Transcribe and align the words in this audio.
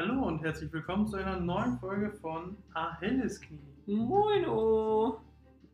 Hallo 0.00 0.28
und 0.28 0.40
herzlich 0.44 0.72
willkommen 0.72 1.08
zu 1.08 1.16
einer 1.16 1.40
neuen 1.40 1.76
Folge 1.80 2.12
von 2.20 2.56
A 2.72 2.96
helles 3.00 3.40
Knie. 3.40 3.58
Moino! 3.86 5.20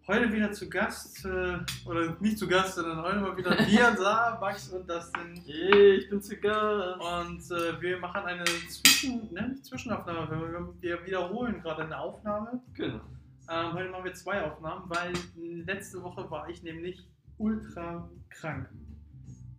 Heute 0.07 0.33
wieder 0.33 0.51
zu 0.51 0.67
Gast, 0.71 1.27
äh, 1.27 1.59
oder 1.85 2.17
nicht 2.21 2.39
zu 2.39 2.49
Gast, 2.49 2.77
sondern 2.77 3.03
heute 3.03 3.21
mal 3.21 3.37
wieder 3.37 3.51
wir 3.51 3.91
da, 3.91 4.39
Max 4.41 4.71
und 4.71 4.89
Dustin. 4.89 5.43
Hey, 5.45 5.97
ich 5.97 6.09
bin 6.09 6.23
zu 6.23 6.39
Gast. 6.39 7.03
Und 7.03 7.51
äh, 7.51 7.79
wir 7.83 7.99
machen 7.99 8.23
eine 8.25 8.45
Zwischen, 8.45 9.31
ne, 9.31 9.59
Zwischenaufnahme, 9.61 10.31
wir, 10.31 10.69
wir 10.81 11.07
wiederholen 11.07 11.61
gerade 11.61 11.83
eine 11.83 11.99
Aufnahme. 11.99 12.63
Genau. 12.73 13.03
Ähm, 13.51 13.73
heute 13.75 13.91
machen 13.91 14.05
wir 14.05 14.15
zwei 14.15 14.43
Aufnahmen, 14.43 14.85
weil 14.89 15.13
letzte 15.37 16.03
Woche 16.03 16.31
war 16.31 16.49
ich 16.49 16.63
nämlich 16.63 17.07
ultra 17.37 18.09
krank. 18.31 18.71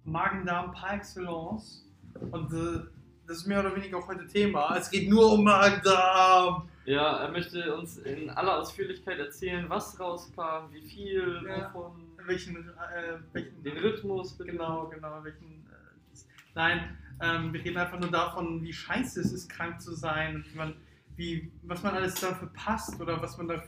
Magen-Darm 0.05 0.71
par 0.71 0.95
excellence. 0.95 1.87
Und 2.31 2.51
äh, 2.51 2.94
das 3.27 3.37
ist 3.37 3.47
mehr 3.47 3.59
oder 3.59 3.75
weniger 3.75 3.97
auch 3.97 4.07
heute 4.07 4.27
Thema. 4.27 4.75
Es 4.77 4.89
geht 4.89 5.09
nur 5.09 5.33
um 5.33 5.43
Magen-Darm. 5.43 6.69
Ja, 6.85 7.17
er 7.17 7.31
möchte 7.31 7.75
uns 7.75 7.97
in 7.97 8.29
aller 8.29 8.59
Ausführlichkeit 8.59 9.17
erzählen, 9.17 9.65
was 9.69 9.99
rauskam, 9.99 10.71
wie 10.71 10.81
viel, 10.81 11.43
Ja. 11.47 11.73
wovon, 11.73 12.01
Welchen, 12.27 12.55
äh, 12.57 13.19
welchen 13.33 13.61
den 13.63 13.77
Rhythmus, 13.77 14.35
bitte. 14.35 14.51
Genau, 14.51 14.87
genau. 14.87 15.23
Welchen, 15.23 15.65
äh, 15.67 16.17
nein, 16.55 16.97
ähm, 17.21 17.53
wir 17.53 17.63
reden 17.63 17.77
einfach 17.77 17.99
nur 17.99 18.09
davon, 18.09 18.63
wie 18.63 18.73
scheiße 18.73 19.21
es 19.21 19.31
ist, 19.31 19.47
krank 19.47 19.79
zu 19.79 19.93
sein 19.93 20.35
und 20.37 20.51
wie 20.51 20.57
man, 20.57 20.73
wie, 21.15 21.51
was 21.63 21.83
man 21.83 21.93
alles 21.93 22.15
dafür 22.15 22.49
passt 22.53 22.99
oder 22.99 23.21
was 23.21 23.37
man 23.37 23.47
da. 23.47 23.63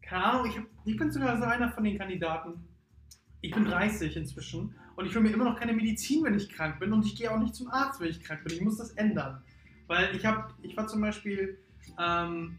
Keine 0.00 0.24
Ahnung, 0.24 0.46
ich, 0.50 0.56
hab, 0.56 0.64
ich 0.86 0.96
bin 0.96 1.10
sogar 1.12 1.36
so 1.36 1.44
einer 1.44 1.70
von 1.70 1.84
den 1.84 1.98
Kandidaten. 1.98 2.66
Ich 3.42 3.52
bin 3.52 3.66
30 3.66 4.16
inzwischen 4.16 4.74
und 4.98 5.06
ich 5.06 5.14
hole 5.14 5.22
mir 5.22 5.30
immer 5.30 5.44
noch 5.44 5.56
keine 5.56 5.72
Medizin, 5.72 6.24
wenn 6.24 6.34
ich 6.34 6.48
krank 6.48 6.80
bin 6.80 6.92
und 6.92 7.06
ich 7.06 7.14
gehe 7.14 7.30
auch 7.30 7.38
nicht 7.38 7.54
zum 7.54 7.68
Arzt, 7.68 8.00
wenn 8.00 8.08
ich 8.08 8.20
krank 8.20 8.42
bin. 8.42 8.52
Ich 8.52 8.60
muss 8.60 8.78
das 8.78 8.90
ändern. 8.90 9.40
Weil 9.86 10.14
ich 10.16 10.26
habe, 10.26 10.52
ich 10.60 10.76
war 10.76 10.88
zum 10.88 11.00
Beispiel, 11.00 11.56
ähm, 12.00 12.58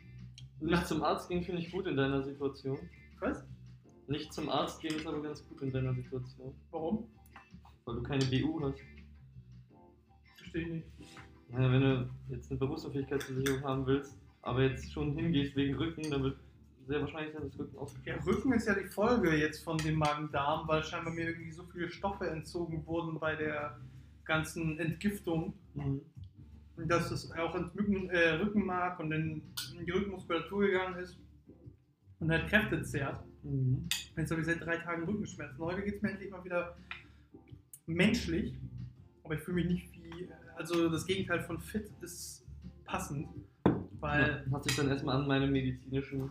Nicht 0.61 0.87
zum 0.87 1.03
Arzt 1.03 1.27
gehen 1.27 1.43
finde 1.43 1.61
ich 1.61 1.69
gut 1.69 1.85
in 1.85 1.97
deiner 1.97 2.23
Situation. 2.23 2.79
was? 3.19 3.45
Nicht 4.07 4.31
zum 4.31 4.47
Arzt 4.47 4.79
gehen 4.79 4.95
ist 4.95 5.05
aber 5.05 5.21
ganz 5.21 5.45
gut 5.49 5.61
in 5.61 5.73
deiner 5.73 5.93
Situation. 5.93 6.55
Warum? 6.71 7.09
Weil 7.83 7.95
du 7.95 8.03
keine 8.03 8.23
BU 8.23 8.61
hast. 8.63 8.79
Verstehe 10.37 10.61
ich 10.61 10.69
nicht. 10.69 10.87
Naja, 11.49 11.71
wenn 11.73 11.81
du 11.81 12.09
jetzt 12.29 12.49
eine 12.49 12.57
Berufsunfähigkeitsversicherung 12.57 13.63
haben 13.65 13.85
willst, 13.85 14.17
aber 14.43 14.63
jetzt 14.63 14.89
schon 14.93 15.13
hingehst 15.13 15.57
wegen 15.57 15.75
Rücken, 15.75 16.09
dann 16.09 16.23
wird 16.23 16.37
sehr 16.89 17.01
wahrscheinlich 17.01 17.33
dann 17.33 17.43
das 17.43 17.57
Rücken 17.59 17.75
Ja, 17.75 17.81
ausgeschaltet. 17.81 18.25
Rücken 18.25 18.53
ist 18.53 18.67
ja 18.67 18.73
die 18.73 18.87
Folge 18.87 19.35
jetzt 19.35 19.63
von 19.63 19.77
dem 19.77 19.95
Magen-Darm, 19.95 20.67
weil 20.67 20.83
scheinbar 20.83 21.13
mir 21.13 21.27
irgendwie 21.29 21.51
so 21.51 21.63
viele 21.71 21.89
Stoffe 21.89 22.27
entzogen 22.29 22.85
wurden 22.85 23.19
bei 23.19 23.35
der 23.35 23.79
ganzen 24.25 24.79
Entgiftung, 24.79 25.53
Mhm. 25.75 26.01
dass 26.87 27.11
es 27.11 27.31
auch 27.33 27.53
ins 27.55 27.73
Mücken, 27.75 28.09
äh, 28.09 28.29
Rückenmark 28.41 28.99
und 28.99 29.11
in, 29.11 29.41
in 29.77 29.85
die 29.85 29.91
Rückenmuskulatur 29.91 30.61
gegangen 30.67 30.97
ist 30.99 31.17
und 32.19 32.31
halt 32.31 32.47
Kräfte 32.49 32.81
zehrt. 32.83 33.23
Mhm. 33.43 33.87
Jetzt 34.17 34.31
habe 34.31 34.41
ich 34.41 34.47
seit 34.47 34.61
drei 34.65 34.77
Tagen 34.77 35.03
Rückenschmerzen. 35.03 35.59
Heute 35.59 35.83
geht 35.83 35.95
es 35.95 36.01
mir 36.01 36.09
endlich 36.11 36.31
mal 36.31 36.43
wieder 36.43 36.75
menschlich, 37.85 38.55
aber 39.23 39.35
ich 39.35 39.41
fühle 39.41 39.55
mich 39.55 39.65
nicht 39.67 40.03
wie, 40.03 40.27
also 40.55 40.89
das 40.89 41.05
Gegenteil 41.05 41.41
von 41.43 41.59
fit 41.59 41.89
ist 42.01 42.45
passend, 42.85 43.27
weil 43.99 44.43
Ja, 44.45 44.51
hat 44.57 44.63
sich 44.63 44.75
dann 44.75 44.89
erstmal 44.89 45.17
an 45.17 45.27
meine 45.27 45.47
medizinischen 45.47 46.29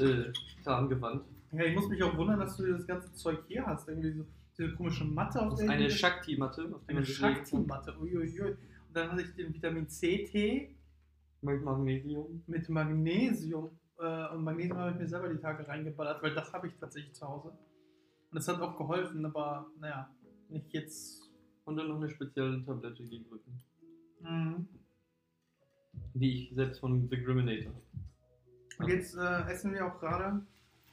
äh, 0.00 0.32
Kram 0.62 0.88
gewandt. 0.88 1.24
ja, 1.52 1.64
ich 1.64 1.74
muss 1.74 1.88
mich 1.88 2.02
auch 2.02 2.16
wundern, 2.16 2.40
dass 2.40 2.56
du 2.56 2.66
das 2.70 2.86
ganze 2.86 3.12
Zeug 3.14 3.40
hier 3.48 3.66
hast, 3.66 3.88
irgendwie 3.88 4.12
so 4.12 4.24
diese 4.56 4.74
komische 4.74 5.04
Matte 5.04 5.40
auf 5.40 5.50
Das 5.50 5.60
der 5.60 5.70
eine 5.70 5.90
Shakti-Matte, 5.90 6.74
Eine. 6.88 7.04
Shakti-Matte, 7.04 7.96
uiuiui. 8.00 8.50
Und 8.50 8.56
dann 8.94 9.12
hatte 9.12 9.22
ich 9.22 9.34
den 9.34 9.54
Vitamin 9.54 9.88
C-Tee 9.88 10.74
Mit 11.42 11.62
Magnesium. 11.62 12.42
mit 12.46 12.68
Magnesium. 12.68 13.70
Äh, 14.00 14.28
und 14.34 14.42
Magnesium 14.44 14.78
habe 14.78 14.90
ich 14.92 14.98
mir 14.98 15.08
selber 15.08 15.28
die 15.28 15.38
Tage 15.38 15.66
reingeballert, 15.66 16.22
weil 16.22 16.34
das 16.34 16.52
habe 16.52 16.66
ich 16.68 16.74
tatsächlich 16.78 17.14
zu 17.14 17.26
Hause. 17.28 17.48
Und 17.50 18.34
das 18.34 18.48
hat 18.48 18.60
auch 18.60 18.76
geholfen, 18.76 19.24
aber 19.26 19.66
naja, 19.80 20.10
nicht 20.48 20.72
jetzt. 20.72 21.30
Und 21.64 21.76
dann 21.76 21.88
noch 21.88 21.96
eine 21.96 22.08
spezielle 22.08 22.64
Tablette 22.64 23.04
gegen 23.04 23.26
Rücken. 23.30 23.62
Mhm. 24.20 24.68
Die 26.14 26.32
ich 26.48 26.54
selbst 26.54 26.80
von 26.80 27.08
The 27.08 27.16
Griminator 27.22 27.72
habe. 27.72 27.82
Und 28.78 28.88
jetzt 28.88 29.16
äh, 29.16 29.50
essen 29.50 29.72
wir 29.72 29.86
auch 29.86 29.98
gerade 30.00 30.40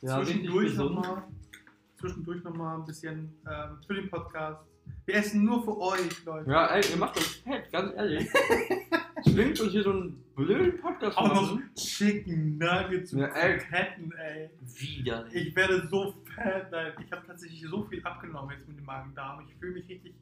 Ja, 0.02 0.22
zwischendurch 0.24 0.76
nochmal 0.76 1.24
zwischendurch 2.00 2.44
noch 2.44 2.56
mal 2.56 2.76
ein 2.78 2.86
bisschen 2.86 3.34
ähm, 3.50 3.78
für 3.88 3.94
den 3.96 4.10
Podcast. 4.10 4.62
Wir 5.06 5.16
essen 5.16 5.44
nur 5.44 5.64
für 5.64 5.78
euch, 5.80 6.26
Leute. 6.26 6.50
Ja, 6.50 6.68
ey, 6.68 6.84
ihr 6.92 6.98
macht 6.98 7.16
das 7.18 7.26
fett, 7.38 7.72
ganz 7.72 7.94
ehrlich. 7.96 8.28
Zwingt 9.24 9.60
uns 9.60 9.72
hier 9.72 9.82
so 9.84 9.92
einen 9.92 10.24
blöden 10.36 10.80
Podcast 10.80 11.18
Auch 11.18 11.34
noch. 11.34 11.60
Chicken 11.76 12.58
Nuggets 12.58 13.12
Ja, 13.14 13.28
ey. 13.28 13.58
Kroketten, 13.58 14.12
ey. 14.14 14.50
Widerlich. 14.62 15.48
Ich 15.48 15.56
werde 15.56 15.88
so 15.88 16.14
fett, 16.36 16.68
nein. 16.72 16.94
Ich 17.04 17.12
habe 17.12 17.26
tatsächlich 17.26 17.62
so 17.68 17.84
viel 17.86 18.04
abgenommen 18.04 18.56
jetzt 18.56 18.68
mit 18.68 18.78
dem 18.78 18.86
Magen-Darm. 18.86 19.44
Ich 19.48 19.56
fühle 19.56 19.74
mich 19.74 19.90
richtig. 19.90 20.14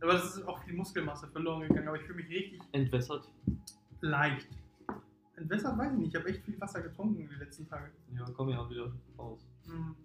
Aber 0.00 0.14
es 0.14 0.36
ist 0.36 0.46
auch 0.48 0.62
viel 0.64 0.74
Muskelmasse 0.74 1.26
verloren 1.28 1.62
gegangen, 1.68 1.88
aber 1.88 1.96
ich 1.96 2.04
fühle 2.04 2.22
mich 2.22 2.30
richtig 2.30 2.60
Entwässert. 2.72 3.28
leicht. 4.00 4.46
Entwässert 5.38 5.78
weiß 5.78 5.92
ich 5.92 5.98
nicht. 5.98 6.08
Ich 6.08 6.16
habe 6.16 6.28
echt 6.28 6.44
viel 6.44 6.60
Wasser 6.60 6.82
getrunken 6.82 7.28
die 7.28 7.34
letzten 7.36 7.66
Tage. 7.68 7.90
Ja, 8.14 8.24
komm 8.36 8.48
ja 8.50 8.58
auch 8.60 8.70
wieder 8.70 8.92
raus. 9.18 9.46
Mhm. 9.66 9.96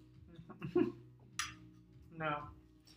ja. 2.20 2.52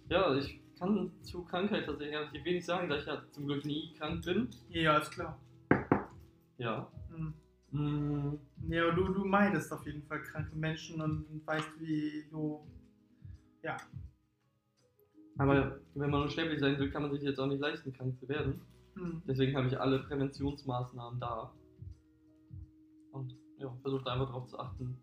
Ja, 0.09 0.35
ich 0.37 0.61
kann 0.79 1.11
zu 1.23 1.43
Krankheit 1.45 1.87
tatsächlich 1.87 2.17
relativ 2.17 2.45
wenig 2.45 2.65
sagen, 2.65 2.89
da 2.89 2.97
ich 2.99 3.07
ja 3.07 3.23
zum 3.33 3.47
Glück 3.47 3.65
nie 3.65 3.93
krank 3.95 4.25
bin. 4.25 4.49
ja, 4.69 4.99
ist 4.99 5.11
klar. 5.11 5.39
Ja. 6.59 6.91
Mhm. 7.11 7.35
Mm, 7.73 8.39
Ja, 8.69 8.91
du, 8.93 9.09
du 9.09 9.25
meidest 9.25 9.73
auf 9.73 9.85
jeden 9.87 10.03
Fall 10.05 10.23
kranke 10.23 10.55
Menschen 10.57 11.01
und 11.01 11.47
weißt, 11.47 11.69
wie 11.81 12.27
du. 12.31 12.67
Ja. 13.63 13.77
Aber 15.39 15.81
wenn 15.95 16.11
man 16.11 16.23
unsterblich 16.23 16.61
sein 16.61 16.79
will, 16.79 16.91
kann 16.91 17.03
man 17.03 17.11
sich 17.13 17.23
jetzt 17.23 17.39
auch 17.39 17.47
nicht 17.47 17.61
leisten, 17.61 17.93
krank 17.93 18.19
zu 18.19 18.29
werden. 18.29 18.61
Mhm. 18.95 19.23
Deswegen 19.27 19.57
habe 19.57 19.67
ich 19.69 19.79
alle 19.79 19.99
Präventionsmaßnahmen 20.01 21.21
da. 21.21 21.53
Ja, 23.59 23.73
versucht 23.83 24.07
einfach 24.07 24.27
darauf 24.27 24.47
zu 24.49 24.59
achten. 24.59 24.97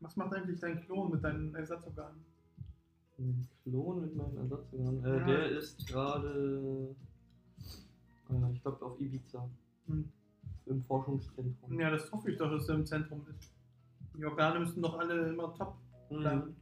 Was 0.00 0.16
macht 0.16 0.34
eigentlich 0.34 0.58
dein 0.60 0.80
Klon 0.84 1.10
mit 1.12 1.22
deinen 1.22 1.54
Ersatzorganen? 1.54 2.24
Ein 3.18 3.48
Klon 3.62 4.00
mit 4.00 4.16
meinem 4.16 4.36
Ersatzorgan. 4.38 5.04
Äh, 5.04 5.18
Ja. 5.18 5.26
Der 5.26 5.48
ist 5.50 5.86
gerade, 5.86 6.94
äh, 8.30 8.52
ich 8.52 8.62
glaube, 8.62 8.84
auf 8.84 9.00
Ibiza. 9.00 9.48
Hm. 9.86 10.08
Im 10.66 10.82
Forschungszentrum. 10.84 11.78
Ja, 11.78 11.90
das 11.90 12.10
hoffe 12.12 12.30
ich 12.30 12.38
doch, 12.38 12.50
dass 12.50 12.68
er 12.68 12.76
im 12.76 12.86
Zentrum 12.86 13.26
ist. 13.28 13.50
Die 14.16 14.24
Organe 14.24 14.60
müssen 14.60 14.80
doch 14.82 14.98
alle 14.98 15.30
immer 15.30 15.54
top 15.54 15.76
bleiben. 16.08 16.54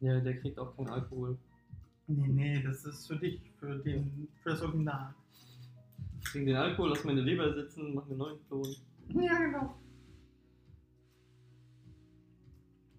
Mhm. 0.00 0.06
Ja, 0.06 0.20
der 0.20 0.38
kriegt 0.38 0.58
auch 0.58 0.76
keinen 0.76 0.88
Alkohol. 0.88 1.36
Nee, 2.06 2.28
nee, 2.28 2.62
das 2.62 2.84
ist 2.84 3.06
für 3.06 3.16
dich, 3.16 3.40
für, 3.58 3.78
den, 3.78 4.28
für 4.42 4.50
das 4.50 4.62
Original. 4.62 5.14
Ich 6.18 6.24
trinke 6.24 6.46
den 6.48 6.56
Alkohol, 6.56 6.90
lass 6.90 7.04
meine 7.04 7.20
Leber 7.20 7.52
sitzen, 7.54 7.94
mach 7.94 8.04
mir 8.04 8.10
einen 8.10 8.18
neuen 8.18 8.46
Klon. 8.48 8.66
Ja, 9.14 9.38
genau. 9.38 9.74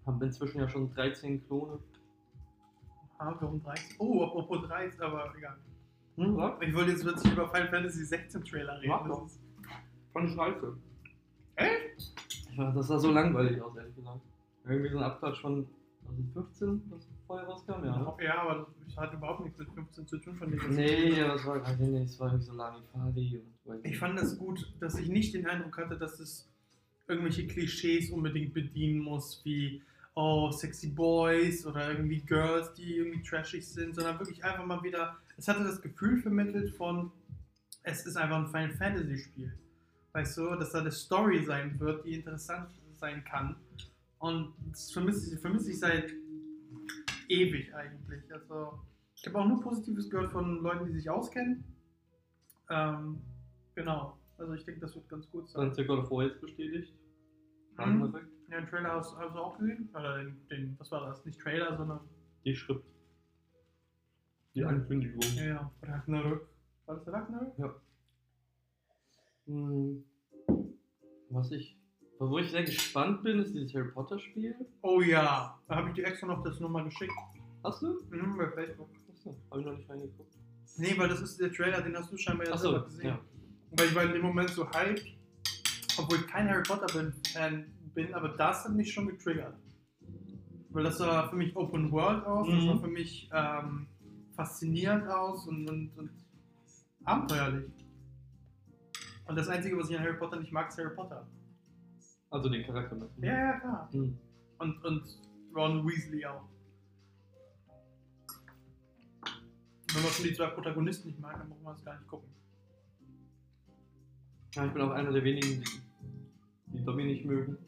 Hab 0.06 0.20
inzwischen 0.22 0.58
ja 0.60 0.68
schon 0.68 0.90
13 0.94 1.46
Klone. 1.46 1.78
Ah, 3.18 3.34
warum 3.40 3.62
30? 3.62 3.96
Oh, 4.00 4.24
apropos 4.24 4.66
30, 4.66 5.00
aber 5.00 5.32
egal. 5.36 5.56
Hm? 6.16 6.38
Ich 6.60 6.74
wollte 6.74 6.90
jetzt 6.90 7.02
plötzlich 7.02 7.32
über 7.32 7.48
Final 7.48 7.68
Fantasy 7.68 8.04
16 8.04 8.44
Trailer 8.44 8.78
reden. 8.80 8.88
Mach 8.90 9.06
doch. 9.06 9.26
ist- 9.26 9.40
Von 10.12 10.28
Scheiße. 10.28 10.76
Echt? 11.56 12.12
Ja, 12.56 12.70
das 12.72 12.88
sah 12.88 12.98
so 12.98 13.12
langweilig 13.12 13.60
aus, 13.62 13.76
ehrlich 13.76 13.94
gesagt. 13.94 14.20
Irgendwie 14.64 14.90
so 14.90 14.98
ein 14.98 15.04
Abklatsch 15.04 15.40
von 15.40 15.66
2015, 16.04 16.82
was 16.90 17.08
vorher 17.26 17.46
rauskam, 17.46 17.84
ja. 17.84 17.98
Ne? 17.98 18.24
Ja, 18.24 18.42
aber 18.42 18.66
das 18.84 18.96
hat 18.96 19.12
überhaupt 19.12 19.44
nichts 19.44 19.58
mit 19.58 19.68
15 19.72 20.06
zu 20.06 20.18
tun 20.18 20.36
von 20.36 20.50
dem. 20.50 20.60
Nee, 20.74 21.10
ja, 21.10 21.28
das 21.28 21.44
war, 21.46 21.64
also 21.64 21.82
nee, 21.82 22.00
das 22.00 22.18
war 22.20 22.28
irgendwie 22.28 22.46
so 22.46 22.52
Larifari 22.52 23.38
und 23.38 23.70
weiß 23.70 23.80
Ich 23.84 23.90
nicht. 23.90 23.98
fand 23.98 24.20
es 24.20 24.38
gut, 24.38 24.72
dass 24.80 24.98
ich 24.98 25.08
nicht 25.08 25.34
den 25.34 25.46
Eindruck 25.46 25.78
hatte, 25.78 25.96
dass 25.96 26.20
es 26.20 26.48
irgendwelche 27.08 27.46
Klischees 27.46 28.10
unbedingt 28.10 28.54
bedienen 28.54 29.00
muss, 29.00 29.40
wie 29.44 29.82
oh, 30.14 30.50
sexy 30.50 30.88
Boys 30.88 31.66
oder 31.66 31.90
irgendwie 31.90 32.20
Girls, 32.20 32.72
die 32.74 32.96
irgendwie 32.96 33.22
trashig 33.22 33.66
sind, 33.66 33.94
sondern 33.94 34.18
wirklich 34.18 34.44
einfach 34.44 34.64
mal 34.64 34.82
wieder, 34.82 35.16
es 35.36 35.48
hatte 35.48 35.64
das 35.64 35.80
Gefühl 35.80 36.20
vermittelt 36.20 36.74
von, 36.74 37.10
es 37.82 38.06
ist 38.06 38.16
einfach 38.16 38.38
ein 38.38 38.48
Final 38.48 38.70
Fantasy 38.76 39.18
Spiel. 39.18 39.54
Weißt 40.12 40.36
du, 40.36 40.54
dass 40.56 40.72
da 40.72 40.80
eine 40.80 40.90
Story 40.90 41.42
sein 41.44 41.78
wird, 41.80 42.04
die 42.04 42.14
interessant 42.14 42.68
sein 43.00 43.24
kann. 43.24 43.56
Und 44.22 44.54
das 44.70 44.92
vermisse 44.92 45.34
ich, 45.34 45.40
vermisse 45.40 45.72
ich 45.72 45.80
seit 45.80 46.12
ewig 47.28 47.74
eigentlich. 47.74 48.32
Also, 48.32 48.78
ich 49.16 49.26
habe 49.26 49.40
auch 49.40 49.48
nur 49.48 49.60
Positives 49.60 50.08
gehört 50.08 50.30
von 50.30 50.62
Leuten, 50.62 50.86
die 50.86 50.92
sich 50.92 51.10
auskennen. 51.10 51.64
Ähm, 52.70 53.18
genau. 53.74 54.16
Also 54.38 54.54
ich 54.54 54.64
denke, 54.64 54.80
das 54.80 54.94
wird 54.94 55.08
ganz 55.08 55.28
gut 55.28 55.46
Dann 55.46 55.62
sein. 55.62 55.68
ist 55.70 55.76
der 55.76 55.86
God 55.86 56.04
of 56.04 56.10
War 56.12 56.22
jetzt 56.24 56.40
bestätigt. 56.40 56.94
Mhm. 57.78 58.14
Ja, 58.48 58.60
den 58.60 58.68
Trailer 58.68 58.92
hast, 58.92 59.16
hast 59.16 59.34
du 59.34 59.38
auch 59.40 59.58
gesehen? 59.58 59.88
Oder 59.92 60.18
den, 60.18 60.46
den, 60.48 60.76
was 60.78 60.92
war 60.92 61.08
das? 61.08 61.24
Nicht 61.24 61.40
Trailer, 61.40 61.76
sondern. 61.76 62.00
Die 62.44 62.54
Schrift. 62.54 62.86
Die 64.54 64.64
Ankündigung. 64.64 65.20
Ja, 65.34 65.44
ja. 65.44 65.72
Ragnarök. 65.82 66.48
War 66.86 66.94
das 66.94 67.04
der 67.04 67.12
Ragnarök? 67.14 67.58
Ja. 67.58 67.74
Hm, 69.46 70.04
Was 71.30 71.50
ich, 71.50 71.76
wo 72.30 72.38
ich 72.38 72.50
sehr 72.50 72.64
gespannt 72.64 73.22
bin, 73.22 73.38
ist 73.40 73.54
dieses 73.54 73.74
Harry 73.74 73.90
Potter 73.90 74.18
Spiel. 74.18 74.54
Oh 74.82 75.00
ja, 75.00 75.58
da 75.68 75.76
habe 75.76 75.88
ich 75.88 75.94
dir 75.94 76.06
extra 76.06 76.26
noch 76.26 76.42
das 76.42 76.60
nochmal 76.60 76.84
geschickt. 76.84 77.12
Hast 77.64 77.82
du? 77.82 77.98
Mhm, 78.10 78.36
bei 78.36 78.48
Facebook. 78.50 78.88
Achso, 79.10 79.36
hab 79.50 79.58
ich 79.58 79.66
noch 79.66 79.76
nicht 79.76 79.88
reingeguckt. 79.88 80.34
Nee, 80.78 80.94
weil 80.98 81.08
das 81.08 81.20
ist 81.20 81.38
der 81.40 81.52
Trailer, 81.52 81.80
den 81.82 81.96
hast 81.96 82.10
du 82.12 82.16
scheinbar 82.16 82.46
ja 82.46 82.52
Achso, 82.54 82.70
selber 82.70 82.84
gesehen. 82.86 83.06
ja. 83.08 83.18
Weil 83.72 83.86
ich 83.86 83.94
war 83.94 84.02
in 84.04 84.12
dem 84.12 84.22
Moment 84.22 84.50
so 84.50 84.66
hyped, 84.70 85.04
obwohl 85.98 86.18
ich 86.18 86.26
kein 86.26 86.48
Harry 86.48 86.62
Potter 86.62 86.86
bin, 86.98 87.12
Fan 87.32 87.66
bin, 87.94 88.12
aber 88.14 88.30
das 88.30 88.64
hat 88.64 88.72
mich 88.74 88.92
schon 88.92 89.06
getriggert. 89.06 89.54
Weil 90.70 90.84
das 90.84 90.98
sah 90.98 91.28
für 91.28 91.36
mich 91.36 91.54
Open 91.56 91.90
World 91.92 92.24
aus, 92.24 92.46
das 92.48 92.56
Mhm. 92.62 92.66
sah 92.68 92.76
für 92.78 92.88
mich 92.88 93.30
ähm, 93.32 93.86
faszinierend 94.34 95.06
aus 95.08 95.46
und, 95.46 95.68
und, 95.68 95.90
und 95.98 96.10
abenteuerlich. 97.04 97.70
Und 99.26 99.36
das 99.36 99.48
Einzige, 99.48 99.78
was 99.78 99.88
ich 99.90 99.96
an 99.98 100.02
Harry 100.04 100.16
Potter 100.18 100.40
nicht 100.40 100.52
mag, 100.52 100.68
ist 100.68 100.78
Harry 100.78 100.94
Potter. 100.94 101.26
Also 102.32 102.48
den 102.48 102.64
Charakter 102.64 102.96
mit. 102.96 103.10
Ja, 103.18 103.34
ja, 103.34 103.60
klar. 103.60 103.88
Hm. 103.92 104.18
Und, 104.58 104.84
und 104.84 105.04
Ron 105.54 105.86
Weasley 105.86 106.24
auch. 106.24 106.48
Wenn 109.92 110.02
man 110.02 110.10
schon 110.10 110.24
die 110.24 110.32
zwei 110.32 110.46
Protagonisten 110.46 111.08
nicht 111.08 111.20
mag, 111.20 111.36
dann 111.36 111.50
muss 111.50 111.60
man 111.60 111.76
es 111.76 111.84
gar 111.84 111.94
nicht 111.94 112.08
gucken. 112.08 112.30
Ja, 114.54 114.64
ich 114.64 114.72
bin 114.72 114.80
auch 114.80 114.92
einer 114.92 115.12
der 115.12 115.22
wenigen, 115.22 115.62
die, 115.62 116.78
die 116.78 116.84
Dobby 116.84 117.04
nicht 117.04 117.26
mögen. 117.26 117.58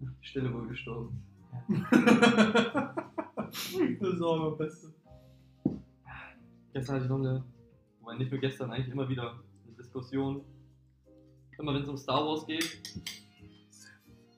Die 0.00 0.26
Stelle 0.26 0.52
wohl 0.52 0.66
gestorben. 0.66 1.22
das 1.68 1.84
ist 4.14 4.20
auch 4.20 4.36
immer 4.36 4.50
Beste. 4.56 4.92
Gestern 6.72 6.96
hatte 6.96 7.04
ich 7.04 7.10
noch 7.10 7.18
eine, 7.18 7.44
wobei 8.00 8.16
nicht 8.16 8.32
nur 8.32 8.40
gestern, 8.40 8.72
eigentlich 8.72 8.92
immer 8.92 9.08
wieder 9.08 9.38
eine 9.64 9.76
Diskussion. 9.76 10.44
Immer 11.56 11.74
wenn 11.74 11.82
es 11.82 11.88
um 11.88 11.96
Star 11.96 12.26
Wars 12.26 12.44
geht. 12.46 12.80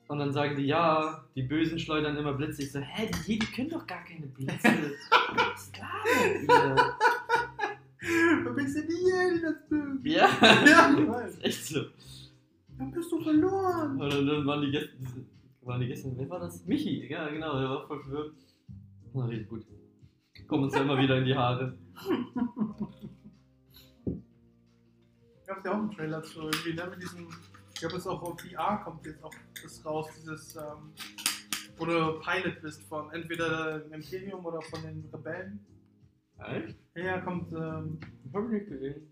Und 0.07 0.19
dann 0.19 0.31
sagen 0.33 0.55
die, 0.57 0.63
ja, 0.65 1.23
die 1.35 1.43
Bösen 1.43 1.79
schleudern 1.79 2.17
immer 2.17 2.33
Blitze. 2.33 2.63
Ich 2.63 2.71
so, 2.71 2.79
hä, 2.79 3.09
die 3.25 3.33
Jedi 3.33 3.45
können 3.47 3.69
doch 3.69 3.87
gar 3.87 4.03
keine 4.03 4.27
Blitze. 4.27 4.53
Was 5.35 5.63
ist 5.63 5.73
klar 5.73 5.91
mit 6.05 6.49
ihr? 6.49 6.75
Du 8.43 8.53
bist 8.53 8.75
ja 8.75 8.81
die, 8.81 8.87
die 9.35 9.41
das 9.41 9.55
böse. 9.69 9.99
Ja, 10.09 10.27
Ja, 10.65 10.93
ich 10.97 11.07
weiß. 11.07 11.33
ist 11.35 11.43
echt 11.45 11.65
so. 11.65 11.81
Dann 12.77 12.91
bist 12.91 13.11
du 13.11 13.21
verloren. 13.21 14.01
Und 14.01 14.13
dann, 14.13 14.27
dann 14.27 14.45
waren 14.45 14.61
die 14.61 14.71
gestern, 14.71 15.25
waren 15.61 15.79
die 15.81 15.87
gestern, 15.87 16.17
wer 16.17 16.29
war 16.29 16.39
das? 16.41 16.65
Michi, 16.65 17.07
ja 17.09 17.29
genau, 17.29 17.57
der 17.59 17.69
war 17.69 17.87
voll 17.87 18.03
verwirrt. 18.03 18.33
Na, 19.13 19.25
richtig 19.25 19.47
gut. 19.47 19.65
Kommen 20.47 20.63
uns 20.65 20.75
ja 20.75 20.81
immer 20.81 20.97
wieder 20.99 21.17
in 21.17 21.25
die 21.25 21.35
Haare. 21.35 21.77
Gab 25.45 25.63
ja 25.65 25.71
auch 25.71 25.77
einen 25.77 25.91
Trailer 25.91 26.21
zu 26.23 26.41
irgendwie, 26.41 26.73
ne? 26.73 26.87
Mit 26.89 27.01
diesem, 27.01 27.27
ich 27.29 27.52
glaube, 27.83 27.97
es 27.97 28.05
ist 28.05 28.07
auch 28.07 28.21
auf 28.21 28.39
VR 28.39 28.81
kommt 28.83 29.05
jetzt 29.05 29.21
auch 29.23 29.33
das 29.61 29.85
raus, 29.85 30.07
dieses, 30.17 30.55
ähm, 30.55 30.93
wo 31.77 31.85
du 31.85 32.19
Pilot 32.21 32.61
bist 32.61 32.81
von 32.83 33.11
entweder 33.11 33.79
dem 33.79 33.93
Imperium 33.93 34.45
oder 34.45 34.61
von 34.61 34.81
den 34.81 35.09
Rebellen. 35.11 35.59
Echt? 36.37 36.77
Ja, 36.95 37.03
ja, 37.03 37.19
kommt, 37.19 37.51
ähm, 37.51 37.99
hab 38.33 38.45
ich 38.45 38.51
nicht 38.51 38.69
gesehen. 38.69 39.11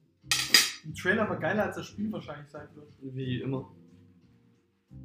ein 0.85 0.93
Trailer 0.95 1.27
war 1.29 1.37
geiler 1.37 1.65
als 1.65 1.75
das 1.75 1.87
Spiel 1.87 2.11
wahrscheinlich 2.11 2.49
sein 2.49 2.67
wird. 2.75 2.93
Wie 3.01 3.41
immer. 3.41 3.69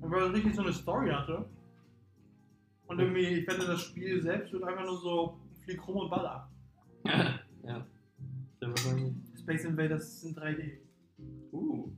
Weil 0.00 0.22
es 0.22 0.34
richtig 0.34 0.54
so 0.54 0.62
eine 0.62 0.72
Story 0.72 1.10
hatte. 1.10 1.48
Und 2.86 3.00
irgendwie, 3.00 3.40
ich 3.40 3.48
wette, 3.48 3.66
das 3.66 3.82
Spiel 3.82 4.22
selbst 4.22 4.52
wird 4.52 4.62
einfach 4.62 4.84
nur 4.84 4.98
so 4.98 5.40
flieg 5.64 5.86
rum 5.88 5.96
und 5.96 6.10
baller. 6.10 6.48
ja. 7.04 7.86
Sehr 8.60 8.68
wahrscheinlich. 8.68 9.14
Space 9.40 9.64
Invaders 9.64 10.22
in 10.22 10.36
3D. 10.36 10.78
Uh. 11.50 11.90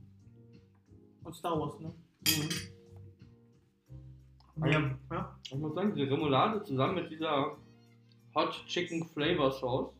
Und 1.29 1.35
Star 1.35 1.59
Wars, 1.59 1.79
ne? 1.79 1.93
Mhm. 2.25 2.49
Ja, 4.65 4.97
ja. 5.11 5.39
Ich 5.43 5.53
muss 5.53 5.75
sagen, 5.75 5.93
die 5.93 6.01
Remoulade 6.01 6.63
zusammen 6.63 6.95
mit 6.95 7.11
dieser 7.11 7.55
Hot 8.33 8.65
Chicken 8.65 9.05
Flavor 9.09 9.51
Sauce. 9.51 9.93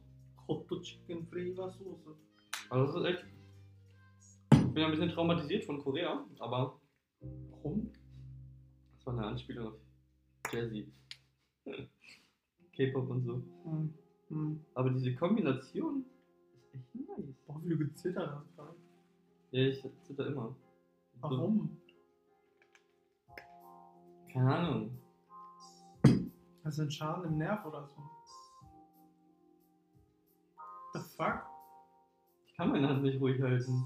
Hot 0.48 0.68
Chicken 0.82 1.28
Flavor 1.28 1.70
Soße. 1.70 2.16
Also 2.72 2.86
das 2.86 2.96
ist 2.96 3.06
echt. 3.06 3.26
Ich 4.54 4.74
bin 4.74 4.78
ja 4.78 4.86
ein 4.86 4.92
bisschen 4.92 5.12
traumatisiert 5.12 5.66
von 5.66 5.80
Korea, 5.84 6.26
aber 6.40 6.80
Warum? 7.52 7.92
das 8.96 9.06
war 9.06 9.14
eine 9.14 9.28
Anspielung 9.28 9.68
auf 9.68 9.76
Jazzy. 10.52 10.92
K-Pop 12.76 13.08
und 13.08 13.24
so. 13.24 13.44
Hm. 13.66 13.94
Hm. 14.30 14.66
Aber 14.74 14.90
diese 14.90 15.14
Kombination 15.14 16.06
ist 16.56 16.74
echt 16.74 16.96
nice. 16.96 17.36
Boah, 17.46 17.62
wie 17.64 17.70
du 17.70 17.78
gezittert 17.78 18.32
hast 18.32 18.56
gerade. 18.56 18.76
Ja, 19.52 19.68
ich 19.68 19.88
zitter 20.02 20.26
immer. 20.26 20.56
Warum? 21.22 21.78
Keine 24.32 24.56
Ahnung. 24.56 24.98
Hast 26.64 26.78
du 26.78 26.82
einen 26.84 26.92
Schaden 26.92 27.26
im 27.26 27.38
Nerv 27.38 27.66
oder 27.66 27.88
so? 27.88 28.02
The 30.94 31.00
fuck? 31.18 31.46
Ich 32.48 32.56
kann 32.56 32.70
meine 32.72 32.90
Hand 32.90 33.04
nicht 33.04 33.20
ruhig 33.20 33.42
halten. 33.42 33.86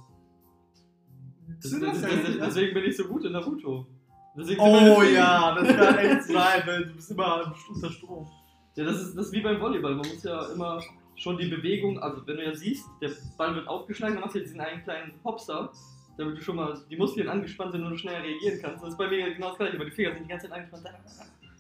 Das, 1.62 1.72
das, 1.72 2.02
das 2.02 2.38
deswegen 2.40 2.74
bin 2.74 2.84
ich 2.86 2.98
so 2.98 3.06
gut 3.06 3.24
in 3.26 3.34
Naruto. 3.34 3.88
Deswegen 4.36 4.60
Oh 4.62 5.02
ja, 5.04 5.56
das 5.56 5.76
kann 5.76 5.98
echt 5.98 6.24
sein, 6.28 6.64
weil 6.66 6.86
du 6.86 6.94
bist 6.94 7.12
immer 7.12 7.54
unter 7.70 7.92
Strom. 7.92 8.28
Ja, 8.76 8.86
das 8.86 9.02
ist, 9.02 9.16
das 9.16 9.28
ist 9.28 9.32
wie 9.34 9.42
beim 9.42 9.62
Volleyball. 9.62 9.96
Man 9.96 10.08
muss 10.08 10.24
ja 10.24 10.52
immer 10.52 10.82
schon 11.16 11.38
die 11.38 11.48
Bewegung, 11.48 12.00
also 12.00 12.26
wenn 12.26 12.38
du 12.38 12.46
ja 12.46 12.56
siehst, 12.56 12.88
der 13.02 13.12
Ball 13.38 13.54
wird 13.56 13.68
aufgeschlagen, 13.68 14.16
dann 14.16 14.22
machst 14.22 14.36
du 14.36 14.40
jetzt 14.40 14.50
diesen 14.50 14.62
einen 14.62 14.84
kleinen 14.84 15.14
Hopser, 15.24 15.72
damit 16.18 16.38
du 16.38 16.42
schon 16.42 16.56
mal 16.56 16.80
die 16.90 16.98
Muskeln 16.98 17.28
angespannt 17.30 17.72
sind 17.74 17.84
und 17.84 17.92
du 17.92 17.98
schnell 17.98 18.22
reagieren 18.22 18.60
kannst. 18.62 18.84
Das 18.84 18.90
ist 18.92 18.98
bei 18.98 19.10
mir 19.10 19.34
genau 19.34 19.50
das 19.50 19.58
gleiche, 19.58 19.80
weil 19.80 19.86
die 19.90 19.92
Finger 19.96 20.14
sind 20.14 20.24
die 20.24 20.30
ganze 20.30 20.48
Zeit 20.50 20.58
angespannt. 20.58 20.90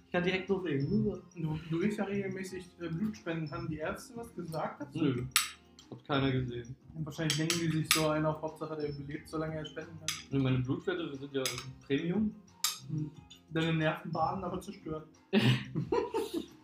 Ich 0.06 0.12
kann 0.12 0.24
direkt 0.24 0.50
loslegen. 0.50 1.22
Du, 1.36 1.60
du 1.70 1.78
riechst 1.78 1.98
ja 1.98 2.04
regelmäßig 2.06 2.66
äh, 2.82 2.88
Blutspenden. 2.88 3.52
Haben 3.52 3.68
die 3.68 3.78
Ärzte 3.78 4.14
was 4.16 4.34
gesagt 4.36 4.82
dazu? 4.82 5.00
Nö. 5.04 5.26
Hat 5.90 6.06
keiner 6.08 6.32
gesehen. 6.32 6.76
Und 6.94 7.06
wahrscheinlich 7.06 7.36
denken 7.38 7.60
die 7.60 7.78
sich 7.78 7.90
so 7.94 8.10
ein 8.10 8.24
auf 8.26 8.42
Hauptsache, 8.42 8.76
der 8.76 8.90
überlebt, 8.90 9.28
solange 9.28 9.56
er 9.56 9.66
spenden 9.66 9.98
kann. 10.00 10.38
Und 10.38 10.44
meine 10.44 10.60
Blutwerte 10.60 11.16
sind 11.16 11.34
ja 11.34 11.44
Premium. 11.88 12.36
Hm. 12.90 13.10
Deine 13.50 13.74
Nervenbahnen 13.74 14.44
aber 14.44 14.60
zerstört. 14.62 15.08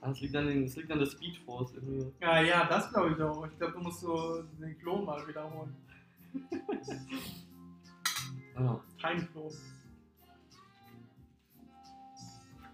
Ah, 0.01 0.11
Es 0.11 0.21
liegt, 0.21 0.33
an 0.33 0.47
den, 0.47 0.63
es 0.63 0.77
liegt 0.77 0.89
an 0.93 0.99
der 0.99 1.07
Speed 1.07 1.39
Force 1.39 1.73
in 1.73 1.97
mir. 1.97 2.09
Ja, 2.21 2.41
ja, 2.41 2.65
das 2.69 2.89
glaube 2.89 3.13
ich 3.13 3.21
auch. 3.21 3.45
Ich 3.47 3.57
glaube, 3.57 3.73
du 3.73 3.79
musst 3.79 3.99
so 3.99 4.43
den 4.57 4.77
Klon 4.79 5.03
mal 5.05 5.27
wiederholen. 5.27 5.75
Ja. 8.59 8.79
Time-Klon. 8.99 9.51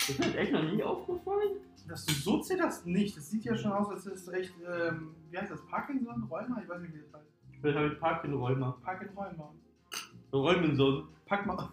Ist 0.08 0.20
mir 0.20 0.38
echt 0.38 0.52
noch 0.52 0.64
nie 0.64 0.84
aufgefallen? 0.84 1.58
Dass 1.88 2.06
du 2.06 2.14
so 2.14 2.42
zitterst 2.42 2.86
nicht. 2.86 3.16
Das 3.16 3.30
sieht 3.30 3.44
ja 3.44 3.56
schon 3.56 3.72
aus, 3.72 3.90
als 3.90 4.06
ist 4.06 4.28
echt, 4.30 4.54
ähm, 4.68 5.16
wie 5.30 5.38
heißt 5.38 5.52
das, 5.52 5.66
Parkinson? 5.68 6.24
Rheuma? 6.24 6.60
Ich 6.62 6.70
weiß 6.70 6.82
nicht, 6.82 6.94
wie 6.94 7.00
das 7.00 7.14
heißt. 7.14 7.26
Ich 7.52 7.62
bin 7.62 7.76
halt 7.76 8.00
Parkin-Räumer. 8.00 8.78
Parkinson-Rheuma. 8.84 9.54
Räumenson. 10.34 11.08
Pack 11.26 11.46
mal. 11.46 11.70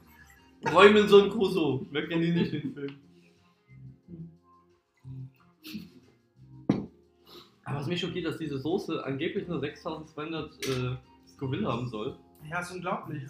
Räumenson 0.73 1.31
Crusoe. 1.31 1.87
Wer 1.91 2.09
kennt 2.09 2.25
ihn 2.25 2.35
nicht, 2.35 2.53
den 2.53 2.73
Film? 2.73 2.97
Aber 7.65 7.79
was 7.79 7.87
mich 7.87 8.01
schockiert, 8.01 8.27
dass 8.27 8.39
diese 8.39 8.59
Soße 8.59 9.05
angeblich 9.05 9.49
nur 9.49 9.61
6200 9.61 10.67
äh, 10.67 10.97
Scoville 11.27 11.67
haben 11.67 11.89
soll. 11.89 12.19
Ja, 12.49 12.61
ist 12.61 12.73
unglaublich. 12.73 13.23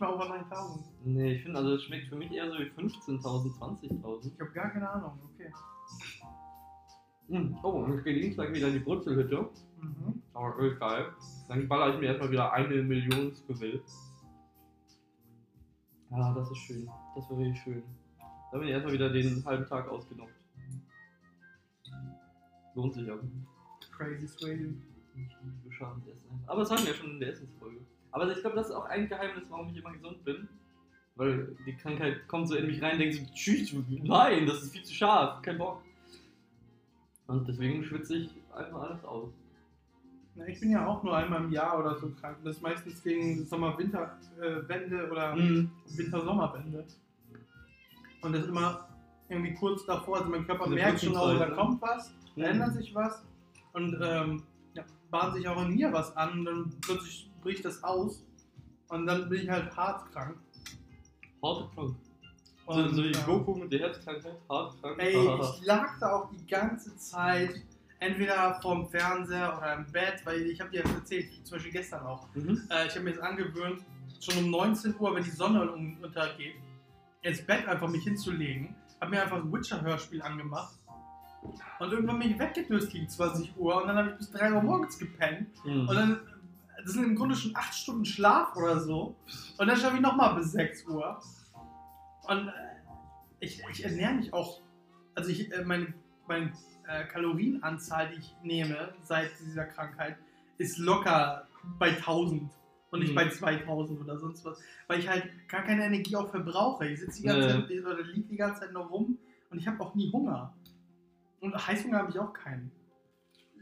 Nicht 0.00 0.08
mal 0.08 0.14
over 0.14 0.28
9000. 0.30 0.86
Nee, 1.04 1.32
ich 1.34 1.42
finde, 1.42 1.58
also 1.58 1.74
es 1.74 1.82
schmeckt 1.82 2.08
für 2.08 2.16
mich 2.16 2.32
eher 2.32 2.50
so 2.50 2.58
wie 2.58 2.62
15.000, 2.62 3.20
20.000. 3.58 4.32
Ich 4.32 4.40
habe 4.40 4.50
gar 4.52 4.70
keine 4.70 4.88
Ahnung. 4.88 5.18
Okay. 5.34 5.52
Mm. 7.28 7.54
Oh, 7.62 7.82
und 7.82 7.98
ich 7.98 8.04
gehe 8.04 8.14
Dienstag 8.14 8.50
wieder 8.54 8.68
in 8.68 8.74
die 8.74 8.78
Brutzelhütte. 8.78 9.50
Mhm. 9.78 10.22
Aber 10.32 10.58
öh, 10.58 10.74
geil. 10.78 11.12
Dann 11.48 11.68
baller 11.68 11.92
ich 11.92 12.00
mir 12.00 12.06
erstmal 12.06 12.30
wieder 12.30 12.50
eine 12.50 12.82
Million 12.82 13.34
Scoville. 13.34 13.82
Ah, 16.12 16.32
das 16.32 16.50
ist 16.50 16.56
schön. 16.56 16.88
Das 17.14 17.30
war 17.30 17.36
wirklich 17.36 17.60
schön. 17.60 17.82
Da 18.52 18.58
bin 18.58 18.68
ich 18.68 18.72
erstmal 18.72 18.94
wieder 18.94 19.10
den 19.10 19.44
halben 19.44 19.66
Tag 19.66 19.86
ausgenockt. 19.86 20.32
Lohnt 22.74 22.94
sich 22.94 23.10
aber. 23.10 23.22
Crazy 23.94 24.26
Sway. 24.26 24.74
Scharfes 25.68 26.06
Essen. 26.06 26.42
Aber 26.46 26.60
das 26.60 26.70
hatten 26.70 26.84
wir 26.84 26.92
ja 26.92 26.96
schon 26.96 27.10
in 27.10 27.20
der 27.20 27.32
Essensfolge. 27.32 27.80
Aber 28.12 28.30
ich 28.30 28.40
glaube, 28.40 28.56
das 28.56 28.68
ist 28.68 28.74
auch 28.74 28.86
ein 28.86 29.08
Geheimnis, 29.08 29.44
warum 29.48 29.68
ich 29.68 29.76
immer 29.76 29.92
gesund 29.92 30.24
bin. 30.24 30.48
Weil 31.16 31.56
die 31.66 31.74
Krankheit 31.76 32.26
kommt 32.28 32.48
so 32.48 32.54
in 32.54 32.66
mich 32.66 32.80
rein 32.80 32.98
denkt 32.98 33.14
so, 33.16 33.22
tschüss, 33.34 33.74
nein, 33.88 34.46
das 34.46 34.62
ist 34.62 34.72
viel 34.72 34.82
zu 34.82 34.94
scharf, 34.94 35.42
kein 35.42 35.58
Bock. 35.58 35.82
Und 37.26 37.46
deswegen 37.46 37.84
schwitze 37.84 38.16
ich 38.16 38.30
einfach 38.54 38.82
alles 38.82 39.04
aus. 39.04 39.28
Na, 40.34 40.46
ich 40.46 40.58
bin 40.60 40.70
ja 40.70 40.86
auch 40.86 41.02
nur 41.02 41.16
einmal 41.16 41.44
im 41.44 41.52
Jahr 41.52 41.78
oder 41.78 41.98
so 41.98 42.10
krank. 42.20 42.38
Das 42.44 42.56
ist 42.56 42.62
meistens 42.62 43.02
gegen 43.02 43.44
Sommer-Winter-Wende 43.44 45.10
oder 45.10 45.36
Mhm. 45.36 45.70
Winter-Sommer-Wende. 45.96 46.84
Und 48.22 48.32
das 48.32 48.42
ist 48.42 48.48
immer 48.48 48.88
irgendwie 49.28 49.54
kurz 49.54 49.84
davor. 49.86 50.18
Also 50.18 50.30
mein 50.30 50.46
Körper 50.46 50.64
Diese 50.64 50.74
merkt 50.76 51.00
schon, 51.00 51.16
oh, 51.16 51.38
da 51.38 51.48
ne? 51.48 51.54
kommt 51.54 51.80
was, 51.82 52.12
da 52.36 52.42
Mhm. 52.42 52.44
ändert 52.44 52.74
sich 52.74 52.94
was. 52.94 53.24
Und 53.72 53.96
ähm, 54.02 54.42
ja, 54.74 54.84
bahnt 55.10 55.34
sich 55.34 55.46
auch 55.48 55.62
in 55.64 55.74
mir 55.74 55.92
was 55.92 56.16
an. 56.16 56.40
Und 56.40 56.44
dann 56.44 56.72
plötzlich 56.80 57.29
bricht 57.42 57.64
das 57.64 57.82
aus. 57.82 58.22
Und 58.88 59.06
dann 59.06 59.28
bin 59.28 59.42
ich 59.42 59.48
halt 59.48 59.74
hart 59.76 60.10
krank. 60.12 60.36
Harte 61.42 61.68
krank. 61.74 61.94
So, 62.66 62.72
Und, 62.74 62.94
so 62.94 63.02
wie 63.04 63.12
ja. 63.12 63.22
Goku 63.24 63.54
mit 63.54 63.72
der 63.72 63.80
Herzkrankheit. 63.80 64.34
Hart 64.48 64.80
krank. 64.80 64.96
Ey, 64.98 65.16
ich 65.16 65.60
lag 65.66 65.98
da 66.00 66.12
auch 66.12 66.30
die 66.30 66.46
ganze 66.46 66.96
Zeit 66.96 67.54
entweder 67.98 68.58
vorm 68.62 68.88
Fernseher 68.88 69.56
oder 69.58 69.74
im 69.74 69.86
Bett, 69.92 70.22
weil 70.24 70.42
ich 70.42 70.60
habe 70.60 70.70
dir 70.70 70.82
das 70.82 70.92
erzählt, 70.94 71.28
zum 71.46 71.56
Beispiel 71.56 71.72
gestern 71.72 72.04
auch. 72.06 72.26
mhm. 72.34 72.62
Äh, 72.70 72.86
ich 72.86 72.92
habe 72.94 73.00
mir 73.04 73.10
jetzt 73.10 73.22
angewöhnt, 73.22 73.82
schon 74.20 74.44
um 74.44 74.50
19 74.50 74.94
Uhr, 74.98 75.14
wenn 75.14 75.24
die 75.24 75.30
Sonne 75.30 75.70
un- 75.72 75.96
untergeht, 76.02 76.54
ins 77.22 77.42
Bett 77.44 77.66
einfach 77.68 77.88
mich 77.88 78.04
hinzulegen, 78.04 78.74
habe 79.00 79.10
mir 79.10 79.22
einfach 79.22 79.36
ein 79.36 79.52
Witcher-Hörspiel 79.52 80.22
angemacht 80.22 80.74
und 81.78 81.90
irgendwann 81.92 82.18
bin 82.18 82.30
ich 82.32 82.38
weggedöst 82.38 82.90
gegen 82.90 83.08
20 83.08 83.56
Uhr 83.56 83.80
und 83.82 83.88
dann 83.88 83.96
habe 83.96 84.10
ich 84.10 84.16
bis 84.16 84.30
3 84.32 84.52
Uhr 84.54 84.62
morgens 84.62 84.98
gepennt 84.98 85.48
Mhm. 85.64 85.88
und 85.88 85.94
dann, 85.94 86.20
das 86.82 86.92
sind 86.92 87.04
im 87.04 87.16
Grunde 87.16 87.34
schon 87.36 87.54
8 87.54 87.74
Stunden 87.74 88.04
Schlaf 88.04 88.56
oder 88.56 88.80
so 88.80 89.16
und 89.58 89.66
dann 89.66 89.76
schaffe 89.76 89.96
ich 89.96 90.02
nochmal 90.02 90.34
bis 90.36 90.52
6 90.52 90.86
Uhr 90.86 91.20
und 92.28 92.48
äh, 92.48 92.52
ich, 93.40 93.62
ich 93.70 93.84
ernähre 93.84 94.14
mich 94.14 94.32
auch, 94.32 94.60
also 95.14 95.30
ich, 95.30 95.50
äh, 95.52 95.64
meine, 95.64 95.94
meine 96.28 96.52
äh, 96.88 97.04
Kalorienanzahl, 97.06 98.10
die 98.10 98.18
ich 98.20 98.36
nehme 98.42 98.92
seit 99.02 99.30
dieser 99.40 99.64
Krankheit, 99.64 100.16
ist 100.58 100.78
locker 100.78 101.46
bei 101.78 101.88
1000 101.90 102.50
und 102.90 103.00
nicht 103.00 103.12
Mhm. 103.12 103.14
bei 103.16 103.28
2000 103.30 104.00
oder 104.00 104.18
sonst 104.18 104.44
was, 104.44 104.60
weil 104.88 104.98
ich 104.98 105.08
halt 105.08 105.30
gar 105.48 105.62
keine 105.62 105.84
Energie 105.86 106.16
auch 106.16 106.28
verbrauche. 106.30 106.86
Ich 106.88 107.00
sitze 107.00 107.22
die 107.22 107.28
ganze. 107.28 107.48
Zeit 107.48 107.70
oder 107.86 108.02
liege 108.02 108.28
die 108.28 108.36
ganze 108.36 108.60
Zeit 108.60 108.72
noch 108.72 108.90
rum 108.90 109.16
und 109.50 109.58
ich 109.58 109.66
habe 109.66 109.80
auch 109.80 109.94
nie 109.94 110.12
Hunger. 110.12 110.52
Und 111.40 111.54
Heißhunger 111.66 111.98
habe 111.98 112.10
ich 112.10 112.18
auch 112.18 112.32
keinen. 112.34 112.70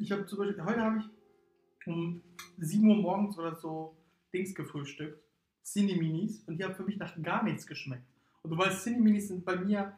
Ich 0.00 0.10
habe 0.10 0.26
zum 0.26 0.38
Beispiel, 0.38 0.64
heute 0.64 0.80
habe 0.82 0.98
ich 0.98 1.04
um 1.88 2.22
7 2.58 2.88
Uhr 2.88 2.96
morgens 2.96 3.38
oder 3.38 3.54
so 3.54 3.96
Dings 4.32 4.54
gefrühstückt, 4.54 5.22
Cineminis, 5.64 6.42
und 6.44 6.58
die 6.58 6.64
haben 6.64 6.74
für 6.74 6.84
mich 6.84 6.96
nach 6.98 7.20
gar 7.22 7.42
nichts 7.42 7.66
geschmeckt. 7.66 8.06
Und 8.42 8.50
du 8.50 8.58
weißt, 8.58 8.84
Cineminis 8.84 9.28
sind 9.28 9.44
bei 9.44 9.56
mir, 9.56 9.92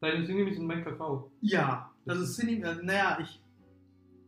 Deine 0.00 0.26
Single 0.26 0.52
sind 0.52 0.66
mein 0.66 0.84
Kakao. 0.84 1.30
ja, 1.40 1.90
also 2.06 2.24
Cineminis, 2.26 2.78
äh, 2.78 2.82
naja, 2.82 3.18
ich, 3.22 3.40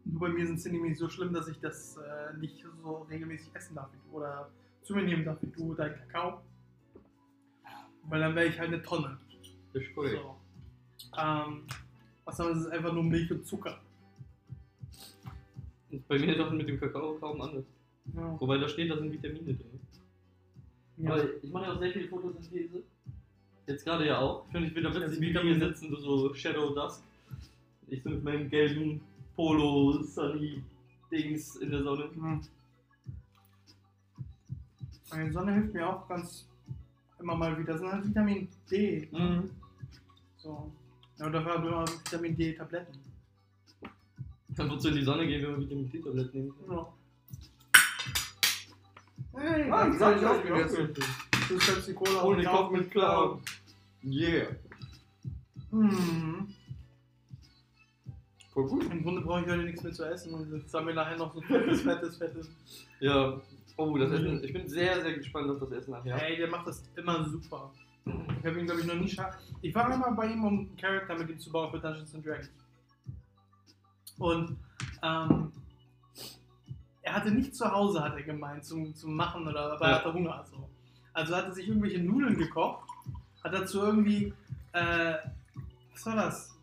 nur 0.05 0.21
bei 0.21 0.29
mir 0.31 0.47
sind 0.47 0.59
Cineminis 0.59 0.99
so 0.99 1.09
schlimm, 1.09 1.33
dass 1.33 1.49
ich 1.49 1.59
das 1.61 1.99
äh, 1.99 2.37
nicht 2.39 2.65
so 2.83 3.07
regelmäßig 3.11 3.51
essen 3.55 3.75
darf 3.75 3.93
wie 3.93 3.99
du, 4.09 4.17
oder 4.17 4.51
zu 4.83 4.95
mir 4.95 5.03
nehmen 5.03 5.25
darf 5.25 5.39
wie 5.43 5.49
du, 5.49 5.75
dein 5.75 5.93
Kakao. 5.95 6.41
Weil 8.05 8.21
dann 8.21 8.35
wäre 8.35 8.47
ich 8.47 8.59
halt 8.59 8.73
eine 8.73 8.81
Tonne. 8.83 9.19
Das 9.73 9.83
ist 9.83 9.95
korrekt. 9.95 10.23
So. 10.23 10.37
Ähm, 11.19 11.67
was 12.25 12.41
anderes 12.41 12.67
ist 12.67 12.73
einfach 12.73 12.93
nur 12.93 13.05
Milch 13.05 13.31
und 13.31 13.47
Zucker. 13.47 13.79
Bei 16.09 16.19
mir 16.19 16.35
ist 16.35 16.41
auch 16.41 16.51
mit 16.51 16.69
dem 16.69 16.81
Kakao 16.81 17.15
kaum 17.15 17.41
anders. 17.41 17.65
Ja. 18.15 18.41
Wobei 18.41 18.59
da 18.59 18.69
steht, 18.69 18.91
da 18.91 18.97
sind 18.97 19.13
Vitamine 19.13 19.55
drin. 19.55 19.81
Ja. 20.99 21.13
Aber 21.13 21.25
ich 21.43 21.51
mache 21.51 21.65
ja 21.65 21.73
auch 21.73 21.79
sehr 21.79 21.93
viel 21.93 22.09
Photosynthese. 22.09 22.83
Jetzt 23.67 23.85
gerade 23.85 24.07
ja 24.07 24.19
auch. 24.19 24.47
Finde 24.51 24.69
ich 24.69 24.77
wieder 24.77 24.91
Ja, 24.91 25.01
witzig, 25.01 25.21
wie 25.21 25.33
hier 25.33 25.59
sitzen, 25.59 25.91
du 25.91 25.97
so 25.97 26.33
Shadow 26.35 26.75
Dusk. 26.75 27.03
Ich 27.89 28.03
so 28.03 28.11
mit 28.11 28.23
meinem 28.23 28.49
gelben 28.49 29.01
Polo 29.35 30.03
Sunny 30.03 30.63
Dings 31.11 31.57
in 31.57 31.71
der 31.71 31.83
Sonne. 31.83 32.09
Mhm. 32.15 32.41
Die 35.15 35.31
Sonne 35.31 35.55
hilft 35.55 35.75
mir 35.75 35.89
auch 35.89 36.09
ganz 36.09 36.49
immer 37.21 37.37
mal 37.37 37.59
wieder. 37.59 37.75
Das 37.75 37.83
ist 37.83 37.93
halt 37.93 38.07
Vitamin 38.07 38.49
D. 38.71 39.09
Mhm. 39.13 39.51
So. 40.37 40.71
Ja, 41.19 41.27
und 41.27 41.33
dafür 41.33 41.55
haben 41.55 41.65
wir 41.65 41.71
immer 41.71 41.87
Vitamin 41.87 42.37
D-Tabletten. 42.37 43.06
Dann 44.57 44.71
wozu 44.71 44.89
in 44.89 44.97
die 44.97 45.05
Sonne 45.05 45.27
gehen, 45.27 45.43
wenn 45.43 45.51
wir 45.53 45.61
Vitamin 45.61 45.91
D-Tabletten 45.91 46.41
nehmen. 46.41 46.55
Ja. 46.71 46.93
Hey, 49.39 49.71
Ah, 49.71 49.89
das 49.89 50.01
hab 50.01 50.17
ich 50.17 50.25
auch 50.27 50.43
gegessen. 50.43 50.95
Das 50.95 51.51
ist 51.51 51.67
Pepsi 51.67 51.95
Cola 51.95 52.23
Ohne 52.25 52.45
Kopf 52.45 52.73
mit 52.73 52.91
Clown. 52.91 53.41
Yeah. 54.05 54.47
Mhm. 55.71 56.55
Voll 58.53 58.67
gut. 58.69 58.91
Im 58.91 59.03
Grunde 59.03 59.21
brauche 59.21 59.43
ich 59.43 59.47
heute 59.47 59.65
nichts 59.65 59.83
mehr 59.83 59.93
zu 59.93 60.05
essen 60.05 60.33
und 60.33 60.51
jetzt 60.53 60.73
haben 60.73 60.87
wir 60.87 60.95
nachher 60.95 61.19
noch 61.19 61.35
so 61.35 61.43
fettes, 61.43 61.83
fettes, 61.83 62.17
fettes. 62.17 62.51
Ja. 63.01 63.39
Oh, 63.77 63.99
das 63.99 64.11
Essen. 64.13 64.43
Ich 64.43 64.55
bin 64.55 64.67
sehr, 64.67 65.03
sehr 65.03 65.13
gespannt 65.13 65.51
auf 65.51 65.59
das 65.59 65.71
Essen 65.73 65.91
nachher. 65.91 66.23
Ey, 66.23 66.39
der 66.39 66.49
macht 66.49 66.67
das 66.67 66.83
immer 66.97 67.29
super. 67.29 67.71
Ich 68.07 68.47
habe 68.47 68.59
ihn, 68.59 68.65
glaube 68.65 68.81
ich, 68.81 68.87
noch 68.87 68.95
nie 68.95 69.09
scha 69.09 69.31
Ich 69.61 69.75
war 69.75 69.91
einmal 69.91 70.15
bei 70.15 70.29
ihm, 70.29 70.43
um 70.45 70.59
einen 70.61 70.77
Charakter 70.77 71.19
mit 71.19 71.29
ihm 71.29 71.39
zu 71.39 71.51
bauen 71.53 71.71
für 71.71 71.79
Dungeons 71.79 72.15
and 72.15 72.25
Dragons. 72.25 72.51
Und 74.19 74.57
ähm, 75.03 75.53
er 77.03 77.15
hatte 77.15 77.31
nicht 77.31 77.55
zu 77.55 77.71
Hause, 77.71 78.03
hat 78.03 78.15
er 78.17 78.23
gemeint, 78.23 78.65
zum, 78.65 78.95
zum 78.95 79.15
Machen 79.15 79.47
oder 79.47 79.73
aber 79.75 79.85
er 79.87 79.91
Ja. 79.93 79.99
hatte 79.99 80.13
Hunger. 80.13 80.45
So. 80.51 80.69
Also 81.13 81.37
hat 81.37 81.47
er 81.47 81.53
sich 81.53 81.69
irgendwelche 81.69 82.03
Nudeln 82.03 82.37
gekocht, 82.37 82.87
hat 83.45 83.55
dazu 83.55 83.81
irgendwie, 83.81 84.33
äh, 84.73 85.15
was 85.93 86.07
war 86.07 86.17
das? 86.17 86.57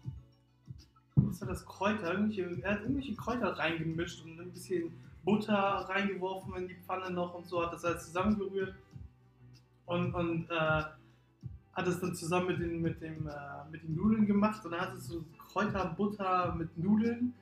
Was 1.15 1.41
war 1.41 1.47
das? 1.47 1.65
Kräuter? 1.65 2.11
Irgendwelche, 2.13 2.61
er 2.61 2.71
hat 2.73 2.81
irgendwelche 2.81 3.15
Kräuter 3.15 3.57
reingemischt 3.57 4.23
und 4.25 4.39
ein 4.39 4.51
bisschen 4.51 4.93
Butter 5.23 5.55
reingeworfen 5.55 6.55
in 6.55 6.67
die 6.67 6.75
Pfanne 6.75 7.09
noch 7.11 7.33
und 7.33 7.47
so, 7.47 7.63
hat 7.63 7.71
das 7.73 7.85
alles 7.85 8.05
zusammengerührt 8.07 8.75
und, 9.85 10.13
und 10.13 10.49
äh, 10.49 10.83
hat 11.73 11.87
es 11.87 11.99
dann 12.01 12.13
zusammen 12.13 12.47
mit 12.47 12.59
den, 12.59 12.81
mit, 12.81 13.01
dem, 13.01 13.27
äh, 13.27 13.31
mit 13.71 13.81
den 13.83 13.95
Nudeln 13.95 14.25
gemacht 14.27 14.63
und 14.65 14.71
dann 14.71 14.81
hat 14.81 14.93
es 14.93 15.07
so 15.07 15.23
Kräuter, 15.51 15.85
Butter 15.97 16.53
mit 16.55 16.77
Nudeln 16.77 17.33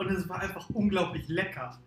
und 0.00 0.10
es 0.10 0.28
war 0.28 0.40
einfach 0.40 0.68
unglaublich 0.70 1.28
lecker. 1.28 1.78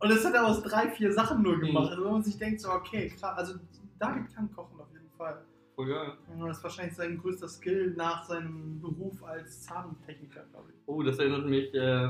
Und 0.00 0.10
das 0.10 0.24
hat 0.24 0.34
er 0.34 0.46
aus 0.46 0.62
drei, 0.62 0.90
vier 0.90 1.12
Sachen 1.12 1.42
nur 1.42 1.60
gemacht. 1.60 1.84
Mhm. 1.84 1.90
Also 1.90 2.04
wenn 2.04 2.12
man 2.12 2.22
sich 2.24 2.36
denkt, 2.36 2.60
so 2.60 2.70
okay, 2.70 3.08
klar, 3.08 3.36
also 3.36 3.54
David 4.00 4.34
kann 4.34 4.52
kochen 4.52 4.80
auf 4.80 4.92
jeden 4.92 5.08
Fall. 5.16 5.44
Voll 5.76 5.88
geil. 5.88 6.12
Und 6.28 6.40
das 6.40 6.58
ist 6.58 6.64
wahrscheinlich 6.64 6.96
sein 6.96 7.18
größter 7.18 7.48
Skill 7.48 7.94
nach 7.96 8.24
seinem 8.24 8.80
Beruf 8.80 9.22
als 9.22 9.62
Zahntechniker, 9.62 10.44
glaube 10.50 10.70
ich. 10.72 10.76
Oh, 10.86 11.02
das 11.04 11.18
erinnert 11.18 11.46
mich 11.46 11.72
äh, 11.72 12.08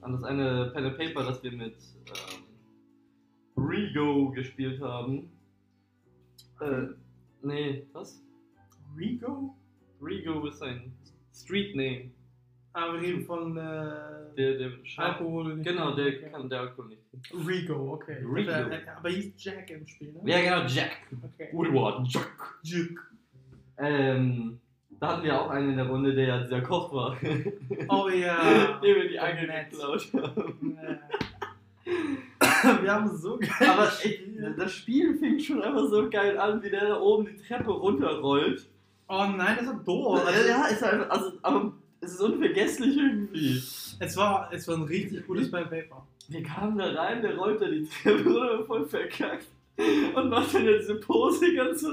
an 0.00 0.12
das 0.12 0.22
eine 0.22 0.70
Pen 0.72 0.84
and 0.84 0.96
Paper, 0.96 1.24
das 1.24 1.42
wir 1.42 1.52
mit 1.52 1.76
ähm, 2.06 2.44
Rego 3.56 4.30
gespielt 4.30 4.80
haben. 4.80 5.32
Äh, 6.60 6.86
nee, 7.42 7.88
was? 7.92 8.22
Rigo? 8.96 9.56
Rego 10.00 10.46
ist 10.46 10.58
sein 10.58 10.92
Street 11.34 11.74
Name. 11.74 12.12
Ah, 12.76 12.92
wir 12.92 13.00
reden 13.00 13.24
von 13.24 13.56
äh, 13.56 13.60
Der, 14.36 14.58
der 14.58 14.70
Alkohol. 14.96 15.54
nicht- 15.54 15.64
Genau, 15.68 15.94
der 15.94 16.06
okay. 16.08 16.28
kann 16.30 16.48
der 16.48 16.60
Alkohol 16.60 16.88
nicht. 16.88 17.02
Rigo, 17.46 17.92
okay. 17.94 18.16
Rigo. 18.20 18.50
Der, 18.50 18.96
aber 18.98 19.08
hieß 19.10 19.32
Jack 19.36 19.70
im 19.70 19.86
Spiel, 19.86 20.12
ne? 20.12 20.20
Ja, 20.24 20.40
genau, 20.40 20.66
Jack. 20.68 20.96
Okay. 21.22 21.48
Woodward, 21.52 22.06
Jack. 22.08 22.32
Jack. 22.64 22.98
Ähm, 23.78 24.58
da 24.98 25.08
hatten 25.08 25.22
wir 25.24 25.40
auch 25.40 25.50
einen 25.50 25.70
in 25.70 25.76
der 25.76 25.86
Runde, 25.88 26.14
der 26.14 26.26
ja 26.26 26.40
dieser 26.42 26.62
Koch 26.62 26.92
war. 26.92 27.16
Oh 27.88 28.08
ja. 28.08 28.78
Dem 28.82 28.96
wir 28.96 29.08
die 29.08 29.18
Angel 29.20 29.46
Nett. 29.46 29.70
geklaut 29.70 30.08
haben. 30.14 30.76
Ja. 32.64 32.82
wir 32.82 32.92
haben 32.92 33.16
so 33.16 33.38
geil. 33.38 33.68
Aber 33.68 33.84
gespielt. 33.86 34.54
das 34.58 34.72
Spiel 34.72 35.16
fing 35.18 35.38
schon 35.38 35.62
einfach 35.62 35.86
so 35.88 36.08
geil 36.10 36.38
an, 36.38 36.62
wie 36.62 36.70
der 36.70 36.88
da 36.88 37.00
oben 37.00 37.26
die 37.26 37.36
Treppe 37.36 37.70
runterrollt. 37.70 38.66
Oh 39.08 39.26
nein, 39.36 39.56
das 39.60 39.66
ist 39.76 39.84
doof. 39.86 40.24
Also, 40.26 40.48
ja, 40.48 40.66
ist 40.66 40.82
einfach, 40.82 41.10
also, 41.10 41.32
aber 41.42 41.72
es 42.04 42.12
ist 42.14 42.20
unvergesslich 42.20 42.96
irgendwie. 42.96 43.56
Es 43.98 44.16
war, 44.16 44.50
es 44.52 44.66
war 44.68 44.76
ein 44.76 44.82
richtig 44.82 45.26
gutes 45.26 45.50
Pen 45.50 45.68
Paper. 45.68 46.06
Wir 46.28 46.42
kamen 46.42 46.78
da 46.78 46.92
rein, 46.92 47.22
der 47.22 47.36
rollt 47.36 47.60
da 47.60 47.68
die 47.68 47.86
Treppe 47.86 48.24
runter, 48.24 48.64
voll 48.66 48.86
verkackt. 48.86 49.46
Und 50.14 50.30
macht 50.30 50.54
dann 50.54 50.64
jetzt 50.64 50.88
diese 50.88 51.00
Pose 51.00 51.54
ganz 51.54 51.80
so. 51.80 51.88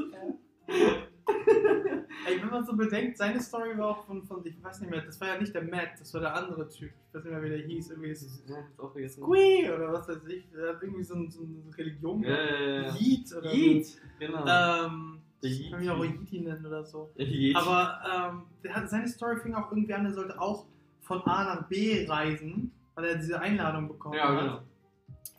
Ey, 2.25 2.39
wenn 2.41 2.49
man 2.49 2.65
so 2.65 2.75
bedenkt, 2.75 3.17
seine 3.17 3.41
Story 3.41 3.77
war 3.77 3.89
auch 3.89 4.05
von, 4.05 4.23
von, 4.23 4.45
ich 4.45 4.61
weiß 4.63 4.81
nicht 4.81 4.89
mehr, 4.89 5.01
das 5.01 5.19
war 5.19 5.29
ja 5.29 5.39
nicht 5.39 5.53
der 5.55 5.63
Matt, 5.63 5.99
das 5.99 6.13
war 6.13 6.21
der 6.21 6.35
andere 6.35 6.67
Typ. 6.69 6.91
Ich 7.09 7.15
weiß 7.15 7.23
nicht 7.23 7.33
mehr, 7.33 7.43
wie 7.43 7.49
der 7.49 7.57
hieß. 7.59 7.89
Irgendwie 7.91 8.09
ist 8.09 8.21
es 8.21 8.43
Ja. 8.47 9.09
Squee 9.09 9.69
oder 9.71 9.91
was 9.93 10.07
weiß 10.07 10.25
ich. 10.27 10.43
Der 10.51 10.69
hat 10.69 10.83
irgendwie 10.83 11.03
so, 11.03 11.15
ein, 11.15 11.29
so 11.31 11.41
eine 11.41 11.77
Religion. 11.77 12.21
Ja, 12.23 12.29
ja, 12.43 12.81
ja. 12.83 12.95
Yeet 12.95 13.35
oder 13.35 13.53
Yeet, 13.53 13.85
so. 13.87 13.99
genau. 14.19 14.45
Ähm, 14.47 15.21
ich 15.41 15.69
kann 15.71 15.79
mich 15.79 15.89
auch 15.89 16.03
Yeeti 16.03 16.41
nennen 16.41 16.65
oder 16.65 16.83
so. 16.83 17.12
Yeet. 17.17 17.55
Aber 17.55 18.43
ähm, 18.63 18.74
hat, 18.74 18.89
seine 18.89 19.07
Story 19.07 19.39
fing 19.41 19.55
auch 19.55 19.71
irgendwie 19.71 19.93
an, 19.93 20.05
er 20.05 20.13
sollte 20.13 20.39
auch 20.39 20.65
von 21.01 21.21
A 21.25 21.43
nach 21.55 21.67
B 21.67 22.05
reisen, 22.07 22.71
weil 22.95 23.05
er 23.05 23.15
diese 23.15 23.39
Einladung 23.39 23.88
bekommen 23.88 24.15
ja, 24.15 24.29
hat 24.29 24.39
genau. 24.39 24.62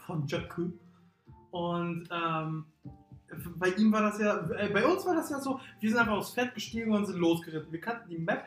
von 0.07 0.27
Jakku. 0.27 0.71
Und 1.51 2.09
ähm, 2.11 2.65
bei 3.57 3.69
ihm 3.71 3.93
war 3.93 4.03
das 4.03 4.19
ja, 4.19 4.49
äh, 4.51 4.69
bei 4.69 4.85
uns 4.85 5.07
war 5.07 5.15
das 5.15 5.31
ja 5.31 5.41
so, 5.41 5.61
wir 5.81 5.91
sind 5.91 5.99
einfach 5.99 6.17
aufs 6.17 6.35
Pferd 6.35 6.55
gestiegen 6.55 6.93
und 6.93 7.07
sind 7.07 7.19
losgeritten. 7.19 7.73
Wir 7.73 7.81
kannten 7.81 8.09
die 8.11 8.19
Map, 8.19 8.45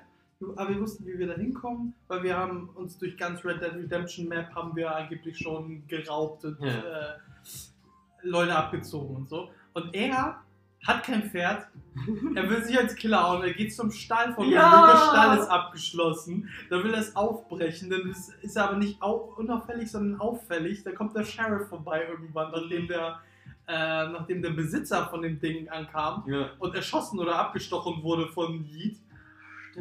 aber 0.55 0.69
wir 0.69 0.81
wussten, 0.81 1.05
wie 1.05 1.17
wir 1.17 1.27
da 1.27 1.33
hinkommen, 1.33 1.93
weil 2.07 2.23
wir 2.23 2.37
haben 2.37 2.69
uns 2.69 2.97
durch 2.97 3.17
ganz 3.17 3.43
Red 3.45 3.61
Dead 3.61 3.73
Redemption 3.73 4.27
Map 4.27 4.53
haben 4.53 4.75
wir 4.75 4.95
angeblich 4.95 5.37
schon 5.37 5.87
geraubt 5.87 6.45
und 6.45 6.59
Ja. 6.59 6.67
äh, 6.67 7.17
Leute 8.23 8.55
abgezogen 8.55 9.15
und 9.15 9.29
so. 9.29 9.49
Und 9.73 9.93
er 9.93 10.41
hat 10.87 11.03
kein 11.03 11.23
Pferd, 11.29 11.67
er 12.35 12.49
will 12.49 12.63
sich 12.63 12.77
als 12.77 12.95
Killer 12.95 13.31
und 13.37 13.43
er 13.43 13.53
geht 13.53 13.73
zum 13.73 13.89
Stall 13.91 14.33
von 14.33 14.49
Ja! 14.49 14.81
ihm. 14.81 14.87
Der 14.87 14.97
Stall 14.97 15.37
ist 15.39 15.47
abgeschlossen. 15.47 16.49
Da 16.69 16.83
will 16.83 16.93
er 16.93 16.99
es 16.99 17.15
aufbrechen. 17.15 17.89
Dann 17.89 18.09
ist, 18.09 18.33
ist 18.41 18.57
er 18.57 18.69
aber 18.69 18.77
nicht 18.77 19.01
au 19.01 19.33
unauffällig, 19.37 19.89
sondern 19.89 20.19
auffällig. 20.19 20.83
Da 20.83 20.91
kommt 20.91 21.15
der 21.15 21.23
Sheriff 21.23 21.69
vorbei 21.69 22.05
irgendwann, 22.09 22.51
nachdem 22.51 22.87
der 22.87 23.19
äh, 23.67 24.07
nachdem 24.09 24.43
der 24.43 24.51
Besitzer 24.51 25.07
von 25.07 25.23
dem 25.23 25.39
Ding 25.39 25.67
ankam 25.69 26.23
Ja. 26.27 26.49
und 26.59 26.75
erschossen 26.75 27.17
oder 27.19 27.35
abgestochen 27.39 28.03
wurde 28.03 28.27
von 28.27 28.63
Yeet. 28.65 28.97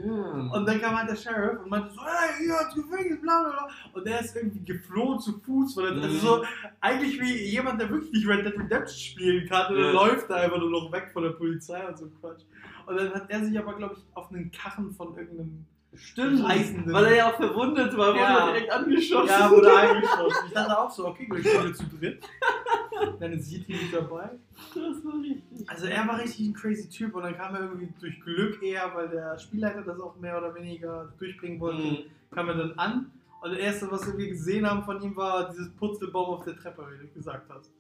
Stimmt. 0.01 0.53
Und 0.55 0.67
dann 0.69 0.81
kam 0.81 0.97
halt 0.99 1.09
der 1.11 1.17
Sheriff 1.17 1.61
und 1.63 1.71
meinte 1.71 1.91
so, 1.95 2.01
hey, 2.05 2.45
hier 2.45 2.55
ins 2.61 2.75
Gefängnis, 2.75 3.21
bla 3.21 3.43
bla 3.43 3.51
bla. 3.51 3.69
Und 3.93 4.07
der 4.07 4.21
ist 4.21 4.35
irgendwie 4.35 4.65
geflohen 4.65 5.21
zu 5.21 5.39
Fuß, 5.41 5.77
weil 5.77 5.87
er, 5.87 6.03
also 6.03 6.09
Mhm. 6.17 6.21
so, 6.21 6.45
eigentlich 6.81 7.21
wie 7.21 7.45
jemand, 7.45 7.81
der 7.81 7.89
wirklich 7.91 8.13
nicht 8.13 8.27
Red 8.29 8.45
Dead 8.45 8.59
Redemption 8.59 8.99
spielen 8.99 9.49
kann 9.49 9.73
und 9.73 9.79
Ja. 9.81 9.85
dann 9.87 9.93
läuft 9.95 10.29
er 10.31 10.37
einfach 10.37 10.59
nur 10.59 10.71
noch 10.71 10.91
weg 10.93 11.11
von 11.13 11.23
der 11.23 11.31
Polizei 11.31 11.87
und 11.87 11.97
so 11.97 12.07
Quatsch. 12.21 12.43
Und 12.87 12.97
dann 12.99 13.15
hat 13.15 13.25
er 13.31 13.45
sich 13.45 13.59
aber, 13.59 13.75
glaube 13.75 13.95
ich, 13.97 14.05
auf 14.17 14.31
einen 14.31 14.51
Karren 14.51 14.93
von 14.93 15.17
irgendeinem 15.17 15.65
Stimmt. 15.97 16.43
Reisenden. 16.45 16.93
Weil 16.93 17.05
er 17.05 17.15
ja 17.17 17.31
auch 17.31 17.37
verwundet 17.37 17.97
war, 17.97 18.09
wurde 18.09 18.19
Ja. 18.19 18.39
er 18.49 18.53
direkt 18.53 18.73
angeschossen. 18.73 19.29
Ja, 19.29 19.49
wurde 19.51 19.77
eingeschossen. 19.77 20.45
Ich 20.49 20.53
dachte 20.53 20.77
auch 20.79 20.91
so, 20.91 21.07
okay, 21.07 21.27
gleich 21.27 21.45
sind 21.45 21.65
wir 21.65 21.75
zu 21.75 21.85
dritt. 21.97 22.25
Dann 23.21 23.33
ist 23.33 23.51
Yeti 23.51 23.73
nicht 23.73 23.93
dabei. 23.95 24.31
Das 24.75 25.05
war 25.05 25.21
richtig. 25.21 25.69
Also 25.69 25.87
er 25.87 26.07
war 26.07 26.19
richtig 26.21 26.49
ein 26.49 26.55
crazy 26.55 26.89
Typ 26.89 27.15
und 27.15 27.23
dann 27.23 27.35
kam 27.37 27.55
er 27.55 27.63
irgendwie 27.63 27.89
durch 28.01 28.21
Glück 28.21 28.63
eher, 28.63 28.93
weil 28.95 29.09
der 29.09 29.39
Spielleiter 29.39 29.83
das 29.83 29.99
auch 30.01 30.17
mehr 30.17 30.39
oder 30.39 30.55
weniger 30.55 31.13
durchbringen 31.19 31.59
wollte, 31.61 31.83
Mhm. 31.83 31.99
kam 32.31 32.49
er 32.49 32.55
dann 32.55 32.73
an. 32.79 33.11
Und 33.43 33.51
das 33.51 33.59
erste, 33.59 33.91
was 33.91 34.07
wir 34.17 34.29
gesehen 34.29 34.67
haben 34.69 34.85
von 34.85 35.03
ihm, 35.03 35.15
war 35.17 35.51
dieses 35.51 35.71
Putzelbaum 35.75 36.35
auf 36.37 36.45
der 36.45 36.57
Treppe, 36.57 36.87
wie 36.93 37.07
du 37.07 37.13
gesagt 37.13 37.51
hast. 37.51 37.71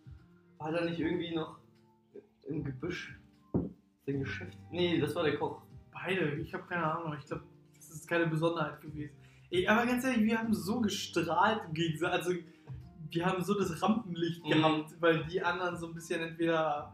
War 0.59 0.73
da 0.73 0.85
nicht 0.85 1.01
irgendwie 1.01 1.35
noch 1.35 1.59
im 2.47 2.63
Gebüsch 2.65 3.19
sein 4.07 4.21
Geschäft? 4.21 4.59
Nee, 4.71 5.01
das 5.01 5.15
war 5.15 5.23
der 5.25 5.37
Koch. 5.39 5.63
Beide, 5.93 6.35
ich 6.35 6.53
habe 6.53 6.65
keine 6.69 6.85
Ahnung, 6.85 7.17
ich 7.19 7.25
glaube, 7.27 7.45
das 7.77 7.91
ist 7.91 8.07
keine 8.09 8.27
Besonderheit 8.27 8.81
gewesen. 8.81 9.11
Ey, 9.51 9.67
aber 9.69 9.87
ganz 9.87 10.05
ehrlich, 10.05 10.25
wir 10.25 10.39
haben 10.39 10.53
so 10.53 10.81
gestrahlt 10.81 11.63
im 11.69 11.75
Gegensatz, 11.75 12.13
also 12.13 12.33
wir 13.15 13.25
haben 13.27 13.43
so 13.45 13.55
das 13.55 13.81
Rampenlicht 13.83 14.45
Mhm. 14.45 14.49
gehabt, 14.51 14.91
weil 15.01 15.25
die 15.25 15.41
anderen 15.43 15.77
so 15.77 15.87
ein 15.89 15.95
bisschen 15.95 16.21
entweder 16.21 16.93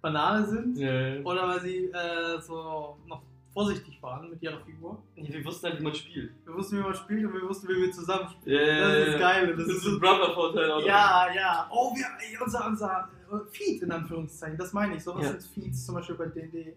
Banane 0.00 0.44
sind 0.46 0.76
Ja. 0.78 1.20
oder 1.22 1.46
weil 1.48 1.60
sie 1.60 1.84
äh, 1.86 2.40
so 2.40 2.96
noch 3.06 3.22
vorsichtig 3.54 4.02
waren 4.02 4.30
mit 4.30 4.42
ihrer 4.42 4.58
Figur. 4.64 5.00
Wir 5.14 5.44
wussten 5.44 5.66
halt, 5.68 5.78
wie 5.78 5.84
man 5.84 5.94
spielt. 5.94 6.32
Wir 6.44 6.54
wussten, 6.54 6.78
wie 6.78 6.82
man 6.82 6.94
spielt 6.94 7.24
und 7.26 7.34
wir 7.34 7.42
wussten, 7.48 7.68
wie 7.68 7.76
wir 7.82 7.92
zusammen 7.92 8.28
spielen. 8.30 8.66
Ja, 8.66 8.88
Das 8.98 9.08
ist 9.08 9.18
geil. 9.18 9.54
Das, 9.56 9.66
Das 9.66 9.76
ist 9.76 9.84
ein 9.86 9.92
so, 9.92 10.00
Brother-Vorteil 10.00 10.70
auch. 10.72 10.84
ja, 10.84 11.26
ja. 11.34 11.68
Oh, 11.70 11.94
wir, 11.94 12.06
unser, 12.44 12.66
unser 12.66 13.08
äh, 13.30 13.36
Feed 13.52 13.82
in 13.82 13.92
Anführungszeichen, 13.92 14.56
das 14.58 14.72
meine 14.72 14.96
ich. 14.96 15.04
Sowas 15.04 15.22
Ja. 15.24 15.30
sind 15.38 15.42
Feeds, 15.54 15.86
zum 15.86 15.94
Beispiel 15.96 16.16
bei 16.16 16.26
D&D. 16.26 16.74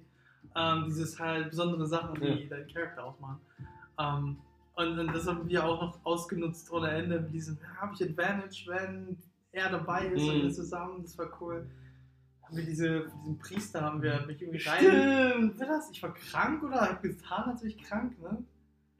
Ähm, 0.57 0.83
dieses 0.85 1.19
halt 1.19 1.49
besondere 1.49 1.85
Sachen, 1.87 2.13
die 2.21 2.27
Ja. 2.27 2.49
deinen 2.49 2.67
Charakter 2.71 3.05
ausmachen. 3.05 3.39
Ähm, 3.97 4.37
und, 4.75 4.99
und 4.99 5.13
das 5.13 5.27
haben 5.27 5.47
wir 5.47 5.63
auch 5.65 5.81
noch 5.81 6.05
ausgenutzt 6.05 6.71
ohne 6.71 6.89
Ende 6.89 7.19
mit 7.21 7.33
diesem, 7.33 7.57
ja, 7.61 7.81
habe 7.81 7.93
ich 7.93 8.03
Advantage, 8.03 8.63
wenn 8.67 9.17
er 9.51 9.69
dabei 9.69 10.07
ist 10.07 10.21
und 10.21 10.37
Mhm. 10.37 10.41
wir 10.43 10.51
zusammen, 10.51 11.01
das 11.01 11.17
war 11.17 11.29
cool. 11.41 11.69
Haben 12.43 12.57
wir 12.57 12.65
diese, 12.65 13.07
diesen 13.21 13.37
Priester 13.39 13.81
haben 13.81 14.01
wir 14.01 14.25
mich 14.27 14.41
irgendwie 14.41 14.61
rein. 14.67 14.83
Stimmt. 14.83 15.61
Das? 15.61 15.89
Ich 15.91 16.03
war 16.03 16.13
krank 16.13 16.61
oder 16.63 16.81
hab 16.81 17.01
getan, 17.01 17.49
als 17.49 17.63
ich 17.63 17.77
krank, 17.77 18.21
ne? 18.21 18.43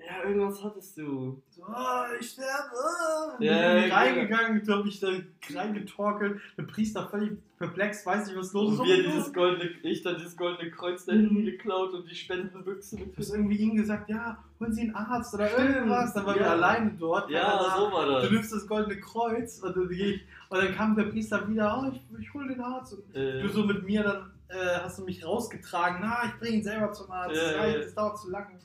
Ja, 0.05 0.27
irgendwas 0.27 0.63
hattest 0.63 0.97
du. 0.97 1.41
So, 1.50 1.63
oh, 1.63 2.03
ich 2.19 2.29
sterbe. 2.29 2.69
Oh. 2.74 3.43
Ja, 3.43 3.74
bin 3.74 3.89
ja, 3.89 3.95
reingegangen, 3.95 4.63
du 4.63 4.74
hab 4.74 4.85
mich 4.85 5.00
da 5.00 5.07
reingetorkelt. 5.53 6.39
Der 6.57 6.63
Priester 6.63 7.07
völlig 7.07 7.38
perplex, 7.57 8.05
weiß 8.05 8.27
nicht, 8.27 8.38
was 8.38 8.53
los 8.53 8.74
ist. 8.74 8.79
Und 8.79 8.88
wir 8.88 9.03
dieses 9.03 9.33
goldene, 9.33 9.71
ich 9.83 10.03
dann 10.03 10.17
dieses 10.17 10.38
goldene 10.38 10.69
Kreuz 10.69 11.05
da 11.05 11.13
hinten 11.13 11.45
geklaut 11.45 11.93
und 11.93 12.09
die 12.09 12.15
Spendenbüchse 12.15 12.97
Du 12.97 13.17
hast 13.17 13.33
irgendwie 13.33 13.55
ihm 13.55 13.75
gesagt, 13.75 14.09
ja, 14.09 14.38
holen 14.59 14.74
Sie 14.74 14.81
einen 14.81 14.95
Arzt 14.95 15.33
oder 15.33 15.47
Stimmt, 15.47 15.69
irgendwas. 15.69 16.13
Dann 16.13 16.25
waren 16.25 16.35
wir 16.35 16.41
ja. 16.41 16.51
alleine 16.51 16.91
dort. 17.00 17.29
Ja, 17.29 17.57
da. 17.57 17.77
so 17.77 17.91
war 17.91 18.05
das. 18.05 18.27
Du 18.27 18.33
nimmst 18.33 18.53
das 18.53 18.68
goldene 18.68 19.00
Kreuz 19.00 19.59
und 19.59 19.75
dann, 19.75 19.89
ich, 19.91 20.22
und 20.50 20.57
dann 20.63 20.75
kam 20.75 20.96
der 20.96 21.05
Priester 21.05 21.48
wieder, 21.48 21.81
oh, 21.81 21.91
ich, 21.91 22.22
ich 22.22 22.33
hol 22.33 22.48
den 22.48 22.61
Arzt. 22.61 22.94
Und 22.94 23.15
Äh, 23.15 23.41
du 23.41 23.50
so 23.50 23.63
mit 23.63 23.83
mir, 23.83 24.03
dann 24.03 24.31
äh, 24.50 24.79
hast 24.83 25.00
du 25.00 25.03
mich 25.03 25.25
rausgetragen, 25.25 26.00
na, 26.01 26.25
ich 26.25 26.39
bring 26.39 26.53
ihn 26.55 26.63
selber 26.63 26.91
zum 26.91 27.09
Arzt, 27.09 27.35
Ja, 27.35 27.72
das, 27.72 27.96
dauert 27.96 28.20
zu 28.20 28.29
lange. 28.29 28.59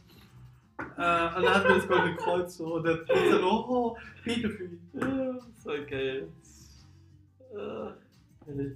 Äh, 0.97 1.37
und 1.37 1.45
dann 1.45 1.55
hatten 1.55 1.69
wir 1.69 1.77
das 1.77 1.89
goldene 1.89 2.17
Kreuz 2.17 2.57
so 2.57 2.75
und 2.75 2.85
der 2.85 2.97
Priester 2.97 3.41
nur, 3.41 3.71
oh, 3.71 3.97
bete 4.25 4.51
für 4.51 4.65
ihn. 4.65 4.81
ja, 4.95 5.33
das 5.55 5.67
war 5.67 5.79
geil. 5.79 6.29
Äh. 7.53 8.71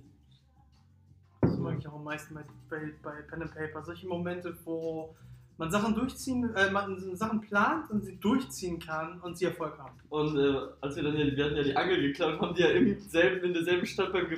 Das 1.41 1.59
mag 1.59 1.79
ich 1.79 1.87
auch 1.89 1.95
am 1.95 2.05
meisten 2.05 2.35
bei, 2.35 2.79
bei, 3.03 3.23
Pen 3.23 3.43
and 3.43 3.55
Paper. 3.55 3.83
Solche 3.83 4.07
Momente, 4.07 4.57
wo 4.65 5.15
man 5.57 5.71
Sachen 5.71 5.95
durchziehen, 5.95 6.55
äh, 6.55 6.71
man 6.71 7.17
Sachen 7.17 7.41
plant 7.41 7.91
und 7.91 8.05
sie 8.05 8.17
durchziehen 8.17 8.79
kann 8.79 9.21
und 9.21 9.39
sie 9.39 9.47
Erfolg 9.47 9.79
haben. 9.79 9.99
Und 10.09 10.37
äh, 10.37 10.57
als 10.81 10.97
wir 10.97 11.03
dann 11.03 11.17
ja, 11.17 11.37
wir 11.37 11.45
hatten 11.45 11.57
ja 11.57 11.63
die 11.63 11.77
Angel 11.77 12.01
geklaut, 12.01 12.41
haben 12.41 12.55
die 12.55 12.63
ja 12.63 12.69
im 12.69 13.01
selben, 13.01 13.45
in 13.47 13.53
derselben 13.55 13.87
Stadt 13.87 14.13
beim 14.13 14.29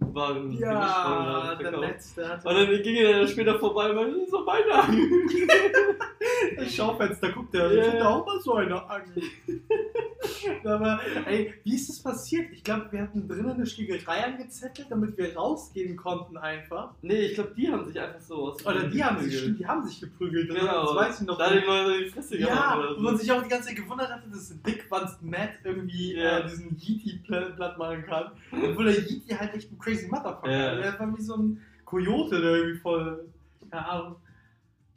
Gewischwaren 0.00 0.52
Ja, 0.52 1.54
der 1.54 1.70
verkauft. 1.70 1.88
Letzte 1.88 2.28
hatte 2.28 2.48
Und 2.48 2.54
dann 2.54 2.82
ging 2.82 2.96
er 2.96 3.26
später 3.26 3.58
vorbei 3.58 3.90
und 3.90 3.96
meinte, 3.96 4.30
doch 4.30 4.44
meine 4.46 4.72
Angel. 4.74 5.08
das 6.56 6.74
Schaufenster, 6.74 7.30
guckt 7.32 7.54
der, 7.54 7.72
Ja. 7.74 7.82
ich 7.82 7.92
hatte 7.92 8.08
auch 8.08 8.26
mal 8.26 8.40
so 8.40 8.54
eine 8.54 8.88
Angel. 8.90 9.22
Aber, 10.64 11.00
ey, 11.26 11.54
wie 11.64 11.74
ist 11.74 11.88
das 11.88 12.02
passiert? 12.02 12.50
Ich 12.52 12.62
glaube, 12.62 12.88
wir 12.90 13.02
hatten 13.02 13.26
drinnen 13.28 13.50
eine 13.52 13.66
Schlägerei 13.66 14.24
angezettelt, 14.24 14.88
damit 14.90 15.16
wir 15.16 15.34
rausgehen 15.36 15.96
konnten 15.96 16.36
einfach. 16.36 16.94
Nee, 17.02 17.20
ich 17.26 17.34
glaube, 17.34 17.52
die 17.56 17.68
haben 17.70 17.86
sich 17.86 17.98
einfach 17.98 18.20
so 18.20 18.48
aus. 18.48 18.64
Oder 18.66 18.84
die 18.84 19.02
haben 19.02 19.18
sich, 19.18 19.32
geprügelt. 19.32 19.40
stimmt, 19.40 19.58
die 19.60 19.66
haben 19.66 19.86
sich 19.86 20.00
geprügelt. 20.00 20.48
Genau. 20.50 20.86
Das 20.86 20.94
weiß 20.96 21.20
ich 21.20 21.26
noch. 21.26 21.38
Da 21.38 21.50
hat 21.50 21.54
ihm 21.60 21.66
mal 21.66 21.86
so 21.86 21.98
die 21.98 22.06
Fresse 22.10 22.38
Ja, 22.38 22.74
und 22.78 22.96
so. 22.96 23.00
man 23.00 23.16
sich 23.16 23.32
auch 23.32 23.42
die 23.42 23.48
ganze 23.48 23.68
Zeit 23.68 23.76
gewundert 23.76 24.10
hatte, 24.10 24.28
dass 24.28 24.62
Dick 24.62 24.90
Vance 24.90 25.18
Matt 25.22 25.50
irgendwie 25.64 26.14
Ja. 26.14 26.38
äh, 26.38 26.42
diesen 26.46 26.76
Yeeti 26.76 27.20
pl- 27.26 27.54
platt 27.54 27.78
machen 27.78 28.04
kann. 28.04 28.32
Obwohl 28.52 28.86
der 28.86 28.94
Yeeti 28.98 29.34
halt 29.34 29.54
echt 29.54 29.72
ein 29.72 29.78
crazy 29.88 30.08
Motherfucker 30.08 30.50
Ja. 30.50 30.74
Der 30.74 30.98
war 30.98 31.16
wie 31.16 31.22
so 31.22 31.34
ein 31.36 31.60
Coyote, 31.84 32.40
der 32.40 32.54
irgendwie 32.56 32.78
voll. 32.78 33.24
Keine 33.70 33.88
Ahnung. 33.88 34.16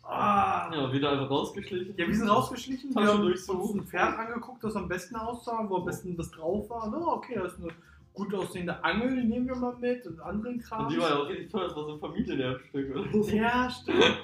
Ah. 0.04 0.70
Ja, 0.74 0.92
wieder 0.92 1.12
einfach 1.12 1.30
rausgeschlichen. 1.30 1.96
Ja, 1.96 2.08
wir 2.08 2.16
sind 2.16 2.28
rausgeschlichen, 2.28 2.94
wir 2.94 3.08
haben 3.08 3.22
durchsucht. 3.22 3.58
uns 3.58 3.74
ein 3.76 3.86
Pferd 3.86 4.18
angeguckt, 4.18 4.64
das 4.64 4.76
am 4.76 4.88
besten 4.88 5.16
aussah, 5.16 5.66
wo 5.70 5.78
am 5.78 5.86
besten 5.86 6.18
was 6.18 6.32
drauf 6.32 6.70
war. 6.70 6.90
Na, 6.92 6.98
okay, 7.08 7.36
das 7.36 7.54
ist 7.54 7.60
eine 7.60 7.72
gut 8.14 8.34
aussehende 8.34 8.84
Angel, 8.84 9.16
die 9.16 9.28
nehmen 9.28 9.48
wir 9.48 9.56
mal 9.56 9.76
mit 9.78 10.06
und 10.08 10.20
anderen 10.20 10.60
Kram. 10.60 10.86
Und 10.86 10.94
die 10.94 11.00
war 11.00 11.10
ja 11.10 11.16
auch 11.18 11.30
richtig 11.30 11.50
toll, 11.50 11.68
das 11.68 11.76
war 11.76 11.86
so 11.86 11.94
ein 11.94 12.00
Familienerbstück 12.00 12.96
oder 12.96 13.24
so. 13.24 13.30
Ja, 13.30 13.70
stimmt. 13.70 14.04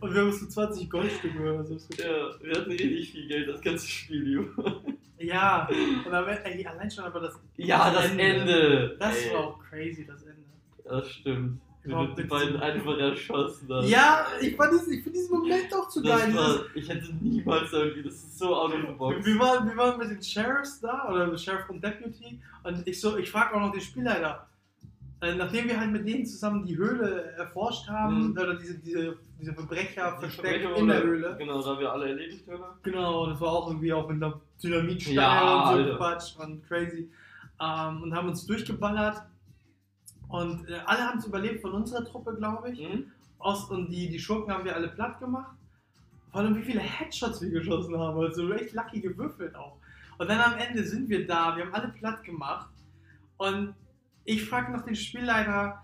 und 0.00 0.14
wir 0.14 0.20
haben 0.20 0.32
so 0.32 0.46
20 0.46 0.90
Goldstücke 0.90 1.38
oder 1.40 1.64
so. 1.64 1.74
Ja, 1.96 2.30
wir 2.42 2.54
hatten 2.56 2.70
richtig 2.70 3.12
viel 3.12 3.28
Geld, 3.28 3.48
das 3.48 3.60
ganze 3.60 3.86
Spiel 3.86 4.22
über. 4.22 4.80
Ja, 5.18 5.68
und 6.06 6.14
am 6.14 6.28
Ende, 6.28 6.44
ey, 6.46 6.66
allein 6.66 6.90
schon 6.90 7.04
aber 7.04 7.20
das. 7.20 7.38
Ja, 7.56 7.92
das 7.92 8.10
Ende. 8.12 8.96
Das 8.98 9.16
Ey, 9.16 9.34
war 9.34 9.40
auch 9.48 9.58
crazy, 9.68 10.06
das 10.06 10.22
Ende. 10.22 10.42
Das 10.84 11.10
stimmt. 11.10 11.60
Überhaupt 11.82 12.10
du 12.10 12.14
die 12.16 12.22
nicht 12.22 12.30
beiden 12.30 12.56
einfach 12.56 12.98
erschossen 12.98 13.66
hast. 13.70 13.88
Ja, 13.88 14.26
ich 14.40 14.54
fand 14.54 14.72
diesen, 14.72 14.92
ich 14.92 15.02
find 15.02 15.16
diesen 15.16 15.38
Moment 15.38 15.74
auch 15.74 15.88
zu 15.88 16.02
Das 16.02 16.20
geil. 16.24 16.34
war, 16.34 16.60
ich 16.74 16.88
hätte 16.88 17.14
niemals 17.20 17.72
irgendwie, 17.72 18.02
das 18.02 18.14
ist 18.14 18.38
so 18.38 18.54
out 18.54 18.72
of 18.74 18.80
the 18.80 18.92
box. 18.92 19.24
Wir, 19.24 19.38
waren, 19.38 19.68
wir 19.68 19.76
waren 19.76 19.98
mit 19.98 20.10
den 20.10 20.22
Sheriffs 20.22 20.80
da, 20.80 21.08
oder 21.10 21.26
mit 21.26 21.40
Sheriff 21.40 21.68
und 21.70 21.82
Deputy, 21.82 22.38
und 22.64 22.86
ich 22.86 23.00
so, 23.00 23.16
ich 23.16 23.30
frage 23.30 23.54
auch 23.54 23.60
noch 23.60 23.72
den 23.72 23.80
Spielleiter. 23.80 24.46
Äh, 25.22 25.34
nachdem 25.34 25.68
wir 25.68 25.78
halt 25.78 25.92
mit 25.92 26.08
denen 26.08 26.24
zusammen 26.24 26.64
die 26.64 26.76
Höhle 26.76 27.32
erforscht 27.36 27.88
haben, 27.88 28.28
Mhm. 28.28 28.32
oder 28.32 28.54
diese, 28.54 28.78
diese, 28.78 29.16
diese 29.38 29.52
Verbrecher 29.52 30.12
Die 30.16 30.20
versteckt 30.20 30.62
Verbrecher 30.62 30.76
in 30.76 30.88
der 30.88 30.96
oder- 30.98 31.06
Höhle. 31.06 31.36
Genau, 31.38 31.62
da 31.62 31.78
wir 31.78 31.92
alle 31.92 32.08
erledigt 32.08 32.48
haben. 32.48 32.62
Genau, 32.82 33.26
das 33.26 33.40
war 33.40 33.52
auch 33.52 33.66
irgendwie 33.68 33.92
auch 33.92 34.08
mit 34.08 34.22
einer 34.22 34.40
Dynamitstange 34.62 35.16
Ja, 35.16 35.70
und 35.72 35.86
so. 35.88 35.96
Quatsch 35.96 36.36
und 36.38 36.66
crazy. 36.66 37.10
Ähm, 37.60 38.02
und 38.02 38.14
haben 38.14 38.28
uns 38.28 38.46
durchgeballert. 38.46 39.22
Und 40.28 40.68
äh, 40.70 40.78
alle 40.86 41.00
haben 41.06 41.18
es 41.18 41.26
überlebt 41.26 41.60
von 41.60 41.72
unserer 41.72 42.04
Truppe, 42.04 42.34
glaube 42.36 42.70
ich. 42.70 42.78
Hm? 42.80 43.10
Aus, 43.38 43.64
und 43.70 43.90
die, 43.90 44.08
die 44.08 44.18
Schurken 44.18 44.52
haben 44.54 44.64
wir 44.64 44.74
alle 44.74 44.88
platt 44.88 45.18
gemacht. 45.18 45.56
Vor 46.30 46.40
allem, 46.40 46.56
wie 46.56 46.62
viele 46.62 46.80
Headshots 46.80 47.42
wir 47.42 47.50
geschossen 47.50 47.98
haben. 47.98 48.18
Also 48.20 48.50
echt 48.52 48.72
lucky 48.72 49.00
gewürfelt 49.00 49.54
auch. 49.56 49.76
Und 50.18 50.30
dann 50.30 50.38
am 50.40 50.58
Ende 50.58 50.84
sind 50.84 51.08
wir 51.08 51.26
da. 51.26 51.56
Wir 51.56 51.64
haben 51.66 51.74
alle 51.74 51.88
platt 51.88 52.22
gemacht. 52.24 52.68
Und 53.38 53.74
ich 54.24 54.44
frage 54.44 54.72
noch 54.72 54.82
den 54.84 54.94
Spielleiter, 54.94 55.82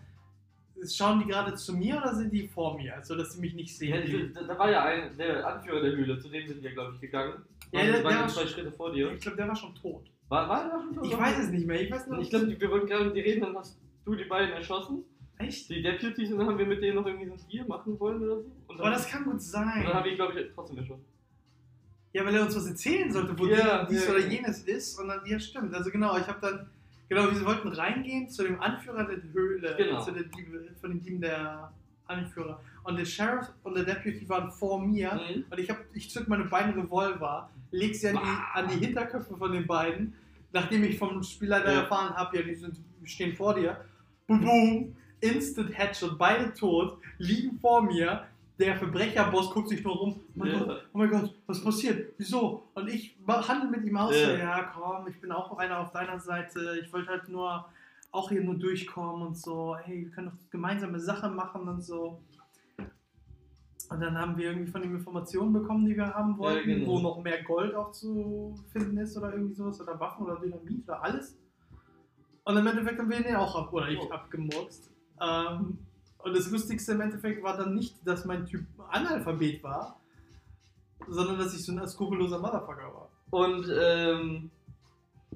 schauen 0.94 1.20
die 1.20 1.27
gerade 1.27 1.55
zu 1.55 1.75
mir 1.77 1.96
oder 1.96 2.14
sind 2.14 2.33
die 2.33 2.46
vor 2.49 2.77
mir? 2.77 2.94
Also, 2.96 3.16
dass 3.16 3.33
sie 3.33 3.40
mich 3.40 3.55
nicht 3.55 3.70
Ja, 3.81 3.96
sehen. 3.96 4.07
die, 4.07 4.46
da, 4.46 4.59
war 4.59 4.70
ja 4.70 4.85
ein, 4.85 5.16
der 5.16 5.46
Anführer 5.46 5.81
der 5.81 5.92
Höhle, 5.92 6.18
zu 6.18 6.29
dem 6.29 6.46
sind 6.46 6.62
wir, 6.62 6.72
glaube 6.72 6.94
ich, 6.94 7.01
gegangen. 7.01 7.35
Ja, 7.72 7.81
Ja, 7.81 7.87
der- 7.92 8.03
der, 8.03 8.11
ja 8.11 8.20
war 8.20 8.29
zwei 8.29 8.40
schon- 8.42 8.49
Schritte 8.51 8.72
vor 8.72 8.92
dir. 8.92 9.12
ich 9.12 9.20
glaube, 9.20 9.37
der 9.37 9.49
war 9.49 9.57
schon 9.57 9.75
tot. 9.75 10.05
War, 10.29 10.49
war 10.49 10.64
der 10.64 10.81
schon 10.81 10.94
tot? 10.94 11.07
Ich 11.07 11.16
weiß 11.18 11.38
es 11.38 11.51
nicht 11.51 11.66
mehr. 11.66 11.81
Ich 11.81 11.90
weiß 11.90 12.07
noch 12.09 12.18
Ich 12.18 12.31
glaube, 12.31 12.61
wir 12.61 12.70
wollten 12.70 12.87
gerade 12.87 13.05
mit 13.07 13.16
dir 13.16 13.25
reden, 13.25 13.40
dann 13.42 13.57
hast 13.57 13.79
du 14.05 14.14
die 14.14 14.25
beiden 14.25 14.53
erschossen. 14.55 15.05
Echt? 15.38 15.68
Die 15.68 15.83
Deputies 15.83 16.33
und 16.33 16.38
dann 16.38 16.49
haben 16.49 16.59
wir 16.59 16.66
mit 16.66 16.83
denen 16.83 16.96
noch 16.96 17.07
irgendwie 17.07 17.27
so 17.27 17.35
ein 17.35 17.49
Deal 17.51 17.66
machen 17.66 17.99
wollen 18.01 18.22
oder 18.22 18.37
so. 18.37 18.51
Und 18.68 18.79
dann, 18.79 18.87
Aber 18.87 18.90
das 18.90 19.07
kann 19.09 19.25
gut 19.25 19.35
und 19.35 19.40
sein. 19.40 19.85
dann 19.85 19.94
habe 19.94 20.09
ich, 20.09 20.14
glaube 20.16 20.40
ich, 20.40 20.46
trotzdem 20.55 20.79
erschossen. 20.79 21.05
Ja, 22.12 22.25
weil 22.25 22.35
er 22.35 22.42
uns 22.42 22.57
was 22.57 22.66
erzählen 22.66 23.12
sollte, 23.12 23.38
wo 23.38 23.46
Ja, 23.46 23.85
die- 23.85 23.94
dies 23.94 24.05
ja, 24.07 24.11
oder 24.12 24.20
ja. 24.20 24.27
jenes 24.29 24.62
ist. 24.62 24.99
Und 24.99 25.09
dann, 25.09 25.20
ja, 25.27 25.38
stimmt. 25.38 25.75
Also 25.75 25.90
genau, 25.90 26.16
ich 26.16 26.27
habe 26.27 26.38
dann, 26.40 26.70
genau, 27.09 27.31
wir 27.31 27.45
wollten 27.45 27.69
reingehen 27.69 28.29
zu 28.29 28.42
dem 28.45 28.61
Anführer 28.61 29.05
der 29.05 29.23
Höhle, 29.33 29.75
Genau. 29.77 30.01
zu 30.03 30.12
der 30.12 30.25
Diebe, 30.25 30.69
von 30.81 30.90
den 30.90 31.01
Dieben 31.01 31.21
der 31.21 31.73
Anführer. 32.07 32.61
Und 32.85 32.97
der 32.99 33.05
Sheriff 33.05 33.49
und 33.64 33.77
der 33.77 33.85
Deputy 33.85 34.29
waren 34.29 34.51
vor 34.51 34.81
mir. 34.81 35.12
Mhm. 35.14 35.45
Und 35.51 35.59
ich, 35.59 35.69
hab, 35.71 35.79
ich 35.92 36.11
zück 36.11 36.29
meine 36.29 36.45
beiden 36.45 36.81
Revolver, 36.81 37.51
leg 37.73 37.95
sie 37.95 38.09
an 38.09 38.16
die, 38.23 38.59
an 38.59 38.69
die 38.69 38.85
Hinterköpfe 38.87 39.37
von 39.37 39.51
den 39.53 39.66
beiden, 39.66 40.14
nachdem 40.53 40.85
ich 40.85 40.99
vom 40.99 41.23
Spielleiter 41.23 41.73
Ja. 41.73 41.81
erfahren 41.81 42.14
habe, 42.14 42.37
ja, 42.37 42.42
die 42.42 42.55
sind 42.55 42.77
stehen 43.05 43.35
vor 43.37 43.55
dir. 43.55 43.85
Boom, 44.27 44.40
boom, 44.40 44.97
Instant 45.21 45.77
Headshot, 45.77 46.19
beide 46.19 46.53
tot, 46.55 46.99
liegen 47.19 47.59
vor 47.61 47.83
mir. 47.83 48.25
Der 48.59 48.75
Verbrecherboss 48.77 49.51
guckt 49.51 49.69
sich 49.69 49.85
nur 49.85 49.95
rum. 49.95 50.21
Oh 50.29 50.31
mein, 50.35 50.53
Ja. 50.53 50.64
Gott, 50.64 50.88
oh 50.92 50.99
mein 50.99 51.11
Gott, 51.11 51.35
was 51.47 51.62
passiert? 51.62 52.14
Wieso? 52.16 52.69
Und 52.75 52.88
ich 52.88 53.16
handle 53.27 53.69
mit 53.71 53.85
ihm 53.85 53.97
aus. 53.97 54.14
Ja. 54.14 54.31
Ja. 54.33 54.38
ja, 54.38 54.62
komm, 54.75 55.07
ich 55.09 55.21
bin 55.21 55.31
auch 55.31 55.57
einer 55.59 55.81
auf 55.81 55.92
deiner 55.92 56.19
Seite. 56.19 56.79
Ich 56.83 56.90
wollte 56.92 57.11
halt 57.11 57.29
nur 57.29 57.66
auch 58.12 58.31
hier 58.31 58.42
nur 58.42 58.55
durchkommen 58.55 59.27
und 59.27 59.37
so. 59.37 59.77
Hey, 59.77 60.05
wir 60.07 60.11
können 60.11 60.29
doch 60.31 60.51
gemeinsame 60.51 60.99
Sachen 60.99 61.35
machen 61.37 61.69
und 61.69 61.83
so. 61.83 62.23
Und 63.88 64.01
dann 64.01 64.19
haben 64.19 64.37
wir 64.37 64.47
irgendwie 64.51 64.71
von 64.71 64.83
ihm 64.83 64.97
Informationen 64.97 65.53
bekommen, 65.53 65.85
die 65.87 65.95
wir 65.97 66.12
haben 66.12 66.37
wollten, 66.38 66.66
genau. 66.66 66.87
wo 66.88 66.99
noch 66.99 67.23
mehr 67.23 67.42
Gold 67.45 67.75
auch 67.75 67.92
zu 67.92 68.55
finden 68.73 68.97
ist 68.99 69.16
oder 69.16 69.33
irgendwie 69.33 69.55
sowas 69.55 69.81
oder 69.81 70.01
Waffen 70.01 70.25
oder 70.27 70.40
Dynamit 70.40 70.83
oder 70.85 71.03
alles. 71.05 71.38
Und 72.45 72.57
im 72.57 72.66
Endeffekt 72.66 72.99
haben 72.99 73.11
wir 73.11 73.23
den 73.23 73.37
auch 73.37 73.55
ab, 73.55 73.73
oder 73.73 73.88
ich 73.88 73.99
Oh. 74.01 74.11
abgemurkst. 74.11 74.90
Ähm, 75.21 75.79
und 76.27 76.37
das 76.37 76.51
Lustigste 76.51 76.93
im 76.93 77.01
Endeffekt 77.01 77.43
war 77.43 77.57
dann 77.57 77.75
nicht, 77.75 77.95
dass 78.05 78.25
mein 78.25 78.47
Typ 78.47 78.65
Analphabet 78.91 79.62
war, 79.62 79.99
sondern 81.09 81.39
dass 81.39 81.55
ich 81.55 81.65
so 81.65 81.73
ein 81.73 81.87
skrupelloser 81.89 82.39
Motherfucker 82.39 82.93
war. 82.93 83.09
Und 83.31 83.67
ähm, 83.73 84.51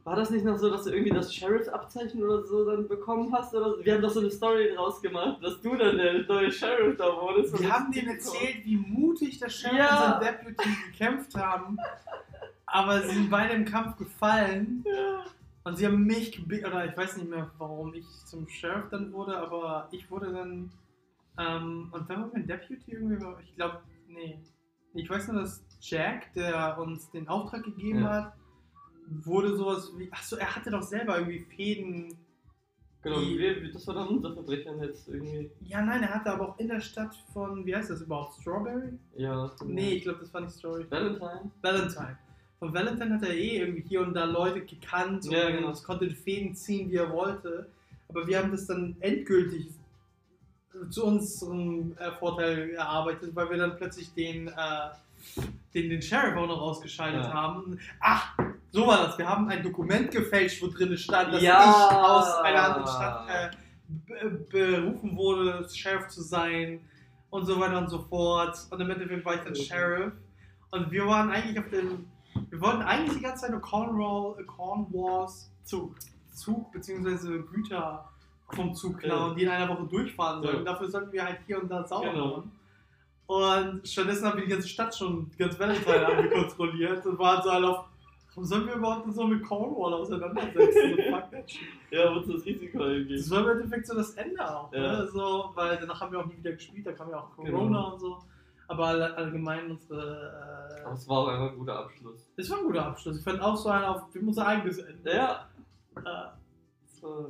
war 0.05 0.17
das 0.17 0.31
nicht 0.31 0.45
noch 0.45 0.59
so, 0.59 0.71
dass 0.71 0.85
du 0.85 0.91
irgendwie 0.91 1.11
das 1.15 1.35
Sheriff-Abzeichen 1.35 2.23
oder 2.23 2.43
so 2.45 2.65
dann 2.65 2.89
bekommen 2.89 3.33
hast? 3.33 3.55
Oder 3.55 3.71
so? 3.77 3.85
Wir 3.85 3.95
haben 3.95 4.03
doch 4.03 4.11
so 4.11 4.21
eine 4.21 4.31
Story 4.31 4.73
draus 4.75 5.01
gemacht, 5.01 5.39
dass 5.43 5.61
du 5.61 5.77
dann 5.77 5.97
der 5.99 6.23
neue 6.27 6.51
Sheriff 6.51 6.97
da 6.97 7.05
wurdest. 7.21 7.59
Wir 7.61 7.71
haben 7.73 7.93
denen 7.93 8.07
Team 8.07 8.15
erzählt, 8.17 8.65
wie 8.65 8.77
mutig 8.77 9.39
der 9.39 9.49
Sheriff 9.51 9.79
Ja. 9.79 10.15
und 10.17 10.25
sein 10.25 10.35
Deputy 10.45 10.69
gekämpft 10.91 11.35
haben, 11.37 11.77
aber 12.67 13.03
sie 13.03 13.15
sind 13.15 13.31
beide 13.31 13.55
im 13.55 13.65
Kampf 13.65 13.97
gefallen. 13.97 14.85
Ja. 14.87 15.25
Und 15.65 15.77
sie 15.77 15.87
haben 15.87 16.05
mich 16.05 16.33
gebeten, 16.33 16.67
oder 16.67 16.87
ich 16.87 16.97
weiß 16.97 17.19
nicht 17.19 17.29
mehr, 17.29 17.51
warum 17.59 17.93
ich 17.95 18.07
zum 18.25 18.49
Sheriff 18.49 18.89
dann 18.91 19.13
wurde, 19.13 19.37
aber 19.39 19.89
ich 19.93 20.11
wurde 20.11 20.33
dann. 20.33 20.71
Ähm, 21.39 21.89
und 21.93 22.09
dann 22.09 22.23
war 22.23 22.31
mein 22.33 22.47
Deputy 22.47 22.93
irgendwie, 22.93 23.25
ich 23.45 23.55
glaube, 23.57 23.81
nee. 24.09 24.39
Ich 24.95 25.09
weiß 25.09 25.29
nur, 25.29 25.43
dass 25.43 25.63
Jack, 25.81 26.33
der 26.35 26.79
uns 26.79 27.11
den 27.11 27.29
Auftrag 27.29 27.63
gegeben 27.65 28.01
Ja. 28.01 28.11
hat, 28.11 28.33
wurde 29.25 29.55
sowas 29.57 29.93
wie. 29.97 30.11
Achso, 30.13 30.37
er 30.37 30.55
hatte 30.57 30.71
doch 30.71 30.83
selber 30.83 31.19
irgendwie 31.19 31.45
Fäden. 31.55 32.17
Genau, 33.03 33.21
Die- 33.21 33.71
das 33.73 33.87
war 33.87 33.95
dann 33.95 34.09
unser 34.09 34.35
Verbrecher 34.35 34.75
jetzt 34.85 35.09
irgendwie. 35.09 35.51
Ja, 35.61 35.81
nein, 35.83 36.03
er 36.03 36.15
hatte 36.15 36.33
aber 36.33 36.51
auch 36.51 36.59
in 36.59 36.69
der 36.69 36.81
Stadt 36.81 37.15
von. 37.33 37.65
Wie 37.65 37.75
heißt 37.75 37.89
das 37.91 38.03
überhaupt? 38.03 38.35
Strawberry? 38.41 38.99
Ja. 39.15 39.51
Nee, 39.65 39.95
ich 39.95 40.03
glaube, 40.03 40.19
das 40.21 40.35
war 40.35 40.41
nicht 40.43 40.59
Strawberry. 40.59 40.91
Valentine? 40.91 41.51
Valentine. 41.63 42.19
Von 42.61 42.75
Valentine 42.75 43.15
hat 43.15 43.23
er 43.23 43.35
eh 43.35 43.59
irgendwie 43.59 43.83
hier 43.89 44.03
und 44.03 44.13
da 44.15 44.25
Leute 44.25 44.61
gekannt 44.61 45.25
und 45.25 45.33
Ja, 45.33 45.51
genau. 45.51 45.73
konnte 45.85 46.07
die 46.07 46.15
Fäden 46.15 46.55
ziehen, 46.55 46.91
wie 46.91 46.97
er 46.97 47.11
wollte. 47.11 47.67
Aber 48.09 48.27
wir 48.27 48.39
haben 48.39 48.51
das 48.53 48.67
dann 48.67 48.95
endgültig 49.01 49.67
zu 50.91 51.05
unserem 51.07 51.97
äh, 51.99 52.13
Vorteil 52.13 52.71
erarbeitet, 52.73 53.35
weil 53.35 53.49
wir 53.51 53.57
dann 53.57 53.77
plötzlich 53.77 54.13
den, 54.13 54.49
äh, 54.49 54.53
den, 55.75 55.89
den 55.91 56.03
Sheriff 56.03 56.37
auch 56.37 56.47
noch 56.47 56.61
ausgeschaltet 56.61 57.25
Ja. 57.25 57.33
haben. 57.33 57.79
Ach, 57.99 58.37
so 58.71 58.87
war 58.87 59.07
das. 59.07 59.17
Wir 59.19 59.27
haben 59.29 59.49
ein 59.49 59.63
Dokument 59.63 60.11
gefälscht, 60.11 60.63
wo 60.63 60.67
drin 60.69 60.97
stand, 60.99 61.33
dass 61.33 61.43
Ja. 61.43 61.61
ich 61.63 61.97
aus 61.97 62.35
einer 62.45 62.63
anderen 62.63 62.87
Stadt 62.87 63.29
äh, 63.31 63.51
be- 64.07 64.47
berufen 64.51 65.17
wurde, 65.17 65.67
Sheriff 65.73 66.09
zu 66.09 66.23
sein 66.23 66.81
und 67.31 67.47
so 67.47 67.59
weiter 67.59 67.79
und 67.79 67.89
so 67.89 68.01
fort. 68.01 68.55
Und 68.71 68.81
im 68.81 68.91
Endeffekt 68.91 69.25
war 69.25 69.35
ich 69.35 69.41
dann 69.41 69.53
Okay. 69.55 69.65
Sheriff. 69.65 70.13
Und 70.73 70.91
wir 70.91 71.07
waren 71.07 71.31
eigentlich 71.31 71.59
auf 71.59 71.71
dem. 71.71 72.05
Wir 72.51 72.61
wollten 72.61 72.83
eigentlich 72.83 73.17
die 73.19 73.23
ganze 73.23 73.43
Zeit 73.43 73.51
nur 73.51 73.61
Cornwall, 73.61 74.45
Cornwalls 74.45 75.51
Zug, 75.65 75.95
Zug 76.35 76.71
bzw. 76.73 77.39
Güter 77.53 78.09
vom 78.51 78.75
Zug 78.75 78.99
klauen, 78.99 79.31
Ja. 79.31 79.35
die 79.35 79.43
in 79.45 79.49
einer 79.49 79.69
Woche 79.69 79.85
durchfahren 79.89 80.43
sollen. 80.43 80.59
Ja. 80.59 80.73
Dafür 80.73 80.89
sollten 80.89 81.13
wir 81.13 81.25
halt 81.25 81.39
hier 81.47 81.61
und 81.63 81.69
da 81.71 81.85
sauber 81.87 82.11
Genau. 82.13 82.27
machen. 82.39 82.53
Und 83.27 83.87
stattdessen 83.87 84.27
haben 84.27 84.39
wir 84.39 84.45
die 84.45 84.51
ganze 84.51 84.67
Stadt 84.69 84.95
schon, 84.97 85.31
die 85.31 85.37
ganze 85.37 85.59
Valentine 85.59 86.05
angekontrolliert 86.07 87.07
und 87.07 87.19
waren 87.19 87.43
so 87.43 87.51
alle 87.51 87.69
auf. 87.69 87.85
Warum 88.33 88.45
sollen 88.45 88.67
wir 88.67 88.75
überhaupt 88.75 89.13
so 89.13 89.27
mit 89.27 89.43
Cornwall 89.45 89.93
auseinandersetzen? 89.95 90.97
So, 90.97 91.03
fuck 91.13 91.31
that 91.31 91.51
shit. 91.51 91.61
Ja, 91.91 92.15
wozu 92.15 92.33
das 92.35 92.45
Risiko 92.45 92.83
eingehen? 92.83 93.17
Das 93.19 93.31
war 93.31 93.43
im 93.43 93.49
Endeffekt 93.59 93.87
so 93.89 93.95
das 93.95 94.11
Ende 94.15 94.41
auch. 94.57 94.73
Ja. 94.73 94.81
Ne? 94.81 95.09
So, 95.13 95.51
weil 95.55 95.77
danach 95.79 96.01
haben 96.01 96.13
wir 96.13 96.21
auch 96.21 96.27
nie 96.27 96.37
wieder 96.37 96.53
gespielt, 96.53 96.87
da 96.87 96.93
kam 96.93 97.11
ja 97.11 97.19
auch 97.19 97.31
Corona 97.37 97.59
Genau. 97.59 97.93
und 97.93 98.01
so. 98.01 98.19
Aber 98.71 98.87
all, 98.87 99.03
allgemein 99.03 99.71
unsere. 99.73 100.33
Aber 100.85 100.91
Äh, 100.91 100.95
es 100.95 101.09
war 101.09 101.19
auch 101.19 101.29
einfach 101.29 101.51
ein 101.53 101.59
guter 101.59 101.79
Abschluss. 101.81 102.31
das 102.37 102.51
war 102.51 102.59
ein 102.59 102.65
guter 102.65 102.87
Abschluss. 102.87 103.19
Ich 103.19 103.25
fand 103.25 103.41
auch 103.41 103.57
so 103.57 103.69
einen 103.69 103.85
auf 103.85 104.03
wie 104.15 104.19
unser 104.21 104.47
eigenes 104.47 104.79
Ende. 104.79 105.11
Ja, 105.13 105.49
Äh, 105.97 106.03
das 106.03 107.03
war 107.03 107.27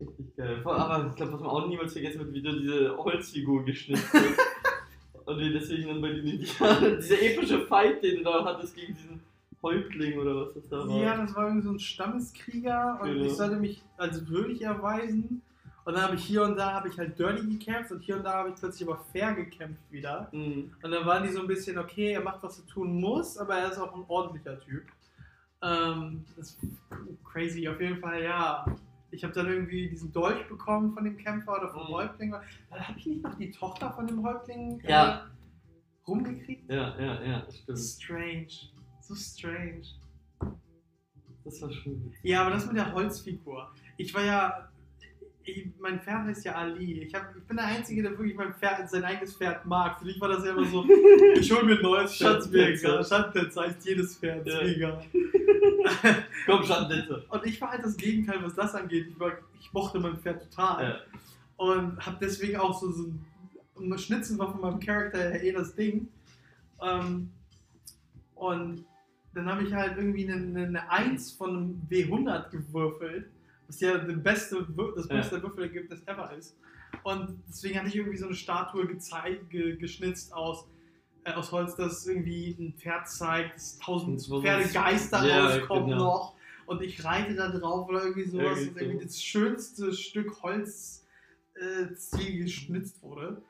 richtig 0.00 0.36
geil. 0.36 0.60
Aber 0.64 1.06
ich 1.08 1.14
glaube, 1.16 1.32
was 1.34 1.40
man 1.40 1.50
auch 1.50 1.66
niemals 1.68 1.92
vergessen 1.92 2.18
wird, 2.20 2.32
wie 2.34 2.42
du 2.42 2.52
diese 2.60 2.96
Holzfigur 2.96 3.64
geschnitzt 3.64 4.08
hast. 4.12 4.24
Und 5.26 5.38
wie 5.38 5.52
deswegen 5.52 5.86
dann 5.88 6.00
bei 6.00 6.08
den 6.12 6.26
Indianern, 6.26 6.96
dieser 7.00 7.22
epische 7.22 7.60
Fight, 7.66 8.02
den 8.02 8.16
du 8.18 8.24
da 8.24 8.44
hattest 8.44 8.74
gegen 8.74 8.94
diesen 8.94 9.20
Häuptling 9.62 10.18
oder 10.18 10.34
was 10.46 10.54
das 10.54 10.68
da 10.68 10.78
war. 10.88 10.96
ja, 11.00 11.16
das 11.18 11.34
war 11.36 11.44
irgendwie 11.46 11.66
so 11.66 11.70
ein 11.72 11.78
Stammeskrieger 11.78 12.98
und 13.00 13.08
Genau. 13.12 13.24
ich 13.26 13.32
sollte 13.34 13.56
mich 13.56 13.82
als 13.98 14.26
würdig 14.26 14.62
erweisen. 14.62 15.42
Und 15.90 15.96
dann 15.96 16.04
habe 16.04 16.14
ich 16.14 16.24
hier 16.24 16.44
und 16.44 16.54
da 16.56 16.72
habe 16.72 16.88
ich 16.88 16.96
halt 16.96 17.18
dirty 17.18 17.44
gekämpft 17.48 17.90
und 17.90 17.98
hier 17.98 18.16
und 18.16 18.22
da 18.22 18.32
habe 18.34 18.50
ich 18.50 18.54
plötzlich 18.54 18.88
aber 18.88 18.98
fair 19.12 19.34
gekämpft 19.34 19.82
wieder. 19.90 20.28
Mhm. 20.30 20.72
Und 20.80 20.88
dann 20.92 21.04
waren 21.04 21.24
die 21.24 21.30
so 21.30 21.40
ein 21.40 21.48
bisschen, 21.48 21.78
okay, 21.78 22.12
er 22.12 22.20
macht, 22.22 22.44
was 22.44 22.60
er 22.60 22.66
tun 22.68 23.00
muss, 23.00 23.36
aber 23.36 23.56
er 23.56 23.72
ist 23.72 23.78
auch 23.78 23.92
ein 23.96 24.04
ordentlicher 24.06 24.60
Typ. 24.60 24.84
Ähm, 25.64 26.24
das 26.36 26.50
ist 26.50 26.60
crazy, 27.24 27.66
auf 27.68 27.80
jeden 27.80 27.98
Fall, 27.98 28.22
ja. 28.22 28.64
Ich 29.10 29.24
habe 29.24 29.34
dann 29.34 29.48
irgendwie 29.48 29.88
diesen 29.88 30.12
Dolch 30.12 30.46
bekommen 30.48 30.94
von 30.94 31.02
dem 31.02 31.16
Kämpfer 31.16 31.56
oder 31.58 31.70
vom 31.70 31.88
Mhm. 31.88 31.94
Häuptling. 31.94 32.30
Dann 32.70 32.86
habe 32.88 32.96
ich 32.96 33.06
nicht 33.06 33.24
noch 33.24 33.34
die 33.34 33.50
Tochter 33.50 33.90
von 33.90 34.06
dem 34.06 34.22
Häuptling 34.22 34.78
äh, 34.84 34.90
Ja. 34.92 35.26
rumgekriegt? 36.06 36.70
Ja, 36.70 36.96
ja, 37.00 37.20
ja, 37.20 37.46
stimmt. 37.50 37.78
Strange. 37.80 38.46
So 39.00 39.16
strange. 39.16 39.82
Das 41.44 41.60
war 41.60 41.72
schon. 41.72 42.14
Ja, 42.22 42.42
aber 42.42 42.50
das 42.50 42.64
mit 42.68 42.76
der 42.76 42.92
Holzfigur. 42.92 43.72
Ich 43.96 44.14
war 44.14 44.22
ja. 44.24 44.68
Ich, 45.50 45.66
mein 45.78 46.00
Pferd 46.00 46.24
heißt 46.26 46.44
ja 46.44 46.54
Ali. 46.54 47.02
Ich, 47.02 47.14
hab, 47.14 47.34
ich 47.36 47.42
bin 47.44 47.56
der 47.56 47.66
Einzige, 47.66 48.02
der 48.02 48.12
wirklich 48.12 48.36
mein 48.36 48.54
Pferd, 48.54 48.88
sein 48.88 49.04
eigenes 49.04 49.34
Pferd 49.36 49.64
mag. 49.66 49.98
Für 49.98 50.04
mich 50.04 50.20
war 50.20 50.28
das 50.28 50.44
ja 50.44 50.52
immer 50.52 50.64
so, 50.66 50.84
ich 51.34 51.52
hol 51.52 51.64
mir 51.64 51.76
ein 51.76 51.82
neues 51.82 52.12
ist 52.12 52.20
egal. 52.54 53.04
Schattenpelze 53.04 53.60
heißt 53.60 53.86
jedes 53.86 54.16
Pferd, 54.16 54.46
ist 54.46 54.54
Ja. 54.54 54.62
mir 54.62 54.76
egal. 54.76 55.04
Komm, 56.46 56.64
Schattennetze. 56.64 57.24
Und 57.28 57.46
ich 57.46 57.60
war 57.60 57.70
halt 57.70 57.84
das 57.84 57.96
Gegenteil, 57.96 58.38
was 58.42 58.54
das 58.54 58.74
angeht. 58.74 59.08
Ich, 59.10 59.18
war, 59.20 59.32
ich 59.58 59.72
mochte 59.72 59.98
mein 59.98 60.18
Pferd 60.18 60.42
total. 60.50 60.84
Ja. 60.84 60.96
Und 61.56 62.04
habe 62.04 62.16
deswegen 62.20 62.56
auch 62.56 62.78
so, 62.80 62.90
so 62.90 63.10
ein 63.78 63.98
Schnitzen 63.98 64.38
war 64.38 64.50
von 64.52 64.60
meinem 64.60 64.80
Charakter 64.80 65.18
her 65.18 65.42
eh 65.42 65.52
das 65.52 65.74
Ding. 65.74 66.08
Ähm, 66.82 67.30
und 68.34 68.84
dann 69.34 69.46
habe 69.46 69.62
ich 69.62 69.72
halt 69.72 69.96
irgendwie 69.96 70.30
eine, 70.30 70.64
eine 70.66 70.90
1 70.90 71.32
von 71.32 71.50
einem 71.50 71.82
W100 71.90 72.50
gewürfelt, 72.50 73.26
was 73.70 73.80
ja 73.80 73.98
der 73.98 74.14
beste, 74.16 74.66
das 74.96 75.08
Ja. 75.08 75.16
beste 75.16 75.42
Würfelergebnis 75.42 76.02
ever 76.06 76.32
ist. 76.36 76.56
Und 77.04 77.40
deswegen 77.48 77.78
hatte 77.78 77.88
ich 77.88 77.96
irgendwie 77.96 78.18
so 78.18 78.26
eine 78.26 78.34
Statue 78.34 78.86
gezeigt, 78.86 79.48
ge, 79.50 79.76
geschnitzt 79.76 80.32
aus, 80.32 80.66
äh, 81.24 81.32
aus 81.32 81.52
Holz, 81.52 81.76
das 81.76 82.06
irgendwie 82.06 82.56
ein 82.58 82.74
Pferd 82.76 83.08
zeigt, 83.08 83.54
dass 83.54 83.78
tausend 83.78 84.18
Das 84.18 84.26
Pferdegeister 84.26 85.24
Ja, 85.26 85.46
rauskommen 85.46 85.90
genau. 85.90 86.04
noch. 86.04 86.34
Und 86.66 86.82
ich 86.82 87.04
reite 87.04 87.34
da 87.34 87.48
drauf 87.48 87.88
oder 87.88 88.02
irgendwie 88.04 88.28
sowas. 88.28 88.58
Irgendwie 88.58 88.68
und 88.70 88.76
irgendwie 88.80 88.98
so. 88.98 89.04
das 89.06 89.22
schönste 89.22 89.92
Stück 89.92 90.42
Holz 90.42 91.06
äh, 91.54 91.86
geschnitzt 92.38 93.02
wurde. 93.02 93.42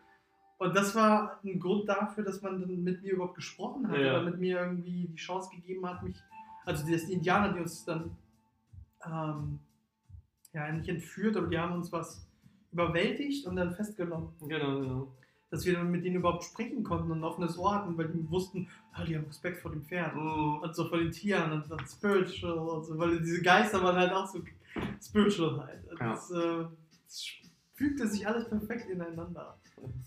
Und 0.58 0.76
das 0.76 0.94
war 0.94 1.40
ein 1.42 1.58
Grund 1.58 1.88
dafür, 1.88 2.24
dass 2.24 2.42
man 2.42 2.60
dann 2.60 2.82
mit 2.84 3.02
mir 3.02 3.12
überhaupt 3.14 3.36
gesprochen 3.36 3.88
hat 3.88 3.98
Ja. 3.98 4.12
oder 4.20 4.22
mit 4.30 4.38
mir 4.38 4.60
irgendwie 4.60 5.08
die 5.08 5.16
Chance 5.16 5.48
gegeben 5.54 5.86
hat, 5.88 6.02
mich, 6.02 6.16
also 6.66 6.84
die, 6.84 6.94
die 7.06 7.14
Indianer, 7.14 7.54
die 7.54 7.60
uns 7.60 7.84
dann 7.86 8.10
ähm, 9.06 9.58
ja 10.52 10.70
nicht 10.72 10.88
entführt, 10.88 11.36
aber 11.36 11.46
die 11.48 11.58
haben 11.58 11.74
uns 11.74 11.92
was 11.92 12.26
überwältigt 12.72 13.46
und 13.46 13.56
dann 13.56 13.74
festgenommen, 13.74 14.30
Genau, 14.46 14.80
genau. 14.80 15.12
dass 15.50 15.64
wir 15.66 15.74
dann 15.74 15.90
mit 15.90 16.04
denen 16.04 16.16
überhaupt 16.16 16.44
sprechen 16.44 16.82
konnten 16.84 17.10
und 17.10 17.18
ein 17.18 17.24
offenes 17.24 17.58
Ohr 17.58 17.74
hatten, 17.74 17.96
weil 17.98 18.08
die 18.08 18.30
wussten, 18.30 18.68
ah, 18.92 19.04
die 19.04 19.16
haben 19.16 19.24
Respekt 19.26 19.58
vor 19.60 19.70
dem 19.72 19.82
Pferd 19.84 20.14
Mhm. 20.14 20.58
und 20.62 20.74
so 20.74 20.88
vor 20.88 20.98
den 20.98 21.10
Tieren 21.10 21.50
und 21.52 21.70
dann 21.70 21.84
spiritual 21.86 22.58
und 22.58 22.84
so, 22.84 22.98
weil 22.98 23.18
diese 23.20 23.42
Geister 23.42 23.82
waren 23.82 23.96
halt 23.96 24.12
auch 24.12 24.26
so 24.26 24.40
spiritual 25.02 25.60
halt. 25.66 25.84
Ja. 25.98 26.10
Das, 26.12 26.30
äh, 26.30 26.64
das 27.06 27.24
fügte 27.74 28.06
sich 28.06 28.26
alles 28.26 28.48
perfekt 28.48 28.88
ineinander. 28.88 29.58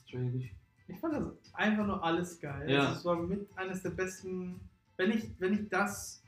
Strange. 0.05 0.49
Ich 0.87 0.99
fand 0.99 1.15
das 1.15 1.25
einfach 1.53 1.85
nur 1.87 2.03
alles 2.03 2.39
geil. 2.39 2.69
Ja. 2.69 2.87
Also 2.87 2.99
es 2.99 3.05
war 3.05 3.15
mit 3.17 3.47
eines 3.57 3.81
der 3.81 3.89
besten, 3.91 4.59
wenn 4.97 5.11
ich, 5.11 5.31
wenn 5.39 5.53
ich 5.53 5.69
das. 5.69 6.22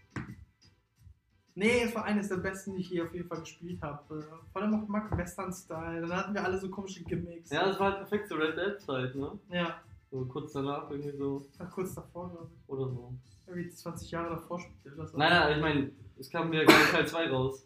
Nee, 1.57 1.83
es 1.83 1.95
war 1.95 2.03
eines 2.03 2.27
der 2.27 2.35
besten, 2.37 2.73
die 2.75 2.81
ich 2.81 2.89
hier 2.89 3.03
auf 3.05 3.13
jeden 3.13 3.27
Fall 3.29 3.39
gespielt 3.39 3.81
habe. 3.81 4.03
Vor 4.51 4.61
allem 4.61 4.73
auch 4.75 4.87
Mark 4.89 5.15
Western-Style. 5.17 6.01
Dann 6.01 6.13
hatten 6.17 6.33
wir 6.33 6.43
alle 6.43 6.57
so 6.59 6.69
komische 6.69 7.03
Gimmicks. 7.03 7.49
Ja, 7.49 7.65
das 7.65 7.79
war 7.79 7.87
halt 7.91 7.97
perfekt 7.99 8.27
zur 8.27 8.39
Red 8.39 8.57
Dead-Zeit, 8.57 9.15
ne? 9.15 9.31
Ja, 9.49 9.75
So 10.11 10.25
kurz 10.25 10.51
danach 10.53 10.89
irgendwie 10.91 11.17
so. 11.17 11.45
war 11.57 11.69
kurz 11.69 11.95
davor, 11.95 12.29
glaube 12.29 12.49
ich. 12.53 12.69
Oder 12.69 12.89
so. 12.89 13.13
Irgendwie 13.47 13.69
20 13.69 14.11
Jahre 14.11 14.31
davor 14.31 14.59
spielte 14.59 14.97
das. 14.97 15.13
Nein, 15.13 15.29
nein, 15.31 15.55
ich 15.55 15.61
meine, 15.61 15.91
es 16.19 16.29
kam 16.29 16.51
ja 16.51 16.63
gerade 16.65 16.91
Teil 16.91 17.07
2 17.07 17.29
raus. 17.29 17.65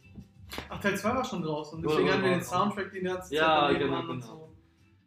Ach, 0.70 0.80
Teil 0.80 0.96
2 0.98 1.10
war 1.16 1.26
schon 1.26 1.42
draußen. 1.42 1.80
Oder 1.80 1.90
Deswegen 1.90 2.12
haben 2.14 2.24
wir 2.24 2.30
den. 2.32 2.42
Soundtrack 2.44 2.92
die 2.92 3.00
ganze 3.02 3.30
Zeit 3.30 3.38
Ja, 3.40 3.72
genau, 3.74 3.96
an 3.98 4.10
und 4.10 4.20
genau. 4.22 4.34
so. 4.34 4.49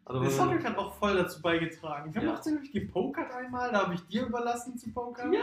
Also, 0.05 0.19
Der 0.21 0.29
wenn- 0.29 0.35
Soundtrack 0.37 0.63
hat 0.65 0.77
auch 0.77 0.93
voll 0.95 1.15
dazu 1.15 1.41
beigetragen. 1.41 2.13
Wir 2.13 2.21
haben 2.21 2.27
Ja. 2.27 2.35
auch 2.35 2.41
ziemlich 2.41 2.71
gepokert 2.71 3.31
einmal, 3.31 3.71
da 3.71 3.83
habe 3.83 3.93
ich 3.95 4.01
dir 4.07 4.25
überlassen 4.25 4.77
zu 4.77 4.91
pokern. 4.91 5.31
ja! 5.31 5.39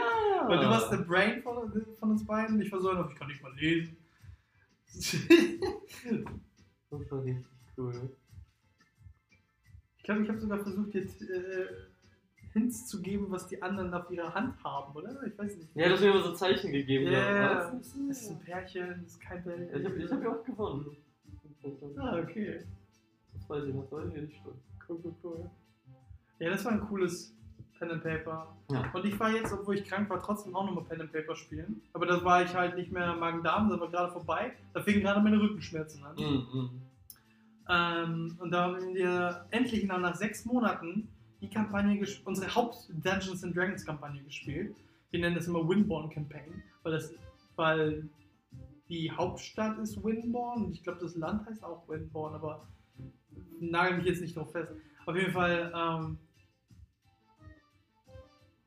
Weil 0.47 0.59
du 0.59 0.69
warst 0.69 0.91
der 0.91 0.97
Brain 0.97 1.41
von, 1.41 1.71
von 1.99 2.11
uns 2.11 2.25
beiden. 2.25 2.61
Ich 2.61 2.71
war 2.71 2.79
so 2.79 2.89
einer, 2.89 3.07
ich 3.09 3.15
kann 3.15 3.27
nicht 3.27 3.41
mal 3.41 3.53
lesen. 3.55 3.97
Das 6.89 7.09
war 7.09 7.23
richtig 7.23 7.45
cool. 7.77 8.09
Ich 9.97 10.03
glaube, 10.03 10.23
ich 10.23 10.29
habe 10.29 10.39
sogar 10.39 10.59
versucht, 10.59 10.93
jetzt 10.93 11.21
äh, 11.21 11.67
Hints 12.51 12.85
zu 12.87 13.01
geben, 13.01 13.27
was 13.29 13.47
die 13.47 13.61
anderen 13.61 13.93
auf 13.93 14.11
ihrer 14.11 14.33
Hand 14.33 14.61
haben, 14.63 14.93
oder? 14.93 15.23
Ich 15.25 15.37
weiß 15.37 15.55
nicht. 15.55 15.69
Ja, 15.73 15.87
du 15.87 15.93
hast 15.93 16.01
mir 16.01 16.11
immer 16.11 16.21
so 16.23 16.33
Zeichen 16.33 16.71
gegeben. 16.73 17.05
Ja, 17.11 17.35
ja. 17.35 17.71
das 17.71 17.95
ist 17.95 18.29
ein 18.31 18.39
Pärchen, 18.39 19.03
das 19.03 19.13
ist 19.13 19.21
kein 19.21 19.41
Pärchen. 19.41 19.69
Ich 19.73 19.85
habe 19.85 19.95
ich 19.95 20.11
hab 20.11 20.21
ja 20.23 20.29
auch 20.31 20.43
gewonnen. 20.43 20.97
Ah, 21.97 22.17
okay. 22.19 22.65
Weiß 23.51 23.65
ich 23.65 23.73
noch, 23.73 23.91
weiß 23.91 24.07
ich 24.15 24.21
nicht. 24.21 24.41
Cool, 24.87 24.99
cool, 25.03 25.15
cool. 25.23 25.49
Ja, 26.39 26.51
das 26.51 26.63
war 26.63 26.71
ein 26.71 26.79
cooles 26.79 27.35
Pen 27.77 27.91
and 27.91 28.01
Paper. 28.01 28.55
Ja. 28.71 28.89
Und 28.93 29.05
ich 29.05 29.19
war 29.19 29.29
jetzt, 29.29 29.51
obwohl 29.51 29.75
ich 29.75 29.83
krank 29.83 30.09
war, 30.09 30.21
trotzdem 30.21 30.55
auch 30.55 30.65
nochmal 30.65 30.85
Pen 30.85 31.01
and 31.01 31.11
Paper 31.11 31.35
spielen. 31.35 31.81
Aber 31.91 32.05
da 32.05 32.23
war 32.23 32.43
ich 32.43 32.55
halt 32.55 32.77
nicht 32.77 32.93
mehr 32.93 33.13
Magen-Darm, 33.13 33.69
das 33.69 33.77
war 33.77 33.89
gerade 33.89 34.13
vorbei. 34.13 34.53
Da 34.73 34.81
fingen 34.81 35.01
gerade 35.01 35.19
meine 35.19 35.37
Rückenschmerzen 35.37 36.01
an. 36.01 36.15
Mhm. 36.15 36.69
Ähm, 37.67 38.37
und 38.39 38.51
da 38.51 38.63
haben 38.63 38.95
wir 38.95 39.45
endlich 39.51 39.83
nach, 39.85 39.99
nach 39.99 40.15
sechs 40.15 40.45
Monaten 40.45 41.09
die 41.41 41.49
Kampagne, 41.49 42.07
unsere 42.23 42.55
Haupt-Dungeons 42.55 43.43
and 43.43 43.55
Dragons 43.55 43.85
Kampagne 43.85 44.23
gespielt. 44.23 44.73
Wir 45.09 45.19
nennen 45.19 45.35
das 45.35 45.47
immer 45.47 45.67
Winborn 45.67 46.09
Campaign, 46.09 46.63
weil, 46.83 46.93
das, 46.93 47.13
weil 47.57 48.07
die 48.87 49.11
Hauptstadt 49.11 49.77
ist 49.79 50.01
Winborn 50.01 50.63
und 50.63 50.71
ich 50.71 50.83
glaube, 50.83 50.99
das 51.01 51.17
Land 51.17 51.45
heißt 51.47 51.65
auch 51.65 51.85
Winborn, 51.89 52.33
aber 52.33 52.65
nagel 53.59 53.97
mich 53.97 54.05
jetzt 54.07 54.21
nicht 54.21 54.35
drauf 54.35 54.51
fest. 54.51 54.71
Auf 55.05 55.15
jeden 55.15 55.31
Fall, 55.31 55.71
ähm, 55.75 56.17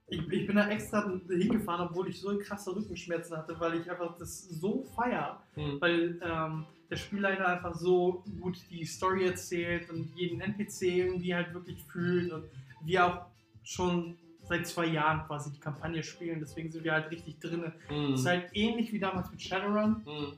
ich, 0.06 0.20
ich 0.30 0.46
bin 0.46 0.56
da 0.56 0.68
extra 0.68 1.10
hingefahren, 1.28 1.88
obwohl 1.88 2.08
ich 2.08 2.20
so 2.20 2.36
krasse 2.38 2.74
Rückenschmerzen 2.76 3.36
hatte, 3.36 3.58
weil 3.58 3.80
ich 3.80 3.90
einfach 3.90 4.16
das 4.18 4.42
so 4.48 4.82
feier 4.94 5.40
Mhm. 5.56 5.80
weil 5.80 6.20
ähm, 6.22 6.66
der 6.90 6.96
Spielleiter 6.96 7.46
einfach 7.46 7.74
so 7.74 8.24
gut 8.40 8.58
die 8.70 8.84
Story 8.84 9.24
erzählt 9.26 9.88
und 9.88 10.12
jeden 10.16 10.40
NPC 10.40 10.82
irgendwie 10.82 11.32
halt 11.34 11.54
wirklich 11.54 11.82
fühlt 11.84 12.32
und 12.32 12.44
wir 12.84 13.06
auch 13.06 13.26
schon 13.62 14.18
seit 14.42 14.66
zwei 14.66 14.86
Jahren 14.86 15.24
quasi 15.26 15.50
die 15.52 15.60
Kampagne 15.60 16.02
spielen, 16.02 16.40
deswegen 16.40 16.70
sind 16.70 16.84
wir 16.84 16.92
halt 16.92 17.10
richtig 17.10 17.38
drin. 17.38 17.72
Mhm. 17.88 18.12
Es 18.14 18.20
ist 18.20 18.26
halt 18.26 18.50
ähnlich 18.52 18.92
wie 18.92 18.98
damals 18.98 19.30
mit 19.30 19.40
Shadowrun, 19.40 20.02
Mhm. 20.04 20.32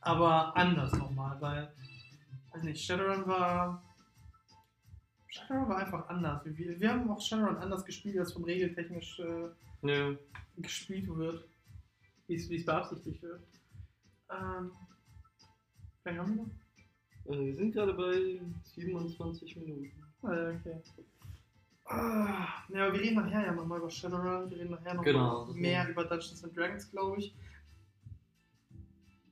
aber 0.00 0.56
anders 0.56 0.92
nochmal, 0.94 1.36
weil, 1.40 1.70
weiß 2.52 2.62
nicht, 2.62 2.84
Shadowrun 2.84 3.26
war. 3.26 3.82
Shadowrun 5.28 5.68
war 5.68 5.76
einfach 5.78 6.08
anders. 6.08 6.42
Wir, 6.44 6.78
wir 6.80 6.90
haben 6.92 7.08
auch 7.10 7.20
Shadowrun 7.20 7.56
anders 7.56 7.84
gespielt, 7.84 8.18
als 8.18 8.32
vom 8.32 8.44
regeltechnisch 8.44 9.20
äh, 9.20 9.48
Ja. 9.82 10.14
gespielt 10.56 11.08
wird, 11.08 11.48
wie 12.26 12.34
es 12.34 12.64
beabsichtigt 12.64 13.22
wird. 13.22 13.42
Ähm, 14.30 14.70
wie 16.04 16.18
haben 16.18 16.36
wir 16.36 16.44
noch? 16.44 17.34
Äh, 17.36 17.46
wir 17.46 17.54
sind 17.54 17.72
gerade 17.72 17.94
bei 17.94 18.40
27 18.64 19.56
Minuten. 19.56 19.92
Ah, 20.22 20.50
okay. 20.50 20.80
Ah, 21.86 22.46
ja, 22.68 22.86
aber 22.86 22.94
wir 22.94 23.00
reden 23.00 23.16
nachher 23.16 23.46
ja 23.46 23.52
nochmal 23.52 23.78
über 23.78 23.90
Shadowrun, 23.90 24.48
wir 24.50 24.58
reden 24.58 24.70
nachher 24.70 24.94
noch 24.94 25.02
Genau. 25.02 25.46
mehr 25.54 25.88
über 25.88 26.04
Dungeons 26.04 26.44
and 26.44 26.56
Dragons, 26.56 26.88
glaube 26.90 27.18
ich. 27.18 27.34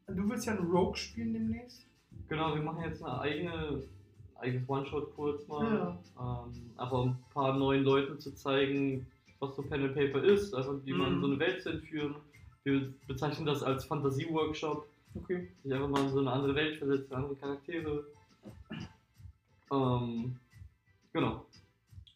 Du 0.09 0.29
willst 0.29 0.47
ja 0.47 0.57
einen 0.57 0.71
Rogue 0.71 0.97
spielen 0.97 1.35
demnächst? 1.35 1.87
Genau, 2.29 2.55
wir 2.55 2.63
machen 2.63 2.85
jetzt 2.85 3.03
eine 3.03 3.21
eigene, 3.21 3.83
eigenes 4.37 4.69
One-Shot 4.69 5.15
kurz 5.15 5.47
mal. 5.49 5.99
Ähm, 6.21 6.71
einfach 6.77 7.05
ein 7.05 7.19
paar 7.33 7.57
neuen 7.57 7.85
Leuten 7.85 8.19
zu 8.19 8.35
zeigen, 8.35 9.07
was 9.41 9.57
so 9.57 9.63
Pen 9.63 9.85
and 9.85 9.95
Paper 9.95 10.23
ist, 10.23 10.55
also 10.55 10.85
wie 10.85 10.93
man 10.93 11.17
Mhm. 11.17 11.21
so 11.21 11.27
eine 11.29 11.39
Welt 11.39 11.63
zu 11.63 11.71
entführen. 11.71 12.17
Wir 12.65 12.93
bezeichnen 13.07 13.47
das 13.47 13.63
als 13.63 13.85
Fantasie-Workshop. 13.85 14.87
Okay. 15.15 15.49
sich 15.65 15.73
einfach 15.73 15.89
mal 15.89 16.03
in 16.05 16.11
so 16.11 16.19
eine 16.21 16.31
andere 16.31 16.55
Welt 16.55 16.77
versetzen, 16.77 17.15
andere 17.15 17.35
Charaktere. 17.37 18.05
Ähm, 19.73 20.37
genau. 21.13 21.47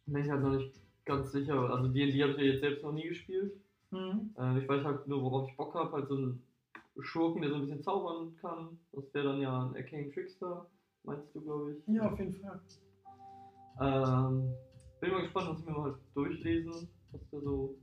Bin 0.07 0.23
ich 0.25 0.31
halt 0.31 0.43
noch 0.43 0.51
nicht 0.57 0.73
ganz 1.05 1.33
sicher. 1.33 1.55
Also 1.71 1.89
D&D 1.89 2.23
habe 2.23 2.33
ich 2.33 2.39
ja 2.39 2.45
jetzt 2.45 2.61
selbst 2.61 2.83
noch 2.85 2.93
nie 2.93 3.09
gespielt. 3.09 3.55
Mhm. 3.91 4.31
Äh, 4.39 4.59
ich 4.59 4.69
weiß 4.69 4.85
halt 4.85 5.09
nur, 5.09 5.23
worauf 5.23 5.49
ich 5.51 5.57
Bock 5.57 5.75
habe. 5.75 5.91
Halt 5.93 6.09
so 6.09 6.17
einen 6.17 6.43
Schurken, 7.01 7.43
der 7.43 7.51
so 7.51 7.57
ein 7.57 7.63
bisschen 7.63 7.83
zaubern 7.83 8.35
kann. 8.41 8.79
Das 8.93 9.13
wäre 9.15 9.29
dann 9.29 9.41
ja 9.41 9.67
ein 9.67 9.75
Arcane 9.77 10.11
Trickster, 10.13 10.67
meinst 11.05 11.35
du, 11.35 11.41
glaube 11.41 11.73
ich. 11.75 11.95
Ja, 11.95 12.11
auf 12.11 12.19
jeden 12.19 12.33
Fall. 12.35 12.61
Ähm, 13.81 14.53
bin 15.01 15.11
mal 15.11 15.23
gespannt, 15.23 15.49
muss 15.49 15.61
ich 15.61 15.67
mir 15.67 15.73
mal 15.73 15.99
durchlesen, 16.15 16.89
was 17.13 17.21
der 17.31 17.41
so 17.41 17.77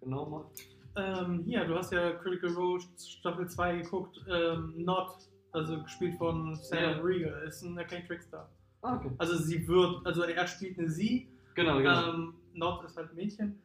genau 0.00 0.28
macht. 0.28 0.52
Ähm, 0.96 1.42
hier, 1.44 1.64
du 1.64 1.74
hast 1.74 1.92
ja 1.92 2.12
Critical 2.12 2.52
Role 2.52 2.82
Staffel 2.98 3.48
2 3.48 3.78
geguckt. 3.78 4.20
Ähm, 4.30 4.74
Not, 4.76 5.10
also 5.52 5.82
gespielt 5.82 6.16
von 6.18 6.54
Sam 6.56 6.78
Ja. 6.78 6.90
Riegel, 7.00 7.42
ist 7.46 7.62
ein 7.62 7.78
Arcane 7.78 8.06
Trickster. 8.06 8.48
Ah, 8.82 8.96
okay. 8.96 9.10
Also 9.18 9.36
sie 9.36 9.66
wird, 9.66 10.06
also 10.06 10.22
er 10.22 10.46
spielt 10.46 10.78
eine 10.78 10.90
Sie, 10.90 11.28
Genau, 11.54 11.78
genau. 11.78 12.08
ähm, 12.14 12.34
Not 12.54 12.84
ist 12.84 12.96
halt 12.96 13.10
ein 13.10 13.16
Mädchen. 13.16 13.60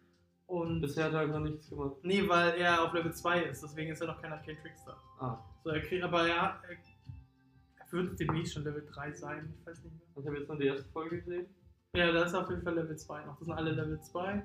Und 0.47 0.79
Bisher 0.81 1.05
hat 1.05 1.13
er 1.13 1.27
noch 1.27 1.39
nichts 1.41 1.69
gemacht. 1.69 1.97
nee, 2.03 2.27
weil 2.27 2.57
er 2.57 2.81
auf 2.83 2.93
Level 2.93 3.13
2 3.13 3.43
ist, 3.43 3.61
deswegen 3.63 3.91
ist 3.91 3.99
er 4.01 4.07
noch 4.07 4.21
kein 4.21 4.31
Arcane 4.31 4.57
Trickster. 4.61 4.95
Ah, 5.19 5.37
So, 5.63 5.69
er 5.71 5.81
kriegt, 5.81 6.03
aber 6.03 6.25
ja, 6.25 6.61
er, 6.67 6.77
er 7.79 7.91
wird 7.91 8.17
demnächst 8.19 8.53
schon 8.53 8.63
Level 8.63 8.85
3 8.89 9.11
sein, 9.11 9.53
ich 9.59 9.65
weiß 9.67 9.83
nicht 9.83 9.93
mehr. 9.93 10.07
ich 10.17 10.25
habe 10.25 10.37
jetzt 10.37 10.47
nur 10.47 10.57
die 10.57 10.67
erste 10.67 10.89
Folge 10.89 11.17
gesehen. 11.21 11.47
Ja, 11.95 12.11
da 12.13 12.23
ist 12.23 12.33
auf 12.33 12.49
jeden 12.49 12.61
Fall 12.63 12.75
Level 12.75 12.95
2 12.97 13.25
noch. 13.25 13.37
Das 13.37 13.45
sind 13.45 13.53
alle 13.55 13.71
Level 13.71 13.99
2. 13.99 14.43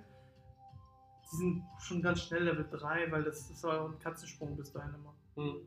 Die 1.33 1.37
sind 1.37 1.63
schon 1.79 2.03
ganz 2.03 2.21
schnell 2.23 2.45
Level 2.45 2.67
3, 2.71 3.11
weil 3.13 3.23
das, 3.23 3.49
das 3.49 3.63
war 3.63 3.89
ein 3.89 3.99
Katzensprung 4.01 4.57
bis 4.57 4.73
dahin 4.73 4.95
immer. 4.95 5.15
Hm. 5.37 5.61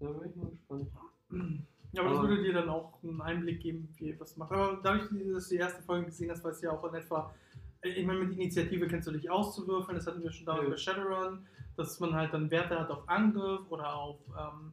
Da 0.00 0.08
bin 0.10 0.30
ich 0.30 0.36
mal 0.36 0.78
gespannt. 0.78 1.66
Ja, 1.92 2.00
aber 2.02 2.10
das 2.10 2.18
Aber- 2.20 2.28
würde 2.28 2.42
dir 2.42 2.54
dann 2.54 2.68
auch 2.68 3.02
einen 3.02 3.20
Einblick 3.20 3.60
geben, 3.60 3.88
wie 3.96 4.08
ihr 4.08 4.18
was 4.20 4.36
macht. 4.36 4.50
Aber 4.52 4.80
dadurch, 4.82 5.08
dass 5.32 5.48
du 5.48 5.54
die 5.54 5.60
erste 5.60 5.82
Folge 5.82 6.06
gesehen 6.06 6.30
hast, 6.30 6.42
weißt 6.42 6.62
du 6.62 6.66
ja 6.66 6.72
auch 6.72 6.84
in 6.84 6.94
etwa, 6.94 7.34
ich 7.82 8.06
meine, 8.06 8.20
mit 8.20 8.32
Initiative 8.34 8.86
kennst 8.86 9.08
du 9.08 9.12
dich 9.12 9.28
auszuwürfeln, 9.30 9.96
das 9.96 10.06
hatten 10.06 10.22
wir 10.22 10.30
schon 10.30 10.46
damals 10.46 10.64
Ja. 10.64 10.70
bei 10.70 10.76
Shadowrun, 10.76 11.46
dass 11.76 11.98
man 12.00 12.14
halt 12.14 12.32
dann 12.32 12.50
Werte 12.50 12.78
hat 12.78 12.90
auf 12.90 13.08
Angriff 13.08 13.70
oder 13.70 13.94
auf, 13.94 14.18
ähm, 14.38 14.72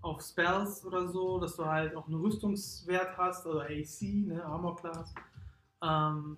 auf 0.00 0.20
Spells 0.22 0.84
oder 0.84 1.08
so, 1.08 1.40
dass 1.40 1.56
du 1.56 1.64
halt 1.64 1.96
auch 1.96 2.06
einen 2.06 2.20
Rüstungswert 2.20 3.16
hast, 3.16 3.46
also 3.46 3.60
AC, 3.60 4.02
ne, 4.26 4.44
Armor 4.44 4.76
Class. 4.76 5.14
Ähm, 5.82 6.36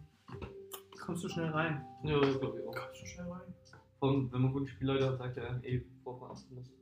kommst 1.01 1.25
du 1.25 1.29
schnell 1.29 1.51
rein. 1.51 1.85
Ja, 2.05 2.21
das 2.21 2.39
glaube 2.41 2.61
ich 2.61 2.67
auch. 2.67 2.75
Kommst 2.75 3.03
du 3.03 3.07
schnell 3.07 3.27
rein. 3.31 3.55
Vor 3.99 4.09
allem, 4.11 4.33
wenn 4.33 4.43
man 4.43 4.53
guten 4.53 4.67
Spielleiter 4.69 5.11
hat, 5.13 5.19
sagt 5.19 5.37
er 5.39 5.63
eh 5.65 5.85
vorverachten 6.05 6.55
muss. 6.55 6.73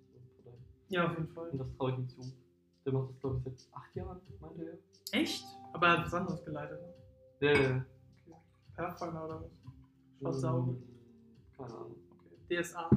Ja, 0.88 1.06
auf 1.06 1.12
jeden 1.18 1.28
Fall. 1.28 1.48
Und 1.50 1.58
das 1.58 1.72
traue 1.76 1.92
ich 1.92 1.98
ihm 1.98 2.08
zu. 2.08 2.20
Der 2.84 2.92
macht 2.92 3.10
das, 3.10 3.20
glaube 3.20 3.38
ich, 3.38 3.44
seit 3.62 3.74
acht 3.74 3.96
Jahren, 3.96 4.20
meinte 4.40 4.64
er. 5.12 5.18
Echt? 5.20 5.44
Aber 5.72 5.86
er 5.86 5.98
hat 5.98 6.06
was 6.06 6.14
anderes 6.14 6.44
geleitet. 6.44 6.78
Ne? 7.40 7.48
Ja, 7.48 7.58
ja. 7.60 7.84
Pathfinder 8.76 9.24
oder 9.24 9.40
was? 10.20 10.20
Hm, 10.20 10.32
Keine 11.56 11.74
Ahnung. 11.74 11.96
Okay. 12.48 12.62
DSA. 12.62 12.90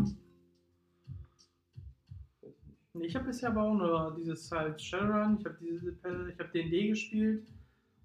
Nee, 2.93 3.05
ich 3.05 3.15
habe 3.15 3.25
bisher 3.25 3.49
aber 3.49 3.63
auch 3.63 3.75
nur 3.75 4.15
dieses 4.17 4.49
halt 4.51 4.81
Shadowrun, 4.81 5.37
ich 5.39 5.45
habe 5.45 5.57
diese 5.61 5.91
ich 5.91 6.39
habe 6.39 6.49
D&D 6.53 6.87
gespielt 6.89 7.47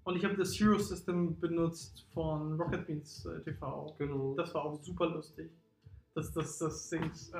und 0.03 0.15
ich 0.17 0.23
habe 0.23 0.35
das 0.35 0.53
Hero 0.59 0.77
System 0.77 1.39
benutzt 1.39 2.05
von 2.13 2.53
Rocket 2.61 2.85
Beans 2.85 3.25
äh, 3.25 3.41
TV. 3.43 3.95
Genau. 3.97 4.35
Das 4.35 4.53
war 4.53 4.65
auch 4.65 4.79
super 4.83 5.09
lustig. 5.09 5.49
Das 6.13 6.31
das 6.31 6.59
das 6.59 6.89
Dings 6.89 7.31
äh, 7.33 7.37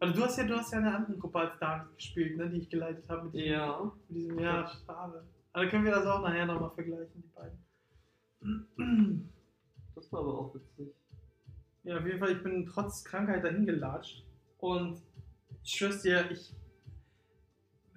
also 0.00 0.14
du 0.14 0.22
hast 0.24 0.38
ja 0.38 0.44
du 0.46 0.56
hast 0.56 0.72
ja 0.72 0.78
eine 0.78 0.96
andere 0.96 1.18
Gruppe 1.18 1.40
als 1.40 1.58
da 1.60 1.86
gespielt, 1.94 2.38
ne, 2.38 2.48
die 2.48 2.60
ich 2.60 2.70
geleitet 2.70 3.06
habe 3.10 3.24
mit, 3.24 3.34
diesem- 3.34 3.50
ja. 3.52 3.92
mit 4.08 4.16
diesem 4.16 4.38
ja, 4.38 4.66
schade. 4.86 5.26
Aber 5.52 5.66
können 5.68 5.84
wir 5.84 5.92
das 5.92 6.06
auch 6.06 6.22
nachher 6.22 6.46
nochmal 6.46 6.70
vergleichen, 6.70 7.22
die 7.22 7.28
beiden. 7.28 7.58
Das 9.94 10.12
war 10.12 10.20
aber 10.20 10.38
auch 10.38 10.54
witzig. 10.54 10.94
Ja, 11.84 11.98
auf 11.98 12.06
jeden 12.06 12.18
Fall, 12.18 12.32
ich 12.32 12.42
bin 12.42 12.66
trotz 12.66 13.04
Krankheit 13.04 13.44
dahin 13.44 13.66
gelatscht. 13.66 14.24
Und 14.58 15.02
ich 15.64 15.72
schwör's 15.74 16.02
dir, 16.02 16.30
ich, 16.30 16.54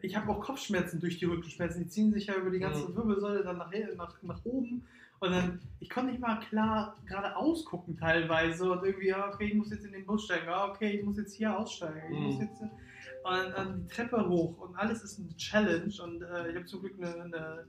ich 0.01 0.15
habe 0.15 0.31
auch 0.31 0.39
Kopfschmerzen 0.41 0.99
durch 0.99 1.19
die 1.19 1.25
Rückenschmerzen. 1.25 1.83
Die 1.83 1.89
ziehen 1.89 2.11
sich 2.11 2.27
ja 2.27 2.35
über 2.35 2.49
die 2.49 2.59
ganze 2.59 2.89
Mhm. 2.89 2.95
Wirbelsäule 2.95 3.43
dann 3.43 3.57
nach, 3.57 3.71
nach, 3.95 4.21
nach 4.23 4.45
oben. 4.45 4.85
Und 5.19 5.31
dann, 5.31 5.61
ich 5.79 5.89
konnte 5.89 6.11
nicht 6.11 6.21
mal 6.21 6.39
klar 6.39 6.97
geradeaus 7.05 7.63
gucken 7.65 7.95
teilweise. 7.97 8.71
Und 8.71 8.83
irgendwie, 8.83 9.07
ja, 9.07 9.31
okay, 9.33 9.45
ich 9.45 9.53
muss 9.53 9.69
jetzt 9.71 9.85
in 9.85 9.93
den 9.93 10.05
Bus 10.05 10.25
steigen. 10.25 10.45
Ja, 10.47 10.69
okay, 10.69 10.97
ich 10.97 11.05
muss 11.05 11.17
jetzt 11.17 11.33
hier 11.35 11.57
aussteigen. 11.57 12.11
Ich 12.13 12.19
Mhm. 12.19 12.25
muss 12.25 12.39
jetzt 12.41 12.61
und 12.61 13.51
dann 13.55 13.81
die 13.81 13.87
Treppe 13.87 14.27
hoch. 14.29 14.55
Und 14.59 14.75
alles 14.75 15.03
ist 15.03 15.19
eine 15.19 15.35
Challenge. 15.35 15.91
Und 16.03 16.21
äh, 16.21 16.49
ich 16.49 16.55
habe 16.55 16.65
zum 16.65 16.81
Glück 16.81 16.93
eine, 16.99 17.23
eine 17.23 17.65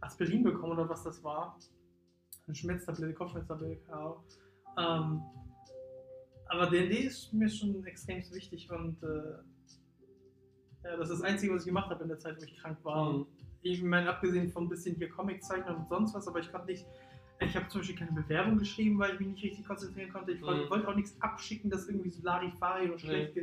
Aspirin 0.00 0.42
bekommen 0.42 0.72
oder 0.74 0.88
was 0.88 1.02
das 1.02 1.22
war. 1.24 1.58
Eine 2.48 2.54
Schmerztablette, 2.54 3.12
Kopfschmerztablette, 3.12 3.92
Ahnung. 3.92 4.16
Ähm, 4.78 5.22
aber 6.46 6.66
D&D 6.70 6.94
ist 6.94 7.30
mir 7.34 7.48
schon 7.50 7.84
extrem 7.84 8.18
wichtig 8.32 8.70
und 8.70 9.02
äh, 9.02 9.06
Ja, 10.82 10.96
das 10.96 11.10
ist 11.10 11.18
das 11.20 11.22
Einzige, 11.22 11.52
was 11.54 11.62
ich 11.62 11.66
gemacht 11.66 11.90
habe 11.90 12.02
in 12.04 12.08
der 12.08 12.18
Zeit, 12.18 12.38
wo 12.38 12.42
ich 12.44 12.56
krank 12.56 12.78
war. 12.84 13.12
Mhm. 13.12 13.26
Ich 13.60 13.82
meine, 13.82 14.08
abgesehen 14.08 14.50
von 14.50 14.64
ein 14.64 14.68
bisschen 14.70 14.94
hier 14.96 15.10
Comiczeichnen 15.10 15.76
und 15.76 15.88
sonst 15.88 16.14
was, 16.14 16.26
aber 16.26 16.38
ich 16.38 16.50
konnte 16.50 16.68
nicht. 16.68 16.86
Ich 17.40 17.54
habe 17.54 17.68
zum 17.68 17.82
Beispiel 17.82 17.98
keine 17.98 18.12
Bewerbung 18.12 18.56
geschrieben, 18.58 18.98
weil 18.98 19.12
ich 19.14 19.20
mich 19.20 19.28
nicht 19.28 19.44
richtig 19.44 19.66
konzentrieren 19.66 20.10
konnte. 20.10 20.32
Ich 20.32 20.40
wollte 20.40 20.64
Mhm. 20.64 20.70
wollte 20.70 20.88
auch 20.88 20.96
nichts 20.96 21.20
abschicken, 21.20 21.68
das 21.70 21.86
irgendwie 21.86 22.08
so 22.08 22.22
Larifari 22.22 22.84
und 22.90 22.92
Nee. 23.04 23.30
schlecht 23.32 23.34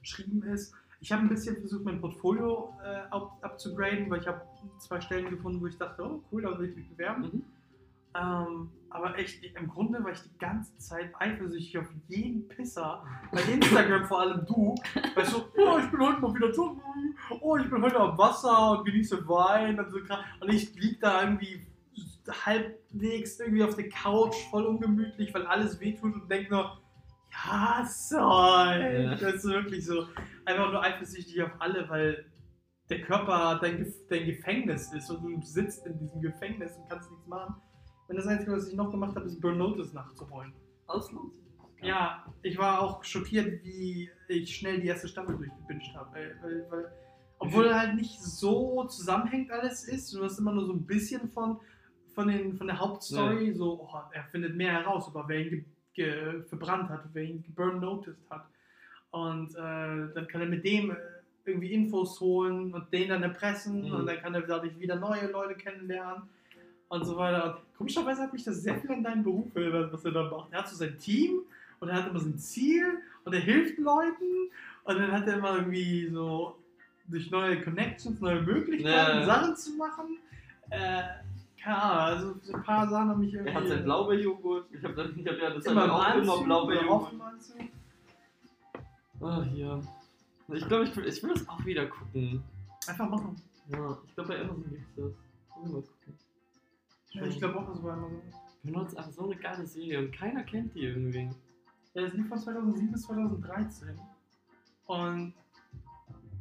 geschrieben 0.00 0.42
ist. 0.44 0.72
Ich 1.00 1.10
habe 1.10 1.22
ein 1.22 1.28
bisschen 1.28 1.56
versucht, 1.56 1.84
mein 1.84 2.00
Portfolio 2.00 2.72
äh, 2.84 3.00
up, 3.10 3.38
upzugraden, 3.42 4.08
weil 4.08 4.20
ich 4.20 4.26
habe 4.28 4.40
zwei 4.78 5.00
Stellen 5.00 5.30
gefunden, 5.30 5.60
wo 5.60 5.66
ich 5.66 5.76
dachte, 5.76 6.00
oh 6.04 6.22
cool, 6.30 6.42
da 6.42 6.56
will 6.56 6.68
ich 6.70 6.76
mich 6.76 6.88
bewerben. 6.90 7.42
Ähm, 8.14 8.70
aber 8.90 9.18
echt, 9.18 9.42
im 9.42 9.68
Grunde 9.68 10.04
war 10.04 10.10
ich 10.10 10.20
die 10.20 10.36
ganze 10.38 10.76
Zeit 10.76 11.12
eifersüchtig 11.18 11.78
auf 11.78 11.88
jeden 12.08 12.46
Pisser. 12.48 13.02
Bei 13.32 13.40
Instagram 13.40 14.04
vor 14.04 14.20
allem 14.20 14.44
du. 14.46 14.74
Weißt 15.14 15.32
du, 15.32 15.38
oh, 15.38 15.78
ich 15.78 15.90
bin 15.90 16.00
heute 16.00 16.20
mal 16.20 16.34
wieder 16.34 16.52
joggen. 16.52 16.82
Oh, 17.40 17.56
ich 17.56 17.70
bin 17.70 17.82
heute 17.82 17.98
am 17.98 18.18
Wasser 18.18 18.72
und 18.72 18.84
genieße 18.84 19.26
Wein 19.26 19.80
und 19.80 19.90
so. 19.90 19.98
Und 20.40 20.52
ich 20.52 20.74
lieg 20.74 21.00
da 21.00 21.22
irgendwie 21.22 21.66
halbwegs 22.44 23.40
irgendwie 23.40 23.64
auf 23.64 23.76
der 23.76 23.88
Couch, 23.88 24.34
voll 24.50 24.66
ungemütlich, 24.66 25.32
weil 25.34 25.46
alles 25.46 25.80
wehtut 25.80 26.14
und 26.14 26.30
denk 26.30 26.50
nur, 26.50 26.78
ja, 27.32 27.84
soll. 27.86 28.20
Ja. 29.04 29.14
Das 29.14 29.34
ist 29.34 29.44
wirklich 29.44 29.86
so. 29.86 30.06
Einfach 30.44 30.70
nur 30.70 30.82
eifersüchtig 30.82 31.42
auf 31.42 31.52
alle, 31.58 31.88
weil 31.88 32.26
der 32.90 33.00
Körper 33.00 33.58
dein, 33.60 33.78
Gef 33.78 33.94
dein 34.08 34.26
Gefängnis 34.26 34.92
ist 34.92 35.10
und 35.10 35.22
du 35.22 35.40
sitzt 35.42 35.86
in 35.86 35.98
diesem 35.98 36.20
Gefängnis 36.20 36.76
und 36.76 36.88
kannst 36.90 37.10
nichts 37.10 37.26
machen. 37.26 37.54
Und 38.12 38.18
das 38.18 38.26
Einzige, 38.26 38.52
was 38.52 38.68
ich 38.68 38.74
noch 38.74 38.90
gemacht 38.90 39.16
habe, 39.16 39.24
ist 39.24 39.40
Burn 39.40 39.56
Notice 39.56 39.94
nachzuholen. 39.94 40.52
Ausland? 40.86 41.32
Ja, 41.80 42.26
ich 42.42 42.58
war 42.58 42.82
auch 42.82 43.02
schockiert, 43.02 43.64
wie 43.64 44.10
ich 44.28 44.54
schnell 44.54 44.82
die 44.82 44.88
erste 44.88 45.08
Staffel 45.08 45.34
durchgebinged 45.34 45.96
habe. 45.96 46.10
Weil, 46.12 46.36
weil, 46.42 46.66
weil, 46.70 46.92
obwohl 47.38 47.74
halt 47.74 47.94
nicht 47.94 48.22
so 48.22 48.84
zusammenhängt 48.84 49.50
alles 49.50 49.88
ist, 49.88 50.12
du 50.12 50.22
hast 50.22 50.38
immer 50.38 50.52
nur 50.52 50.66
so 50.66 50.74
ein 50.74 50.84
bisschen 50.84 51.30
von, 51.30 51.58
von, 52.14 52.28
den, 52.28 52.54
von 52.54 52.66
der 52.66 52.78
Hauptstory, 52.78 53.54
so, 53.54 53.80
oh, 53.80 54.00
er 54.12 54.24
findet 54.24 54.56
mehr 54.56 54.72
heraus 54.72 55.08
über 55.08 55.26
wer 55.26 55.40
ihn 55.40 55.48
ge 55.48 55.64
ge 55.94 56.42
verbrannt 56.42 56.90
hat, 56.90 57.04
wer 57.14 57.22
ihn 57.22 57.42
burn 57.56 57.80
noticed 57.80 58.28
hat. 58.28 58.44
Und 59.10 59.54
äh, 59.54 60.12
dann 60.14 60.28
kann 60.28 60.42
er 60.42 60.48
mit 60.48 60.66
dem 60.66 60.90
äh, 60.90 60.96
irgendwie 61.46 61.72
Infos 61.72 62.20
holen 62.20 62.74
und 62.74 62.92
den 62.92 63.08
dann 63.08 63.22
erpressen 63.22 63.86
Mhm. 63.86 63.94
und 63.94 64.06
dann 64.06 64.18
kann 64.18 64.34
er 64.34 64.42
dadurch 64.42 64.78
wieder 64.78 64.96
neue 64.96 65.30
Leute 65.30 65.54
kennenlernen 65.54 66.24
und 66.92 67.04
so 67.06 67.16
weiter. 67.16 67.56
Und 67.56 67.76
komischerweise 67.78 68.22
hat 68.22 68.32
mich 68.34 68.44
das 68.44 68.62
sehr 68.62 68.78
viel 68.78 68.92
an 68.92 69.02
deinen 69.02 69.22
Beruf 69.24 69.54
erinnert, 69.56 69.92
was 69.92 70.04
er 70.04 70.12
da 70.12 70.30
macht. 70.30 70.52
Er 70.52 70.58
hat 70.58 70.68
so 70.68 70.76
sein 70.76 70.98
Team 70.98 71.40
und 71.80 71.88
er 71.88 71.96
hat 71.96 72.10
immer 72.10 72.20
sein 72.20 72.38
Ziel 72.38 72.98
und 73.24 73.32
er 73.32 73.40
hilft 73.40 73.78
Leuten 73.78 74.50
und 74.84 74.98
dann 74.98 75.10
hat 75.10 75.26
er 75.26 75.38
immer 75.38 75.56
irgendwie 75.56 76.08
so 76.10 76.56
durch 77.08 77.30
neue 77.30 77.62
Connections, 77.62 78.20
neue 78.20 78.42
Möglichkeiten, 78.42 79.20
Ja. 79.20 79.24
Sachen 79.24 79.56
zu 79.56 79.72
machen. 79.76 80.18
Äh, 80.68 81.02
keine 81.62 81.82
Ahnung, 81.82 81.98
also 82.18 82.34
so 82.42 82.52
ein 82.54 82.62
paar 82.62 82.88
Sachen 82.90 83.08
haben 83.08 83.20
mich 83.20 83.32
irgendwie. 83.32 83.52
Er 83.52 83.60
hat 83.60 83.68
sein 83.68 83.84
Blaubeerjoghurt. 83.84 84.66
Ich 84.72 84.84
habe 84.84 85.12
ich 85.16 85.26
hab 85.26 85.38
ja 85.38 85.50
das 85.50 85.64
immer 85.64 85.84
im 85.84 85.90
auch 85.90 86.04
Anzug, 86.04 86.22
immer 86.36 86.44
Blaubeerjoghurt. 86.44 87.12
Anzug. 87.20 87.56
Ah, 89.20 89.44
ja. 89.54 89.80
Ich 90.48 90.68
glaube, 90.68 90.84
ich 90.84 90.96
will, 90.96 91.06
ich 91.06 91.22
will 91.22 91.32
das 91.32 91.48
auch 91.48 91.64
wieder 91.64 91.86
gucken. 91.86 92.42
Einfach 92.86 93.08
machen. 93.08 93.40
Ja, 93.68 93.96
ich 94.06 94.14
glaube, 94.14 94.28
bei 94.28 94.40
Amazon 94.40 94.64
gibt 94.68 94.82
es 94.82 94.94
das. 94.96 95.12
Mal 95.72 95.80
gucken. 95.82 96.21
Ja, 97.12 97.24
ich 97.24 97.38
glaube 97.38 97.58
auch, 97.58 97.68
das 97.68 97.82
war 97.82 97.96
immer 97.96 98.08
so. 98.10 98.22
Benutzt 98.64 98.96
einfach 98.96 99.10
so 99.12 99.24
eine 99.24 99.36
geile 99.36 99.66
Serie 99.66 99.98
und 99.98 100.12
keiner 100.12 100.44
kennt 100.44 100.74
die 100.74 100.80
irgendwie. 100.84 101.28
Ja, 101.94 102.02
das 102.02 102.12
lief 102.14 102.28
von 102.28 102.38
2007 102.38 102.92
bis 102.92 103.02
2013. 103.02 103.98
Und 104.86 105.34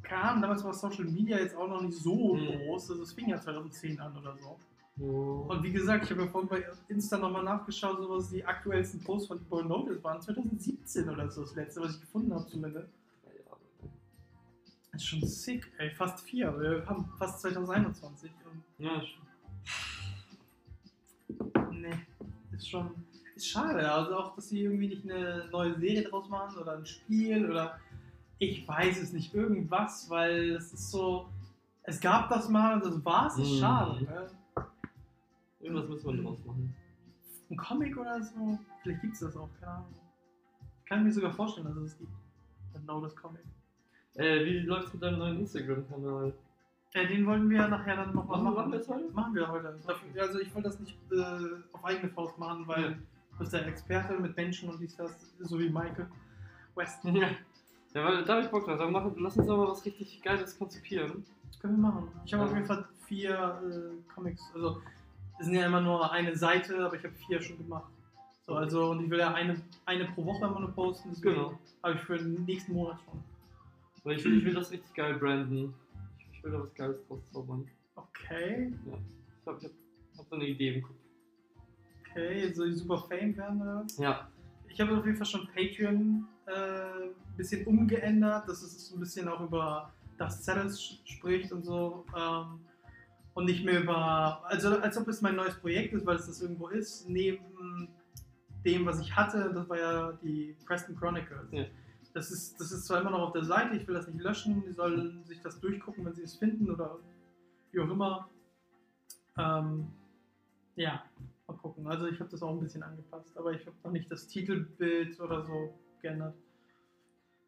keine 0.04 0.22
Ahnung, 0.24 0.42
damals 0.44 0.64
war 0.64 0.74
Social 0.74 1.06
Media 1.06 1.40
jetzt 1.40 1.56
auch 1.56 1.68
noch 1.68 1.82
nicht 1.82 1.98
so 1.98 2.36
Mhm. 2.36 2.46
groß. 2.48 2.92
Also 2.92 3.04
es 3.04 3.14
fing 3.14 3.30
ja 3.30 3.40
2010 3.40 4.00
an 4.00 4.16
oder 4.18 4.38
so. 4.38 4.58
Oh. 5.00 5.48
Und 5.50 5.64
wie 5.64 5.72
gesagt, 5.72 6.06
ich 6.06 6.12
habe 6.12 6.22
ja 6.24 6.28
vorhin 6.28 6.50
bei 6.50 6.64
Insta 6.90 7.18
nochmal 7.18 7.44
nachgeschaut, 7.44 7.98
so 7.98 8.10
was 8.10 8.30
die 8.30 8.46
aktuellsten 8.46 9.02
Posts 9.04 9.28
von 9.30 9.44
Boy 9.46 9.64
Notice 9.66 10.04
waren. 10.04 10.22
2017 10.22 11.10
oder 11.10 11.30
so 11.32 11.42
das 11.42 11.56
letzte, 11.56 11.82
was 11.82 11.96
ich 11.96 12.02
gefunden 12.02 12.34
habe 12.36 12.46
zumindest. 12.46 12.88
Das 14.92 15.02
ist 15.02 15.08
schon 15.08 15.26
sick, 15.26 15.72
ey. 15.80 15.90
Fast 15.92 16.20
vier. 16.20 16.54
Wir 16.60 16.86
haben 16.86 17.06
fast 17.18 17.42
2021. 17.42 18.30
Und 18.46 18.64
Ja, 18.86 19.02
schon. 19.02 19.22
Nee, 21.82 22.28
ist 22.56 22.70
schon. 22.70 22.92
Ist 23.36 23.48
schade. 23.48 23.92
Also 23.92 24.16
auch, 24.16 24.36
dass 24.36 24.50
sie 24.50 24.62
irgendwie 24.64 24.88
nicht 24.90 25.04
eine 25.10 25.48
neue 25.52 25.74
Serie 25.80 26.04
draus 26.04 26.28
machen 26.30 26.58
oder 26.58 26.78
ein 26.78 26.86
Spiel 26.86 27.50
oder 27.50 27.80
ich 28.40 28.68
weiß 28.68 29.02
es 29.02 29.14
nicht, 29.14 29.34
irgendwas, 29.34 30.10
weil 30.10 30.52
es 30.56 30.74
ist 30.74 30.92
so. 30.92 31.30
Es 31.84 32.00
gab 32.00 32.30
das 32.30 32.48
mal 32.50 32.76
und 32.76 32.86
das 32.86 33.04
war's, 33.06 33.38
ist 33.38 33.52
Mhm. 33.54 33.60
schade. 33.60 34.04
Ne? 34.04 34.30
Irgendwas 35.60 35.88
müssen 35.90 36.16
wir 36.18 36.24
draus 36.24 36.40
machen. 36.46 36.76
Ein 37.50 37.58
Comic 37.58 37.98
oder 37.98 38.22
so? 38.22 38.58
Vielleicht 38.82 39.02
gibt 39.02 39.14
es 39.14 39.20
das 39.22 39.36
auch, 39.38 39.50
keine 39.60 39.72
Ahnung. 39.74 39.94
Ich 40.84 40.90
kann 40.90 41.04
mir 41.04 41.12
sogar 41.12 41.32
vorstellen, 41.34 41.68
dass 41.68 41.78
es 41.78 41.98
gibt. 41.98 42.12
Genau 42.74 43.02
das 43.02 43.16
Comic. 43.16 43.42
Äh, 44.16 44.46
wie 44.46 44.60
läuft's 44.60 44.94
mit 44.94 45.02
deinem 45.04 45.20
neuen 45.20 45.40
Instagram-Kanal? 45.40 46.34
Ja, 46.94 47.06
den 47.06 47.26
wollen 47.26 47.50
wir 47.50 47.68
nachher 47.68 47.96
dann 47.96 48.14
nochmal 48.14 48.42
Machen 48.42 48.54
wir 48.56 48.62
machen. 48.62 48.72
das 48.74 48.88
heute? 48.90 49.10
Machen 49.14 49.36
wir 49.36 49.48
heute. 49.48 49.80
Dafür, 49.88 50.22
also 50.22 50.40
ich 50.40 50.54
wollte 50.54 50.68
das 50.70 50.80
nicht 50.80 50.98
äh, 51.12 51.16
auf 51.72 51.86
eigene 51.86 52.10
Faust 52.10 52.38
machen, 52.38 52.68
weil 52.68 52.82
Ja. 52.84 52.90
du 52.90 53.38
bist 53.40 53.54
der 53.54 53.66
Experte 53.68 54.14
mit 54.20 54.36
Menschen 54.36 54.70
und 54.70 54.80
dies, 54.80 54.96
das, 54.98 55.34
so 55.40 55.58
wie 55.58 55.70
Michael 55.70 56.08
Weston. 56.76 57.16
Ja. 57.16 57.28
Ja, 57.94 58.06
weil 58.06 58.24
da 58.26 58.36
hab 58.38 58.44
ich 58.44 58.50
Bock 58.52 58.66
drauf. 58.66 58.78
Dann 58.78 58.94
lass 59.18 59.38
uns 59.38 59.48
doch 59.48 59.58
mal 59.58 59.68
was 59.70 59.86
richtig 59.86 60.22
Geiles 60.22 60.58
konzipieren. 60.58 61.26
Können 61.62 61.78
wir 61.78 61.90
machen. 61.90 62.08
Ich 62.26 62.34
habe 62.34 62.44
Ja. 62.44 62.50
auf 62.50 62.56
jeden 62.56 62.68
Fall 62.68 62.86
vier 63.06 63.62
äh, 63.64 64.14
Comics. 64.14 64.42
Also 64.54 64.82
es 65.40 65.46
sind 65.46 65.56
ja 65.56 65.66
immer 65.66 65.82
nur 65.82 66.12
eine 66.12 66.36
Seite, 66.36 66.78
aber 66.86 66.96
ich 66.96 67.04
habe 67.04 67.14
vier 67.16 67.42
schon 67.42 67.58
gemacht. 67.58 67.90
So, 68.46 68.56
also 68.56 68.92
und 68.92 69.04
ich 69.04 69.10
will 69.10 69.20
ja 69.20 69.34
eine, 69.34 69.62
eine 69.86 70.06
pro 70.06 70.26
Woche 70.26 70.46
immer 70.46 70.60
nur 70.60 70.72
posten. 70.72 71.14
Genau. 71.22 71.58
Habe 71.84 71.96
ich 71.96 72.02
für 72.02 72.18
den 72.18 72.44
nächsten 72.46 72.74
Monat 72.74 72.98
schon. 73.06 73.22
Weil 74.04 74.18
ich 74.18 74.26
will, 74.26 74.38
ich 74.38 74.46
will 74.46 74.54
das 74.56 74.72
richtig 74.72 74.94
geil 74.94 75.16
branden. 75.16 75.74
Ich, 76.42 76.46
will 76.46 76.54
da 76.54 76.64
was 76.64 76.74
Geiles 76.74 77.08
draus 77.08 77.20
zaubern. 77.32 77.68
Okay, 77.94 78.74
Ich 78.84 78.92
hab, 79.46 79.60
ich 79.60 79.66
hab, 79.66 79.72
hab 80.18 80.28
so 80.28 80.36
eine 80.36 80.48
Idee 80.48 80.76
im 80.76 80.82
Kopf. 80.82 80.96
okay, 82.00 82.52
soll 82.52 82.70
ich 82.70 82.78
super 82.78 82.98
Fame 82.98 83.38
werden 83.38 83.62
oder 83.62 83.84
was? 83.84 83.96
Ja. 84.00 84.28
Ich 84.68 84.82
habe 84.82 84.98
auf 84.98 85.06
jeden 85.06 85.18
Fall 85.18 85.28
schon 85.28 85.48
Patreon 85.54 86.28
äh, 86.48 86.52
ein 86.52 87.38
bisschen 87.38 87.64
umgeändert, 87.68 88.50
dass 88.50 88.64
es 88.64 88.88
so 88.88 88.96
ein 88.96 89.02
bisschen 89.02 89.28
auch 89.28 89.42
über 89.42 89.94
das 90.18 90.44
Settles 90.44 90.82
spricht 91.06 91.52
und 91.52 91.64
so. 91.64 92.06
Ähm, 92.18 92.62
und 93.36 93.46
nicht 93.46 93.64
mehr 93.64 93.84
über, 93.84 94.44
also 94.46 94.80
als 94.80 94.98
ob 94.98 95.08
es 95.10 95.22
mein 95.22 95.36
neues 95.36 95.54
Projekt 95.60 95.94
ist, 95.94 96.08
weil 96.08 96.16
es 96.16 96.26
das 96.26 96.42
irgendwo 96.42 96.70
ist, 96.70 97.08
neben 97.08 97.88
dem, 98.66 98.84
was 98.88 99.00
ich 99.00 99.16
hatte, 99.16 99.52
das 99.54 99.70
war 99.70 99.78
ja 99.78 100.12
die 100.24 100.56
Preston 100.66 100.96
Chronicles. 100.96 101.52
Ja. 101.52 101.66
Das, 102.14 102.32
ist, 102.32 102.60
das 102.60 102.72
ist 102.72 102.86
zwar 102.86 103.02
immer 103.02 103.12
noch 103.12 103.28
auf 103.28 103.34
der 103.34 103.44
Seite, 103.44 103.76
ich 103.76 103.88
will 103.88 103.96
das 103.96 104.08
nicht 104.08 104.22
löschen, 104.22 104.64
die 104.64 104.74
sollen 104.74 105.24
sich 105.26 105.42
das 105.42 105.60
durchgucken, 105.60 106.06
wenn 106.06 106.14
sie 106.14 106.24
es 106.24 106.36
finden 106.36 106.70
oder 106.70 107.00
wie 107.72 107.80
auch 107.80 107.90
immer. 107.90 108.30
Ähm, 109.38 109.88
ja, 110.76 111.04
mal 111.48 111.58
gucken. 111.58 111.88
Also 111.88 112.08
ich 112.08 112.20
habe 112.20 112.30
das 112.30 112.44
auch 112.44 112.52
ein 112.52 112.60
bisschen 112.60 112.84
angepasst, 112.84 113.38
aber 113.38 113.54
ich 113.54 113.66
habe 113.66 113.76
noch 113.84 113.92
nicht 113.92 114.12
das 114.12 114.28
Titelbild 114.28 115.20
oder 115.20 115.44
so 115.44 115.74
geändert. 116.02 116.36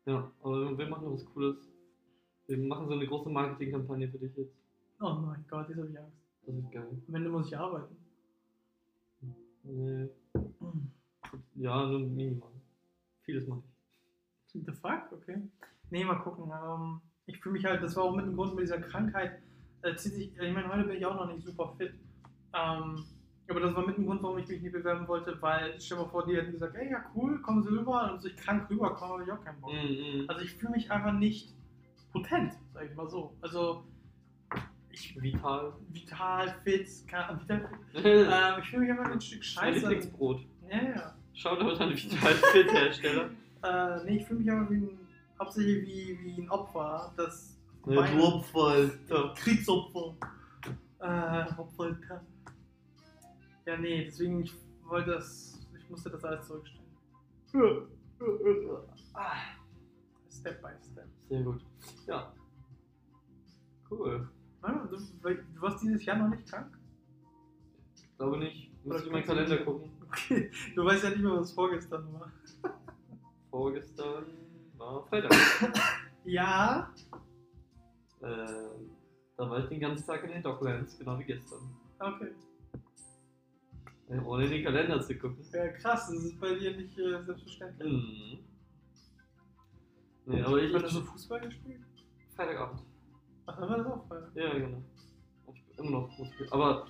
Ja, 0.05 0.31
aber 0.41 0.77
wir 0.77 0.87
machen 0.87 1.11
was 1.11 1.25
Cooles. 1.25 1.57
Wir 2.47 2.57
machen 2.57 2.87
so 2.87 2.93
eine 2.93 3.07
große 3.07 3.29
Marketingkampagne 3.29 4.09
für 4.09 4.19
dich 4.19 4.35
jetzt. 4.35 4.55
Oh 4.99 5.13
mein 5.13 5.45
Gott, 5.49 5.69
jetzt 5.69 5.77
habe 5.77 5.89
ich 5.89 5.99
Angst. 5.99 6.17
Das 6.45 6.55
ist 6.55 6.71
geil. 6.71 7.01
Am 7.07 7.15
Ende 7.15 7.29
muss 7.29 7.47
ich 7.47 7.57
arbeiten. 7.57 7.95
Nee. 9.63 10.09
Hm. 10.33 10.91
Ja, 11.55 11.85
nur 11.85 11.99
minimal. 12.01 12.51
Vieles 13.21 13.47
mache 13.47 13.63
ich. 13.65 13.72
The 14.53 14.71
fuck? 14.71 15.11
Okay. 15.11 15.37
Nee, 15.89 16.05
mal 16.05 16.15
gucken. 16.15 16.51
Ähm, 16.51 17.01
ich 17.25 17.39
fühle 17.39 17.53
mich 17.53 17.65
halt, 17.65 17.81
das 17.81 17.95
war 17.95 18.03
auch 18.03 18.15
mit 18.15 18.25
dem 18.25 18.35
Grund 18.35 18.55
mit 18.55 18.63
dieser 18.63 18.79
Krankheit. 18.79 19.39
Äh, 19.81 19.95
zieht 19.95 20.13
sich, 20.13 20.37
ich 20.37 20.53
meine, 20.53 20.67
heute 20.69 20.83
bin 20.83 20.97
ich 20.97 21.05
auch 21.05 21.15
noch 21.15 21.27
nicht 21.27 21.43
super 21.43 21.73
fit. 21.77 21.93
Ähm, 22.53 23.03
aber 23.49 23.59
das 23.59 23.75
war 23.75 23.85
mit 23.85 23.97
dem 23.97 24.05
Grund, 24.05 24.23
warum 24.23 24.37
ich 24.37 24.47
mich 24.47 24.61
nicht 24.61 24.71
bewerben 24.71 25.07
wollte, 25.07 25.37
weil 25.41 25.79
stell 25.79 25.97
dir 25.97 26.03
mal 26.03 26.09
vor, 26.09 26.25
die 26.25 26.35
hätten 26.35 26.53
gesagt, 26.53 26.75
ey, 26.75 26.89
ja 26.89 27.03
cool, 27.15 27.41
kommen 27.41 27.61
Sie 27.63 27.69
rüber. 27.69 28.11
Und 28.13 28.21
so 28.21 28.27
ich 28.27 28.37
krank 28.37 28.69
rüberkomme, 28.69 29.13
habe 29.13 29.23
ich 29.23 29.31
auch 29.31 29.43
keinen 29.43 29.59
Bock. 29.59 29.73
Mhm. 29.73 30.25
Also 30.27 30.41
ich 30.41 30.53
fühle 30.53 30.71
mich 30.71 30.89
einfach 30.89 31.13
nicht 31.13 31.53
potent, 32.11 32.53
sag 32.73 32.89
ich 32.89 32.95
mal 32.95 33.09
so. 33.09 33.35
Also 33.41 33.83
ich 34.91 35.19
Vital. 35.21 35.73
vital, 35.89 36.55
fit, 36.63 36.87
kann, 37.07 37.41
vital, 37.41 37.67
ähm, 37.95 38.61
ich 38.61 38.69
fühle 38.69 38.81
mich 38.83 38.91
einfach 38.91 39.11
ein 39.11 39.21
Stück 39.21 39.43
Scheiße. 39.43 39.79
Lieblingsbrot. 39.79 40.45
Ja, 40.69 40.81
ja. 40.81 41.15
Shoutout 41.33 41.83
an 41.83 41.89
Vital 41.89 42.33
Fit 42.33 42.71
Hersteller. 42.71 43.29
Äh, 43.63 44.03
nee, 44.05 44.17
ich 44.17 44.25
fühle 44.27 44.39
mich 44.41 44.51
aber 44.51 44.69
wie 44.69 44.75
ein, 44.77 44.99
hauptsächlich 45.39 45.85
wie, 45.87 46.19
wie 46.23 46.41
ein 46.41 46.49
Opfer, 46.49 47.13
das 47.17 47.57
Ja, 47.85 48.05
du 48.07 48.23
Opfer, 48.23 48.59
Alter. 48.67 49.33
Kriegsopfer. 49.37 50.15
Äh, 50.99 51.45
Opfer, 51.57 51.83
Alter. 51.83 52.25
Ja, 53.65 53.77
nee, 53.77 54.05
deswegen, 54.05 54.41
ich 54.41 54.53
wollte 54.83 55.11
das, 55.11 55.65
ich 55.77 55.89
musste 55.89 56.09
das 56.09 56.23
alles 56.25 56.45
zurückstellen. 56.47 56.83
Step 60.29 60.61
by 60.61 60.69
step. 60.81 61.07
Sehr 61.29 61.41
gut. 61.43 61.63
Ja. 62.07 62.33
Cool. 63.89 64.27
Ja, 64.63 64.87
du, 64.89 64.97
weil 65.21 65.45
du 65.53 65.61
warst 65.61 65.81
dieses 65.83 66.03
Jahr 66.05 66.17
noch 66.17 66.29
nicht 66.35 66.47
krank? 66.49 66.77
Ich 67.95 68.17
glaube 68.17 68.37
nicht. 68.39 68.71
Muss 68.83 68.95
Oder 68.95 68.99
ich 68.99 69.05
in 69.07 69.11
meinen 69.13 69.21
du- 69.21 69.27
Kalender 69.27 69.57
gucken. 69.63 69.91
Okay, 70.07 70.51
du 70.75 70.85
weißt 70.85 71.03
ja 71.03 71.09
nicht 71.11 71.21
mehr, 71.21 71.31
was 71.37 71.51
vorgestern 71.51 72.11
war. 72.13 72.31
Vorgestern 73.53 74.25
war 74.77 75.05
Freitag. 75.05 75.31
Ja. 76.25 76.91
äh, 78.21 78.25
da 79.37 79.49
war 79.49 79.59
ich 79.59 79.65
den 79.65 79.79
ganzen 79.79 80.07
Tag 80.07 80.23
in 80.23 80.31
den 80.31 80.41
Docklands, 80.41 80.97
genau 80.97 81.19
wie 81.19 81.25
gestern. 81.25 81.69
Okay. 81.99 82.31
Äh, 84.09 84.17
Ohne 84.19 84.45
in 84.45 84.51
den 84.51 84.63
Kalender 84.63 85.01
zu 85.01 85.15
gucken. 85.19 85.45
Ja, 85.51 85.67
krass, 85.67 86.07
das 86.07 86.23
ist 86.23 86.39
bei 86.39 86.55
dir 86.55 86.75
nicht 86.75 86.97
äh, 86.97 87.23
selbstverständlich. 87.23 87.91
Mhm. 87.93 88.39
Nee, 90.25 90.41
aber 90.41 90.63
ich. 90.63 90.73
Hast 90.73 90.95
du 90.95 91.01
Fußball 91.01 91.41
gespielt? 91.41 91.81
Freitagabend. 92.35 92.81
Ach, 93.45 93.59
dann 93.59 93.69
war 93.69 93.77
das 93.77 93.87
auch 93.87 94.07
Freitag. 94.07 94.35
Ja, 94.35 94.53
genau. 94.57 94.81
Ich 95.53 95.63
bin 95.65 95.85
immer 95.85 95.91
noch 95.99 96.15
Fußball. 96.15 96.47
Aber 96.49 96.87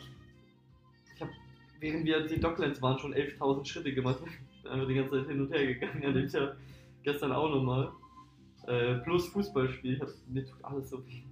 ich 1.13 1.21
habe, 1.21 1.31
während 1.79 2.05
wir 2.05 2.25
die 2.25 2.39
Docklands 2.39 2.81
waren, 2.81 2.99
schon 2.99 3.13
11.000 3.13 3.65
Schritte 3.65 3.93
gemacht. 3.93 4.19
Ich 4.63 4.69
bin 4.69 4.71
einfach 4.71 4.87
die 4.87 4.93
ganze 4.95 5.11
Zeit 5.19 5.27
hin 5.27 5.41
und 5.41 5.51
her 5.51 5.65
gegangen. 5.67 6.05
An 6.05 6.13
dem 6.13 6.29
Tag. 6.29 6.55
Gestern 7.03 7.31
auch 7.33 7.49
nochmal. 7.49 7.91
Äh, 8.67 8.95
plus 8.99 9.27
Fußballspiel. 9.27 9.99
Hab, 9.99 10.07
mir 10.29 10.45
tut 10.45 10.63
alles 10.63 10.89
so 10.89 11.05
weh. 11.05 11.23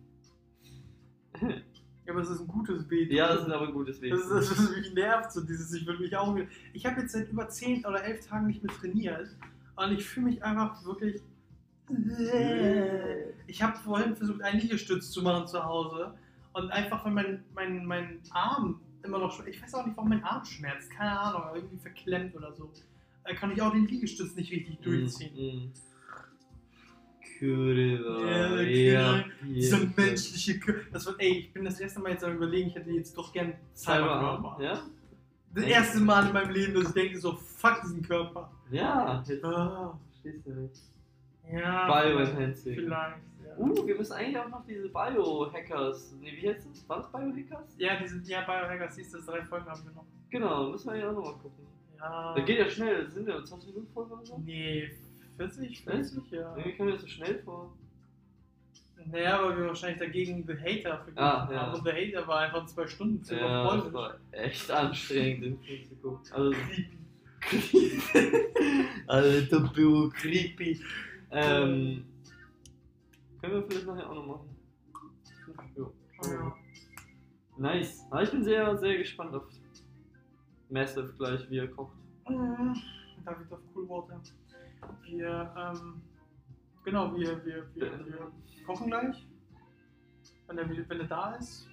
Ja, 2.06 2.14
aber 2.14 2.22
es 2.22 2.30
ist 2.30 2.42
ein 2.42 2.48
gutes 2.48 2.90
Weh. 2.90 3.06
Ja, 3.14 3.34
das 3.34 3.48
ist 3.48 3.54
aber 3.54 3.68
ein 3.68 3.74
gutes 3.74 4.02
Weg. 4.02 4.12
Das 4.12 4.22
ist, 4.22 4.30
das 4.32 4.52
ist 4.60 4.76
mich 4.78 4.94
nervt, 4.94 5.32
so 5.32 5.42
dieses, 5.42 5.74
ich 5.74 5.86
will 5.88 5.98
mich 6.00 6.16
auch. 6.18 6.36
Ich 6.74 6.86
habe 6.86 7.00
jetzt 7.02 7.14
seit 7.14 7.30
über 7.30 7.48
10 7.48 7.86
oder 7.86 8.04
11 8.04 8.28
Tagen 8.28 8.48
nicht 8.48 8.62
mehr 8.64 8.74
trainiert 8.76 9.30
und 9.78 9.92
ich 9.94 10.04
fühle 10.06 10.26
mich 10.28 10.44
einfach 10.44 10.84
wirklich. 10.86 11.22
Ich 13.48 13.62
habe 13.64 13.78
vorhin 13.78 14.16
versucht, 14.16 14.42
einen 14.42 14.60
Liegestütz 14.60 15.12
zu 15.12 15.22
machen 15.22 15.48
zu 15.48 15.64
Hause 15.64 16.14
und 16.54 16.70
einfach, 16.72 17.06
wenn 17.06 17.14
mein, 17.14 17.44
mein, 17.54 17.86
mein 17.86 18.20
Arm 18.32 18.82
immer 19.04 19.20
noch. 19.20 19.32
schmerzt- 19.32 19.50
Ich 19.56 19.62
weiß 19.62 19.74
auch 19.76 19.86
nicht, 19.86 19.96
warum 19.98 20.10
mein 20.10 20.24
Arm 20.24 20.44
schmerzt, 20.46 20.90
keine 20.92 21.18
Ahnung, 21.20 21.44
irgendwie 21.56 21.78
verklemmt 21.78 22.36
oder 22.36 22.52
so. 22.54 22.72
Da 23.24 23.34
kann 23.34 23.52
ich 23.52 23.62
auch 23.62 23.72
den 23.72 23.86
Liegestütz 23.88 24.36
nicht 24.36 24.52
richtig 24.52 24.80
durchziehen. 24.82 25.66
Mhm. 25.68 25.72
Kurva. 27.40 28.30
Ja, 28.30 28.62
Ja, 28.62 29.24
Dieser 29.44 29.80
menschliche 29.96 30.60
Körper. 30.60 30.82
Das 30.92 31.06
wird, 31.06 31.20
ey, 31.20 31.38
ich 31.40 31.54
bin 31.54 31.66
das 31.66 31.80
erste 31.80 32.00
Mal 32.00 32.12
jetzt 32.12 32.24
am 32.24 32.36
überlegen, 32.36 32.70
ich 32.70 32.76
hätte 32.76 32.92
jetzt 32.92 33.18
doch 33.18 33.32
gern 33.34 33.54
Cyberkörper. 33.76 34.58
Ja? 34.62 34.84
Das 35.54 35.64
erste 35.66 36.00
Mal 36.00 36.28
in 36.28 36.34
meinem 36.34 36.52
Leben, 36.52 36.74
dass 36.76 36.88
ich 36.90 36.94
denke, 36.94 37.20
so, 37.20 37.34
fuck 37.34 37.82
diesen 37.84 38.02
Körper. 38.04 38.52
Ja, 38.70 39.24
jetzt 39.28 39.44
Ah, 39.44 40.00
verstehst 40.10 40.46
du 40.46 40.52
nicht. 40.54 40.82
ja. 41.52 41.88
Bioenhancing. 41.88 42.76
Vielleicht, 42.76 43.18
ja. 43.44 43.58
Uh, 43.58 43.86
wir 43.86 43.96
müssen 43.98 44.14
eigentlich 44.14 44.38
auch 44.38 44.48
noch 44.50 44.66
diese 44.66 44.88
Biohackers. 44.90 46.16
Nee, 46.22 46.38
wie 46.40 46.50
heißt 46.50 46.68
das? 46.70 46.88
War 46.88 46.98
das 47.00 47.12
Biohackers? 47.12 47.76
Ja, 47.78 48.00
diese 48.02 48.22
ja, 48.32 48.42
Biohackers, 48.42 48.96
siehst 48.96 49.14
du, 49.14 49.20
drei 49.20 49.44
Folgen 49.44 49.66
haben 49.66 49.84
wir 49.84 49.92
noch. 49.94 50.06
Genau, 50.30 50.70
müssen 50.72 50.90
wir 50.94 50.98
ja 51.00 51.10
auch 51.10 51.16
nochmal 51.16 51.34
gucken. 51.34 51.66
Ja. 52.02 52.34
Das 52.36 52.46
geht 52.46 52.58
ja 52.60 52.70
schnell, 52.70 53.06
das 53.06 53.14
sind 53.14 53.28
ja 53.28 53.44
20 53.44 53.70
Minuten 53.74 53.94
Folge 53.94 54.14
oder 54.14 54.26
so. 54.26 54.38
Nee, 54.44 54.90
40, 55.38 55.82
50, 55.84 56.32
ja. 56.32 56.56
Irgendwie 56.58 56.76
kommt 56.76 56.90
mir 56.90 56.94
das 56.94 57.02
so 57.02 57.08
schnell 57.08 57.40
vor. 57.44 57.74
Naja, 59.06 59.44
weil 59.44 59.58
wir 59.58 59.68
wahrscheinlich 59.68 60.00
dagegen 60.00 60.46
The 60.46 60.54
Hater 60.54 60.98
verglichen 60.98 61.18
Ah, 61.18 61.50
ja. 61.52 61.60
haben. 61.62 61.74
Und 61.80 61.84
The 61.86 61.92
Hater 61.92 62.28
war 62.28 62.40
einfach 62.42 62.66
zwei 62.68 62.86
Stunden 62.88 63.24
Film 63.24 63.40
Ja, 63.40 63.64
auf 63.66 63.72
das 63.74 63.82
Polnisch. 63.82 63.94
war 63.94 64.16
echt 64.32 64.72
anstrengend, 64.72 65.44
den 65.44 65.60
Film 65.60 65.88
zu 65.90 65.96
gucken. 65.96 66.32
Also, 66.34 66.52
Creepy. 67.42 68.02
Alter, 69.08 69.60
Bro, 69.62 70.10
creepy. 70.10 70.80
Ähm, 71.32 72.06
können 73.42 73.54
wir 73.54 73.64
vielleicht 73.64 73.88
nachher 73.88 74.10
auch 74.10 74.16
noch 74.16 74.28
machen. 74.28 74.50
Ja, 75.76 76.30
wir 76.30 76.40
mal. 76.40 76.54
Nice. 77.58 78.06
Aber 78.12 78.22
ich 78.24 78.30
bin 78.30 78.44
sehr, 78.44 78.78
sehr 78.78 78.98
gespannt 79.00 79.34
auf 79.34 79.44
Massive 80.72 81.14
gleich, 81.18 81.50
wie 81.50 81.58
er 81.58 81.68
kocht. 81.68 81.96
Mhm. 82.28 82.76
David 83.26 83.52
auf 83.52 83.60
Coolwater. 83.74 84.20
Wir, 85.04 85.54
ähm, 85.58 86.02
genau, 86.84 87.16
wir, 87.16 87.46
wir, 87.46 87.68
wir, 87.76 88.06
wir 88.06 88.32
kochen 88.66 88.88
gleich, 88.88 89.28
wenn 90.48 90.58
er, 90.58 90.70
wenn 90.70 91.00
er 91.00 91.08
da 91.08 91.36
ist. 91.36 91.68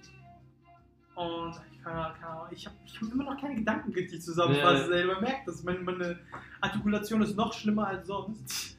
Und 1.15 1.53
ich 1.71 1.83
kann, 1.83 1.95
Ahnung, 1.95 2.47
ich 2.51 2.65
habe 2.65 2.75
ich 2.85 3.01
hab 3.01 3.11
immer 3.11 3.23
noch 3.23 3.41
keine 3.41 3.55
Gedanken 3.55 3.91
richtig 3.93 4.21
zusammenfassen. 4.21 4.93
Ey. 4.93 5.05
Man 5.05 5.21
merkt 5.21 5.47
das, 5.47 5.63
meine, 5.63 5.79
meine 5.79 6.19
Artikulation 6.61 7.21
ist 7.23 7.35
noch 7.35 7.51
schlimmer 7.51 7.87
als 7.87 8.07
sonst. 8.07 8.77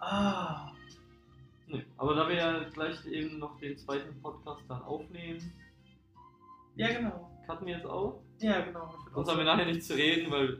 Ah, 0.00 0.72
Nee, 1.68 1.84
aber 1.96 2.14
da 2.14 2.28
wir 2.28 2.36
ja 2.36 2.64
gleich 2.68 3.04
eben 3.06 3.38
noch 3.38 3.58
den 3.58 3.76
zweiten 3.76 4.20
Podcast 4.22 4.62
dann 4.68 4.82
aufnehmen, 4.82 5.52
ja 6.76 6.92
genau. 6.92 7.30
cutten 7.46 7.66
wir 7.66 7.74
jetzt 7.74 7.86
auch. 7.86 8.22
Ja 8.38 8.60
genau. 8.60 8.94
Sonst 9.14 9.30
haben 9.30 9.38
wir 9.38 9.44
nachher 9.44 9.66
nichts 9.66 9.86
zu 9.86 9.94
reden, 9.94 10.30
weil. 10.30 10.58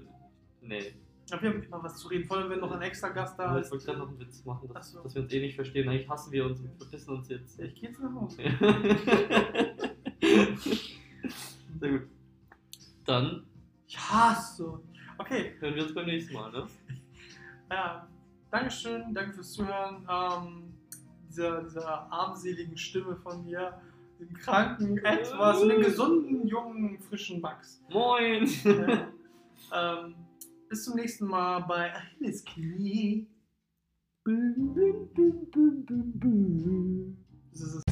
Nee. 0.61 0.95
Ja, 1.31 1.43
wir 1.43 1.51
haben 1.51 1.63
immer 1.63 1.83
was 1.83 1.99
zu 1.99 2.09
reden, 2.09 2.25
vor 2.27 2.37
allem 2.39 2.51
wenn 2.51 2.61
noch 2.61 2.71
ein 2.71 2.83
extra 2.83 3.09
Gast 3.09 3.39
da 3.39 3.59
ist. 3.59 3.67
ich 3.67 3.73
wollte 3.73 3.87
gerade 3.87 3.99
noch 3.99 4.09
einen 4.09 4.21
Witz 4.21 4.45
machen, 4.45 4.69
dass, 4.73 4.93
so. 4.93 5.03
dass 5.03 5.15
wir 5.15 5.23
uns 5.23 5.33
eh 5.33 5.41
nicht 5.41 5.57
verstehen. 5.57 5.89
Eigentlich 5.89 6.09
hassen 6.09 6.33
wir 6.33 6.47
uns 6.47 6.61
und 6.61 6.77
verpissen 6.77 7.15
uns 7.17 7.29
jetzt. 7.29 7.59
Ich 7.61 7.75
geh 7.75 7.87
jetzt 7.89 8.01
nach 8.01 8.15
Hause. 8.15 8.43
Sehr 11.81 11.91
gut. 11.91 12.03
Dann 13.05 13.45
Ich 13.87 13.99
hasse. 13.99 14.81
Okay, 15.19 15.55
hören 15.59 15.75
wir 15.75 15.83
uns 15.83 15.95
beim 15.95 16.07
nächsten 16.07 16.35
Mal, 16.35 16.53
ne? 16.53 16.67
Ja, 17.71 18.07
Dankeschön, 18.51 19.13
danke 19.13 19.35
fürs 19.35 19.53
Zuhören. 19.53 20.07
Ähm, 20.09 20.75
dieser, 21.29 21.63
dieser 21.63 22.11
armseligen 22.13 22.77
Stimme 22.77 23.17
von 23.17 23.45
mir, 23.45 23.79
dem 24.19 24.33
kranken, 24.35 24.99
etwas, 24.99 25.61
dem 25.61 25.81
gesunden, 25.81 26.47
jungen, 26.47 26.99
frischen 27.01 27.41
Max. 27.41 27.83
Moin! 27.91 28.49
Ja. 28.65 30.05
ähm, 30.05 30.15
bis 30.69 30.85
zum 30.85 30.97
nächsten 30.97 31.27
Mal 31.27 31.61
bei 31.61 31.95
Achilles 31.95 32.45
Knie. 32.45 33.27
Das 37.53 37.63
ist 37.63 37.85